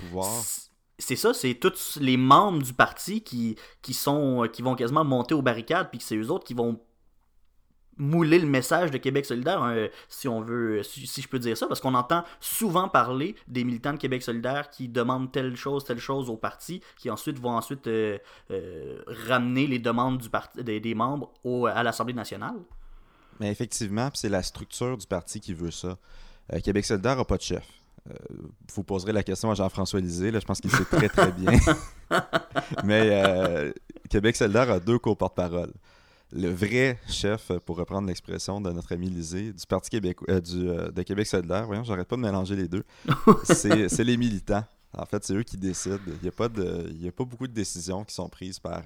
C'est 0.98 1.16
ça, 1.16 1.32
c'est 1.32 1.54
tous 1.54 1.96
les 1.98 2.18
membres 2.18 2.62
du 2.62 2.74
parti 2.74 3.22
qui, 3.22 3.56
qui 3.80 3.94
sont 3.94 4.46
qui 4.52 4.60
vont 4.60 4.74
quasiment 4.74 5.04
monter 5.04 5.32
aux 5.32 5.40
barricades, 5.40 5.88
puis 5.88 5.98
que 5.98 6.04
c'est 6.04 6.16
eux 6.16 6.30
autres 6.30 6.44
qui 6.44 6.52
vont 6.52 6.78
mouler 8.00 8.38
le 8.38 8.46
message 8.46 8.90
de 8.90 8.96
Québec 8.98 9.26
solidaire, 9.26 9.62
hein, 9.62 9.86
si 10.08 10.26
on 10.26 10.40
veut, 10.40 10.82
si, 10.82 11.06
si 11.06 11.20
je 11.22 11.28
peux 11.28 11.38
dire 11.38 11.56
ça, 11.56 11.66
parce 11.68 11.80
qu'on 11.80 11.94
entend 11.94 12.24
souvent 12.40 12.88
parler 12.88 13.36
des 13.46 13.62
militants 13.62 13.92
de 13.92 13.98
Québec 13.98 14.22
solidaire 14.22 14.70
qui 14.70 14.88
demandent 14.88 15.30
telle 15.30 15.54
chose, 15.54 15.84
telle 15.84 15.98
chose 16.00 16.30
au 16.30 16.36
parti, 16.36 16.80
qui 16.96 17.10
ensuite 17.10 17.38
vont 17.38 17.50
ensuite 17.56 17.86
euh, 17.86 18.18
euh, 18.50 19.02
ramener 19.28 19.66
les 19.66 19.78
demandes 19.78 20.18
du 20.18 20.30
parti, 20.30 20.64
des, 20.64 20.80
des 20.80 20.94
membres 20.94 21.30
au- 21.44 21.66
à 21.66 21.82
l'Assemblée 21.82 22.14
nationale. 22.14 22.56
Mais 23.38 23.50
effectivement, 23.50 24.10
c'est 24.14 24.28
la 24.28 24.42
structure 24.42 24.96
du 24.96 25.06
parti 25.06 25.38
qui 25.40 25.54
veut 25.54 25.70
ça. 25.70 25.96
Euh, 26.52 26.60
Québec 26.60 26.84
solidaire 26.84 27.16
n'a 27.16 27.24
pas 27.24 27.36
de 27.36 27.42
chef. 27.42 27.66
Vous 28.74 28.82
poserez 28.82 29.12
la 29.12 29.22
question 29.22 29.50
à 29.50 29.54
Jean-François 29.54 30.00
Lisée, 30.00 30.30
là, 30.30 30.40
je 30.40 30.46
pense 30.46 30.60
qu'il 30.60 30.70
sait 30.70 30.86
très 30.86 31.08
très 31.10 31.32
bien. 31.32 31.52
Mais 32.84 33.72
Québec 34.08 34.36
solidaire 34.36 34.70
a 34.70 34.80
deux 34.80 34.98
co-porte-parole. 34.98 35.72
Le 36.32 36.48
vrai 36.48 36.98
chef, 37.08 37.50
pour 37.66 37.76
reprendre 37.76 38.06
l'expression 38.06 38.60
de 38.60 38.70
notre 38.70 38.92
ami 38.92 39.08
Lisée, 39.10 39.52
du 39.52 39.66
Parti 39.66 39.90
québécois, 39.90 40.26
euh, 40.30 40.40
du, 40.40 40.68
euh, 40.68 40.90
de 40.90 41.02
Québec 41.02 41.26
solidaire, 41.26 41.66
voyons, 41.66 41.82
j'arrête 41.82 42.06
pas 42.06 42.16
de 42.16 42.20
mélanger 42.20 42.54
les 42.54 42.68
deux, 42.68 42.84
c'est 43.44 44.04
les 44.04 44.16
militants. 44.16 44.64
En 44.96 45.06
fait, 45.06 45.24
c'est 45.24 45.34
eux 45.34 45.42
qui 45.44 45.56
décident. 45.56 45.98
Il 46.06 46.18
n'y 46.22 46.28
a, 46.28 46.32
pas 46.32 46.48
de- 46.48 46.88
il 46.90 47.02
y 47.04 47.08
a 47.08 47.12
pas 47.12 47.24
beaucoup 47.24 47.46
de 47.46 47.52
décisions 47.52 48.04
qui 48.04 48.12
sont 48.14 48.28
prises 48.28 48.58
par 48.58 48.82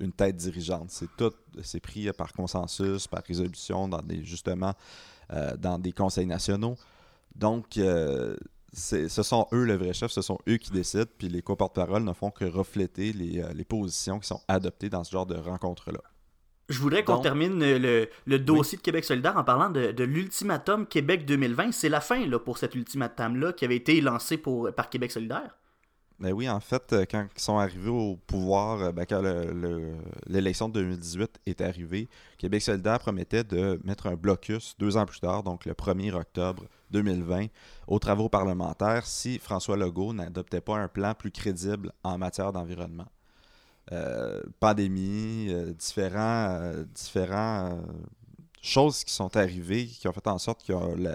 une 0.00 0.10
tête 0.12 0.36
dirigeante. 0.36 0.90
C'est 0.90 1.08
tout, 1.16 1.32
c'est 1.62 1.78
pris 1.78 2.10
par 2.12 2.32
consensus, 2.32 3.06
par 3.06 3.22
résolution, 3.22 3.86
dans 3.86 4.02
des, 4.02 4.24
justement, 4.24 4.74
euh, 5.32 5.56
dans 5.56 5.78
des 5.78 5.92
conseils 5.92 6.26
nationaux. 6.26 6.76
Donc, 7.36 7.76
euh, 7.76 8.36
ce 8.72 9.08
sont 9.08 9.46
eux 9.52 9.64
le 9.64 9.74
vrai 9.76 9.92
chef, 9.92 10.10
ce 10.10 10.22
sont 10.22 10.38
eux 10.48 10.56
qui 10.56 10.72
décident, 10.72 11.04
puis 11.18 11.28
les 11.28 11.42
co-porte-parole 11.42 12.02
ne 12.02 12.12
font 12.12 12.30
que 12.32 12.44
refléter 12.44 13.12
les, 13.12 13.40
euh, 13.40 13.52
les 13.52 13.64
positions 13.64 14.18
qui 14.18 14.26
sont 14.26 14.40
adoptées 14.48 14.88
dans 14.90 15.04
ce 15.04 15.12
genre 15.12 15.26
de 15.26 15.36
rencontre-là. 15.36 16.00
Je 16.68 16.78
voudrais 16.78 17.04
qu'on 17.04 17.18
termine 17.22 17.58
le, 17.60 18.08
le 18.26 18.38
dossier 18.38 18.78
de 18.78 18.82
Québec 18.82 19.04
solidaire 19.04 19.36
en 19.36 19.44
parlant 19.44 19.68
de, 19.70 19.92
de 19.92 20.04
l'ultimatum 20.04 20.86
Québec 20.86 21.26
2020. 21.26 21.72
C'est 21.72 21.88
la 21.90 22.00
fin 22.00 22.26
là, 22.26 22.38
pour 22.38 22.56
cet 22.58 22.74
ultimatum-là 22.74 23.52
qui 23.52 23.64
avait 23.66 23.76
été 23.76 24.00
lancé 24.00 24.38
pour, 24.38 24.72
par 24.72 24.88
Québec 24.88 25.12
solidaire. 25.12 25.56
Ben 26.20 26.32
oui, 26.32 26.48
en 26.48 26.60
fait, 26.60 26.92
euh, 26.92 27.04
quand 27.10 27.26
ils 27.36 27.40
sont 27.40 27.58
arrivés 27.58 27.90
au 27.90 28.16
pouvoir, 28.16 28.80
euh, 28.80 28.92
ben, 28.92 29.04
quand 29.04 29.20
le- 29.20 29.52
le- 29.52 29.94
l'élection 30.28 30.68
de 30.68 30.74
2018 30.74 31.40
est 31.44 31.60
arrivée, 31.60 32.08
Québec 32.38 32.62
solidaire 32.62 33.00
promettait 33.00 33.42
de 33.42 33.80
mettre 33.82 34.06
un 34.06 34.14
blocus 34.14 34.76
deux 34.78 34.96
ans 34.96 35.06
plus 35.06 35.18
tard, 35.18 35.42
donc 35.42 35.64
le 35.66 35.74
1er 35.74 36.12
octobre 36.14 36.66
2020, 36.92 37.46
aux 37.88 37.98
travaux 37.98 38.28
parlementaires 38.28 39.04
si 39.06 39.40
François 39.40 39.76
Legault 39.76 40.12
n'adoptait 40.12 40.60
pas 40.60 40.76
un 40.78 40.86
plan 40.86 41.14
plus 41.14 41.32
crédible 41.32 41.90
en 42.04 42.16
matière 42.16 42.52
d'environnement. 42.52 43.06
Euh, 43.92 44.40
pandémie, 44.60 45.48
euh, 45.50 45.74
différents, 45.74 46.58
euh, 46.62 46.84
différents 46.94 47.78
choses 48.62 49.04
qui 49.04 49.12
sont 49.12 49.36
arrivées 49.36 49.86
qui 49.86 50.08
ont 50.08 50.12
fait 50.12 50.26
en 50.26 50.38
sorte 50.38 50.66
que 50.66 50.72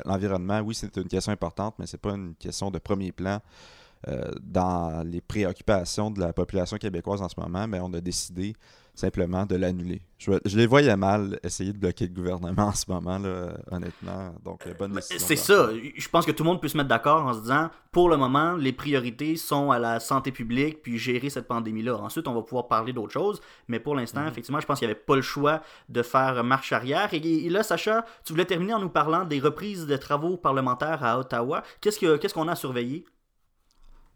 l'environnement, 0.08 0.60
oui, 0.60 0.76
c'est 0.76 0.96
une 0.98 1.08
question 1.08 1.32
importante, 1.32 1.74
mais 1.80 1.88
c'est 1.88 1.98
pas 1.98 2.12
une 2.12 2.36
question 2.36 2.70
de 2.70 2.78
premier 2.78 3.12
plan 3.12 3.40
dans 4.42 5.04
les 5.06 5.20
préoccupations 5.20 6.10
de 6.10 6.22
la 6.22 6.32
population 6.32 6.78
québécoise 6.78 7.22
en 7.22 7.28
ce 7.28 7.38
moment, 7.38 7.68
mais 7.68 7.80
on 7.82 7.92
a 7.94 8.00
décidé 8.00 8.54
simplement 9.00 9.46
de 9.46 9.56
l'annuler. 9.56 10.02
Je, 10.18 10.32
je 10.46 10.58
les 10.58 10.68
voyais 10.68 10.96
mal 10.98 11.40
essayer 11.44 11.72
de 11.74 11.78
bloquer 11.78 12.08
le 12.08 12.14
gouvernement 12.14 12.68
en 12.68 12.74
ce 12.74 12.86
moment, 12.92 13.18
là, 13.18 13.54
honnêtement. 13.72 14.36
Donc, 14.44 14.68
euh, 14.68 14.74
bonne 14.78 14.92
décision. 14.92 15.26
C'est 15.26 15.36
ça. 15.36 15.70
Je 15.96 16.10
pense 16.10 16.26
que 16.26 16.32
tout 16.32 16.44
le 16.44 16.50
monde 16.50 16.62
peut 16.62 16.68
se 16.68 16.76
mettre 16.78 16.90
d'accord 16.90 17.26
en 17.26 17.34
se 17.34 17.40
disant, 17.42 17.70
pour 17.92 18.10
le 18.10 18.18
moment, 18.18 18.54
les 18.56 18.74
priorités 18.74 19.36
sont 19.38 19.72
à 19.72 19.80
la 19.80 20.00
santé 20.00 20.32
publique 20.32 20.82
puis 20.84 20.98
gérer 20.98 21.30
cette 21.30 21.48
pandémie-là. 21.48 21.96
Ensuite, 21.98 22.28
on 22.28 22.34
va 22.34 22.42
pouvoir 22.42 22.68
parler 22.68 22.92
d'autres 22.94 23.14
choses. 23.14 23.40
Mais 23.68 23.80
pour 23.80 23.96
l'instant, 23.96 24.28
effectivement, 24.28 24.60
je 24.60 24.66
pense 24.66 24.80
qu'il 24.80 24.88
n'y 24.88 24.92
avait 24.92 25.00
pas 25.00 25.16
le 25.16 25.22
choix 25.22 25.62
de 25.88 26.02
faire 26.04 26.44
marche 26.44 26.74
arrière. 26.74 27.14
Et, 27.14 27.18
et 27.18 27.50
là, 27.50 27.64
Sacha, 27.64 28.06
tu 28.26 28.34
voulais 28.34 28.46
terminer 28.46 28.74
en 28.74 28.80
nous 28.80 28.90
parlant 28.90 29.24
des 29.24 29.40
reprises 29.40 29.88
de 29.88 29.96
travaux 29.98 30.36
parlementaires 30.38 31.04
à 31.04 31.18
Ottawa. 31.20 31.64
Qu'est-ce 31.82 31.98
que- 32.00 32.18
qu'est-ce 32.18 32.34
qu'on 32.34 32.48
a 32.48 32.52
à 32.52 32.56
surveiller? 32.56 33.06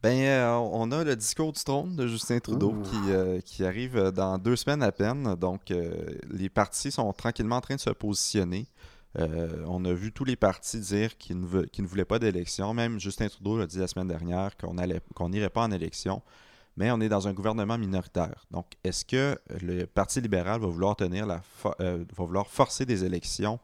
Ben, 0.03 0.19
euh, 0.19 0.57
on 0.73 0.91
a 0.91 1.05
le 1.05 1.15
discours 1.15 1.53
du 1.53 1.63
trône 1.63 1.95
de 1.95 2.07
Justin 2.07 2.39
Trudeau 2.39 2.73
qui, 2.83 2.97
euh, 3.07 3.39
qui 3.39 3.63
arrive 3.63 4.11
dans 4.11 4.37
deux 4.37 4.57
semaines 4.57 4.83
à 4.83 4.91
peine. 4.91 5.35
Donc, 5.35 5.71
euh, 5.71 5.93
les 6.29 6.49
partis 6.49 6.91
sont 6.91 7.13
tranquillement 7.13 7.55
en 7.55 7.61
train 7.61 7.75
de 7.75 7.79
se 7.79 7.89
positionner. 7.89 8.67
Euh, 9.17 9.63
on 9.65 9.85
a 9.85 9.93
vu 9.93 10.11
tous 10.11 10.25
les 10.25 10.35
partis 10.35 10.81
dire 10.81 11.17
qu'ils 11.17 11.39
ne, 11.39 11.45
ne 11.45 11.87
voulaient 11.87 12.03
pas 12.03 12.19
d'élection. 12.19 12.73
Même 12.73 12.99
Justin 12.99 13.29
Trudeau 13.29 13.57
l'a 13.57 13.65
dit 13.65 13.79
la 13.79 13.87
semaine 13.87 14.09
dernière 14.09 14.57
qu'on 14.57 14.77
allait, 14.77 14.99
qu'on 15.15 15.29
n'irait 15.29 15.49
pas 15.49 15.63
en 15.63 15.71
élection. 15.71 16.21
Mais 16.75 16.91
on 16.91 16.99
est 16.99 17.07
dans 17.07 17.29
un 17.29 17.33
gouvernement 17.33 17.77
minoritaire. 17.77 18.45
Donc, 18.51 18.65
est-ce 18.83 19.05
que 19.05 19.39
le 19.61 19.85
Parti 19.85 20.19
libéral 20.19 20.59
va 20.59 20.67
vouloir 20.67 20.97
tenir 20.97 21.25
la 21.25 21.41
euh, 21.79 22.03
va 22.13 22.25
vouloir 22.25 22.47
forcer 22.47 22.85
des 22.85 23.05
élections 23.05 23.57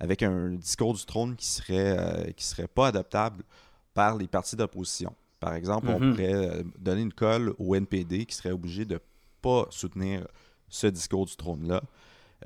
avec 0.00 0.22
un 0.22 0.52
discours 0.52 0.94
du 0.94 1.04
trône 1.04 1.36
qui 1.36 1.48
serait, 1.48 2.32
qui 2.34 2.46
serait 2.46 2.66
pas 2.68 2.86
adoptable 2.86 3.44
par 3.92 4.16
les 4.16 4.26
partis 4.26 4.56
d'opposition? 4.56 5.14
Par 5.42 5.54
exemple, 5.54 5.88
on 5.88 5.98
Mhm. 5.98 6.10
pourrait 6.12 6.34
euh, 6.34 6.62
donner 6.78 7.02
une 7.02 7.12
colle 7.12 7.52
au 7.58 7.74
NPD 7.74 8.24
qui 8.26 8.34
serait 8.36 8.52
obligé 8.52 8.84
de 8.84 9.00
pas 9.42 9.66
soutenir 9.70 10.26
ce 10.68 10.86
discours 10.86 11.26
du 11.26 11.34
trône-là. 11.36 11.82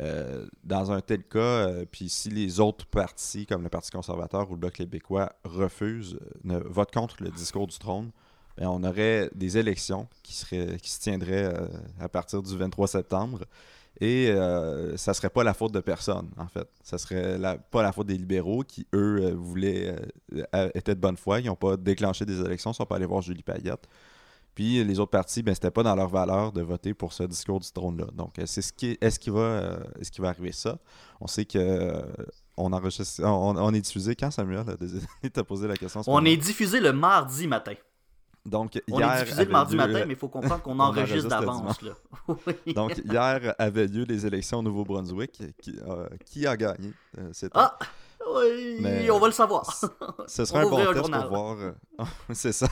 Euh, 0.01 0.47
dans 0.65 0.91
un 0.93 1.01
tel 1.01 1.23
cas, 1.23 1.39
euh, 1.39 1.85
puis 1.91 2.09
si 2.09 2.29
les 2.31 2.59
autres 2.59 2.87
partis, 2.87 3.47
comme 3.47 3.63
le 3.63 3.69
Parti 3.69 3.91
conservateur 3.91 4.51
ou 4.51 4.55
le 4.55 4.61
Bloc 4.61 4.73
québécois, 4.73 5.33
refusent, 5.45 6.19
ne, 6.45 6.59
votent 6.59 6.93
contre 6.93 7.23
le 7.23 7.31
discours 7.31 7.67
du 7.67 7.79
trône, 7.79 8.11
ben, 8.59 8.69
on 8.69 8.83
aurait 8.85 9.31
des 9.35 9.57
élections 9.59 10.09
qui, 10.23 10.33
seraient, 10.35 10.79
qui 10.81 10.91
se 10.91 11.01
tiendraient 11.01 11.45
euh, 11.55 11.67
à 12.01 12.09
partir 12.09 12.43
du 12.43 12.57
23 12.57 12.89
septembre. 12.89 13.45
Et 14.01 14.29
euh, 14.31 14.97
ça 14.97 15.15
serait 15.15 15.31
pas 15.31 15.43
la 15.43 15.55
faute 15.55 15.73
de 15.73 15.81
personne, 15.81 16.29
en 16.37 16.49
fait. 16.49 16.69
Ça 16.83 16.99
serait 16.99 17.39
la- 17.39 17.57
pas 17.57 17.83
la 17.83 17.93
faute 17.93 18.07
des 18.09 18.19
libéraux 18.19 18.63
qui, 18.63 18.87
eux, 18.95 19.19
euh, 19.23 19.35
voulaient, 19.35 19.97
euh, 20.35 20.43
euh, 20.55 20.71
étaient 20.75 20.95
de 20.95 21.01
bonne 21.01 21.17
foi. 21.17 21.41
Ils 21.41 21.47
n'ont 21.47 21.57
pas 21.57 21.77
déclenché 21.79 22.25
des 22.27 22.41
élections, 22.41 22.73
ils 22.73 22.75
sont 22.75 22.85
pas 22.87 22.97
allés 22.97 23.07
voir 23.07 23.23
Julie 23.23 23.43
Payette. 23.43 23.89
Puis 24.55 24.83
les 24.85 24.99
autres 25.01 25.11
partis, 25.11 25.43
ben, 25.43 25.55
c'était 25.55 25.71
pas 25.71 25.83
dans 25.83 25.95
leur 25.95 26.09
valeur 26.09 26.53
de 26.53 26.63
voter 26.63 26.95
pour 26.95 27.13
ce 27.13 27.23
discours 27.25 27.61
du 27.61 27.71
trône-là. 27.71 28.07
Donc, 28.15 28.35
c'est 28.47 28.63
ce 28.63 28.73
qui, 28.73 28.97
est-ce 29.01 29.19
qu'il 29.19 29.33
va, 29.33 29.79
est-ce 30.01 30.11
qu'il 30.11 30.23
va 30.23 30.29
arriver 30.31 30.53
ça? 30.53 30.79
On 31.21 31.27
sait 31.27 31.45
que 31.45 32.03
on 32.57 32.73
enregistre, 32.73 33.23
on, 33.23 33.55
on 33.57 33.75
est 33.75 33.81
diffusé 33.83 34.15
quand 34.17 34.31
Samuel 34.31 34.65
t'a 35.33 35.45
posé 35.45 35.69
la 35.69 35.77
question. 35.77 36.01
On 36.07 36.25
est 36.25 36.37
diffusé 36.39 36.81
le 36.81 36.93
mardi 36.95 37.47
matin. 37.47 37.75
Donc, 38.47 38.81
on 38.91 38.99
hier 38.99 39.13
est 39.17 39.25
diffusé 39.25 39.45
le 39.45 39.51
mardi 39.51 39.73
lieu- 39.73 39.79
matin, 39.79 40.05
mais 40.07 40.15
il 40.15 40.19
faut 40.19 40.29
comprendre 40.29 40.63
qu'on 40.63 40.73
On 40.79 40.81
enregistre 40.81 41.29
d'avance. 41.29 41.79
Oui. 42.29 42.75
Donc, 42.75 42.97
hier 42.99 43.55
avaient 43.59 43.87
lieu 43.87 44.05
les 44.05 44.27
élections 44.27 44.59
au 44.59 44.63
Nouveau-Brunswick. 44.63 45.43
Qui, 45.61 45.77
euh, 45.87 46.09
qui 46.25 46.47
a 46.47 46.57
gagné 46.57 46.93
euh, 47.19 47.31
Ah, 47.55 47.79
oui, 48.35 48.79
Mais- 48.81 49.11
on 49.11 49.19
va 49.19 49.27
le 49.27 49.33
savoir. 49.33 49.65
Ce 50.27 50.45
sera 50.45 50.61
un 50.61 50.69
bon 50.69 50.79
un 50.79 50.93
test 50.93 51.11
pour 51.11 51.29
voir. 51.29 51.57
euh, 51.59 51.73
c'est 52.33 52.53
ça. 52.53 52.67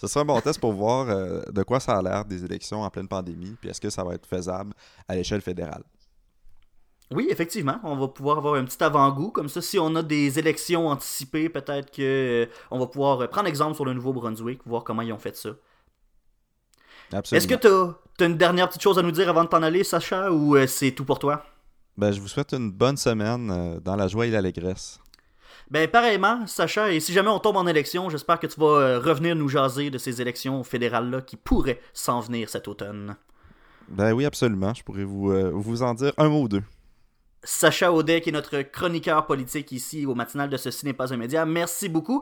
Ce 0.00 0.06
sera 0.06 0.20
un 0.22 0.24
bon 0.24 0.40
test 0.40 0.58
pour 0.60 0.72
voir 0.72 1.08
euh, 1.08 1.42
de 1.52 1.62
quoi 1.62 1.80
ça 1.80 1.98
a 1.98 2.02
l'air 2.02 2.24
des 2.24 2.44
élections 2.44 2.82
en 2.82 2.90
pleine 2.90 3.08
pandémie, 3.08 3.56
puis 3.60 3.68
est-ce 3.70 3.80
que 3.80 3.90
ça 3.90 4.02
va 4.04 4.14
être 4.14 4.26
faisable 4.26 4.72
à 5.08 5.14
l'échelle 5.14 5.40
fédérale? 5.40 5.82
Oui, 7.10 7.26
effectivement, 7.30 7.78
on 7.82 7.96
va 7.96 8.08
pouvoir 8.08 8.38
avoir 8.38 8.54
un 8.54 8.64
petit 8.64 8.82
avant-goût. 8.82 9.30
Comme 9.30 9.48
ça, 9.48 9.60
si 9.60 9.78
on 9.78 9.94
a 9.94 10.02
des 10.02 10.38
élections 10.38 10.88
anticipées, 10.88 11.48
peut-être 11.48 11.90
que 11.90 12.46
euh, 12.46 12.46
on 12.70 12.78
va 12.78 12.86
pouvoir 12.86 13.20
euh, 13.20 13.26
prendre 13.26 13.46
exemple 13.46 13.74
sur 13.74 13.84
le 13.84 13.92
Nouveau-Brunswick, 13.92 14.60
voir 14.66 14.84
comment 14.84 15.02
ils 15.02 15.12
ont 15.12 15.18
fait 15.18 15.36
ça. 15.36 15.50
Absolument. 17.12 17.38
Est-ce 17.38 17.48
que 17.48 17.54
tu 17.54 18.22
as, 18.22 18.26
une 18.26 18.36
dernière 18.36 18.68
petite 18.68 18.82
chose 18.82 18.98
à 18.98 19.02
nous 19.02 19.10
dire 19.10 19.28
avant 19.28 19.44
de 19.44 19.48
t'en 19.48 19.62
aller, 19.62 19.84
Sacha, 19.84 20.32
ou 20.32 20.56
euh, 20.56 20.66
c'est 20.66 20.92
tout 20.92 21.04
pour 21.04 21.18
toi? 21.18 21.44
Ben, 21.96 22.10
je 22.10 22.20
vous 22.20 22.28
souhaite 22.28 22.52
une 22.52 22.72
bonne 22.72 22.96
semaine 22.96 23.78
dans 23.84 23.94
la 23.94 24.08
joie 24.08 24.26
et 24.26 24.30
l'allégresse. 24.30 24.98
Ben, 25.70 25.88
pareillement, 25.88 26.46
Sacha, 26.46 26.90
et 26.90 26.98
si 26.98 27.12
jamais 27.12 27.28
on 27.28 27.38
tombe 27.38 27.56
en 27.56 27.66
élection, 27.66 28.10
j'espère 28.10 28.40
que 28.40 28.48
tu 28.48 28.58
vas 28.58 28.98
revenir 28.98 29.36
nous 29.36 29.48
jaser 29.48 29.90
de 29.90 29.98
ces 29.98 30.20
élections 30.20 30.64
fédérales-là 30.64 31.20
qui 31.20 31.36
pourraient 31.36 31.80
s'en 31.92 32.20
venir 32.20 32.48
cet 32.48 32.66
automne. 32.66 33.16
Ben 33.88 34.12
oui, 34.12 34.24
absolument. 34.24 34.72
Je 34.74 34.82
pourrais 34.82 35.04
vous, 35.04 35.30
euh, 35.30 35.50
vous 35.50 35.82
en 35.82 35.94
dire 35.94 36.12
un 36.16 36.28
mot 36.28 36.42
ou 36.42 36.48
deux. 36.48 36.62
Sacha 37.44 37.92
Audet, 37.92 38.20
qui 38.20 38.30
est 38.30 38.32
notre 38.32 38.62
chroniqueur 38.62 39.26
politique 39.26 39.70
ici 39.72 40.06
au 40.06 40.14
matinal 40.14 40.48
de 40.48 40.56
Ceci 40.56 40.86
n'est 40.86 40.92
pas 40.92 41.12
un 41.12 41.16
média, 41.16 41.44
merci 41.44 41.88
beaucoup. 41.88 42.20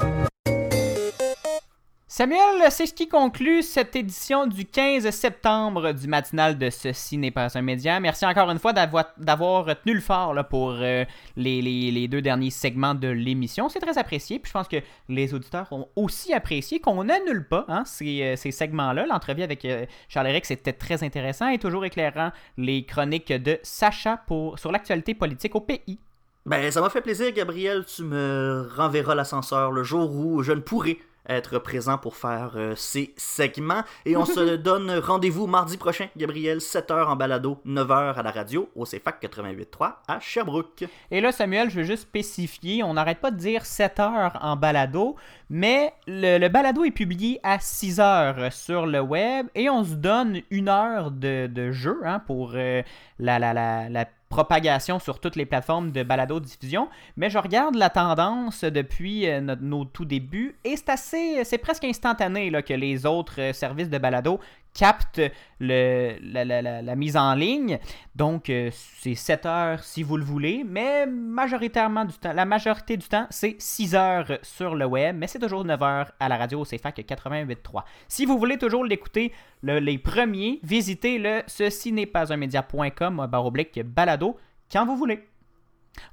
Samuel, 2.15 2.71
c'est 2.71 2.85
ce 2.85 2.93
qui 2.93 3.09
conclut 3.09 3.63
cette 3.63 3.97
édition 3.97 4.47
du 4.47 4.67
15 4.67 5.09
septembre 5.09 5.93
du 5.93 6.09
matinal 6.09 6.59
de 6.59 6.69
Ceci 6.69 7.17
n'est 7.17 7.31
pas 7.31 7.57
un 7.57 7.63
média. 7.63 7.99
Merci 8.01 8.27
encore 8.27 8.51
une 8.51 8.59
fois 8.59 8.75
d'avoir 8.75 9.15
tenu 9.17 9.95
le 9.95 10.01
fort 10.03 10.35
pour 10.51 10.75
euh, 10.79 11.07
les, 11.39 12.09
deux 12.09 12.21
derniers 12.21 12.51
segments 12.51 12.95
de 12.95 13.09
l'émission. 13.09 13.71
C'est 13.71 13.81
très 13.81 13.97
apprécié. 13.97 14.39
Puis 14.39 14.51
je 14.51 14.53
pense 14.53 14.69
que 14.69 14.77
les 15.09 15.33
auditeurs 15.33 15.69
ont 15.73 15.89
aussi 15.97 16.35
apprécié 16.35 16.81
qu'on 16.81 17.05
n'annule 17.05 17.49
pas 17.49 17.65
hein, 17.69 17.83
ces, 17.87 18.23
euh, 18.23 18.37
ces 18.37 18.51
segments-là. 18.51 19.07
L'entrevue 19.07 19.43
avec 19.43 19.65
euh, 19.65 19.87
Charles-Éric, 20.11 20.45
c'était 20.45 20.75
très 20.75 21.03
intéressant 21.03 21.49
et 21.49 21.57
toujours 21.57 21.87
éclairant 21.87 22.31
les 22.59 22.85
chroniques 22.85 23.33
de 23.33 23.59
Sacha 23.63 24.19
pour, 24.27 24.59
sur 24.59 24.71
l'actualité 24.71 25.15
politique 25.15 25.55
au 25.55 25.63
pays. 25.63 25.99
Ben, 26.45 26.71
ça 26.71 26.83
m'a 26.83 26.91
fait 26.91 27.01
plaisir, 27.01 27.33
Gabriel. 27.33 27.87
Tu 27.87 28.03
me 28.03 28.69
renverras 28.77 29.15
l'ascenseur 29.15 29.73
le 29.73 29.83
jour 29.83 30.15
où 30.15 30.43
je 30.43 30.53
ne 30.53 30.61
pourrai 30.61 30.99
être 31.29 31.59
présent 31.59 31.99
pour 31.99 32.17
faire 32.17 32.53
euh, 32.57 32.75
ces 32.77 33.15
segments. 33.17 33.83
Et 34.05 34.17
on 34.17 34.25
se 34.27 34.57
donne 34.57 34.91
rendez-vous 34.99 35.47
mardi 35.47 35.77
prochain, 35.77 36.09
Gabriel, 36.17 36.59
7h 36.59 37.07
en 37.07 37.17
balado, 37.17 37.61
9h 37.67 38.15
à 38.15 38.23
la 38.23 38.31
radio, 38.31 38.69
au 38.75 38.85
CFAC 38.85 39.23
88.3 39.23 39.95
à 40.09 40.21
Sherbrooke. 40.21 40.85
Et 41.11 41.21
là, 41.21 41.33
Samuel, 41.33 41.71
je 41.71 41.81
veux 41.81 41.85
juste 41.85 42.03
spécifier, 42.03 42.83
on 42.83 42.95
n'arrête 42.95 43.19
pas 43.19 43.31
de 43.31 43.37
dire 43.37 43.65
7 43.67 44.01
heures 44.01 44.39
en 44.43 44.57
balado, 44.57 45.17
mais 45.51 45.93
le, 46.07 46.39
le 46.39 46.49
balado 46.49 46.85
est 46.85 46.91
publié 46.91 47.41
à 47.43 47.59
6 47.59 48.01
heures 48.01 48.53
sur 48.53 48.87
le 48.87 49.01
web 49.01 49.47
et 49.55 49.71
on 49.71 49.85
se 49.85 49.95
donne 49.95 50.41
une 50.51 50.69
heure 50.69 51.11
de, 51.11 51.47
de 51.47 51.73
jeu 51.73 52.01
hein, 52.05 52.21
pour 52.21 52.53
euh, 52.55 52.83
la, 53.19 53.39
la, 53.39 53.53
la, 53.53 53.89
la 53.89 54.07
propagation 54.33 54.99
sur 54.99 55.21
toutes 55.21 55.37
les 55.37 55.45
plateformes 55.45 55.93
de 55.93 56.03
balado-diffusion. 56.03 56.89
Mais 57.19 57.29
je 57.29 57.37
regarde 57.37 57.75
la 57.75 57.91
tendance 57.91 58.65
depuis 58.65 59.29
euh, 59.29 59.43
nos 59.43 59.85
tout 59.85 60.07
débuts 60.07 60.57
et 60.65 60.75
c'est 60.77 60.89
assez, 60.89 61.45
c'est 61.45 61.59
presque 61.59 61.85
instantané 61.85 62.51
que 62.63 62.73
les 62.73 63.05
autres 63.05 63.41
euh, 63.41 63.53
services 63.53 63.91
de 63.91 63.99
balado 63.99 64.41
captent 64.75 65.21
le, 65.61 66.17
la, 66.23 66.45
la- 66.45 66.63
la- 66.63 66.83
la 66.83 66.97
mise 66.97 67.17
en 67.17 67.35
ligne. 67.35 67.79
Donc, 68.15 68.49
euh, 68.49 68.71
c'est 68.73 69.15
7 69.15 69.47
heures 69.47 69.85
si 69.85 70.03
vous 70.03 70.17
le 70.17 70.25
voulez, 70.25 70.65
mais 70.67 71.07
majoritairement 71.07 72.05
du 72.05 72.15
temps, 72.15 72.33
la 72.33 72.45
majorité 72.45 72.97
du 72.97 73.07
temps, 73.07 73.27
c'est 73.31 73.57
6 73.59 73.95
heures 73.95 74.39
sur 74.43 74.75
le 74.75 74.87
web, 74.87 75.17
mais 75.19 75.27
c'est 75.27 75.39
toujours 75.39 75.65
9 75.65 75.83
heures 75.83 76.13
à 76.19 76.29
la 76.29 76.37
radio 76.37 76.65
CFAC 76.65 76.99
88.3. 77.01 77.83
Si 78.09 78.25
vous 78.27 78.39
voulez 78.39 78.57
toujours 78.59 78.85
l'écouter, 78.85 79.33
le- 79.63 79.79
les 79.79 79.99
premiers, 79.99 80.59
visitez 80.63 81.19
le 81.19 81.43
ceci 81.47 81.93
n'est 81.93 82.07
pas 82.07 82.33
un 82.33 82.37
média.com 82.37 83.27
barre 83.31 83.47
oblique 83.47 83.81
balado 83.83 84.37
quand 84.73 84.87
vous 84.87 84.97
voulez. 84.97 85.29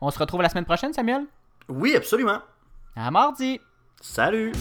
On 0.01 0.11
se 0.11 0.19
retrouve 0.19 0.41
la 0.41 0.49
semaine 0.49 0.65
prochaine, 0.65 0.91
Samuel? 0.93 1.25
Oui, 1.69 1.95
absolument. 1.95 2.39
À 2.95 3.09
mardi. 3.11 3.59
Salut! 4.01 4.51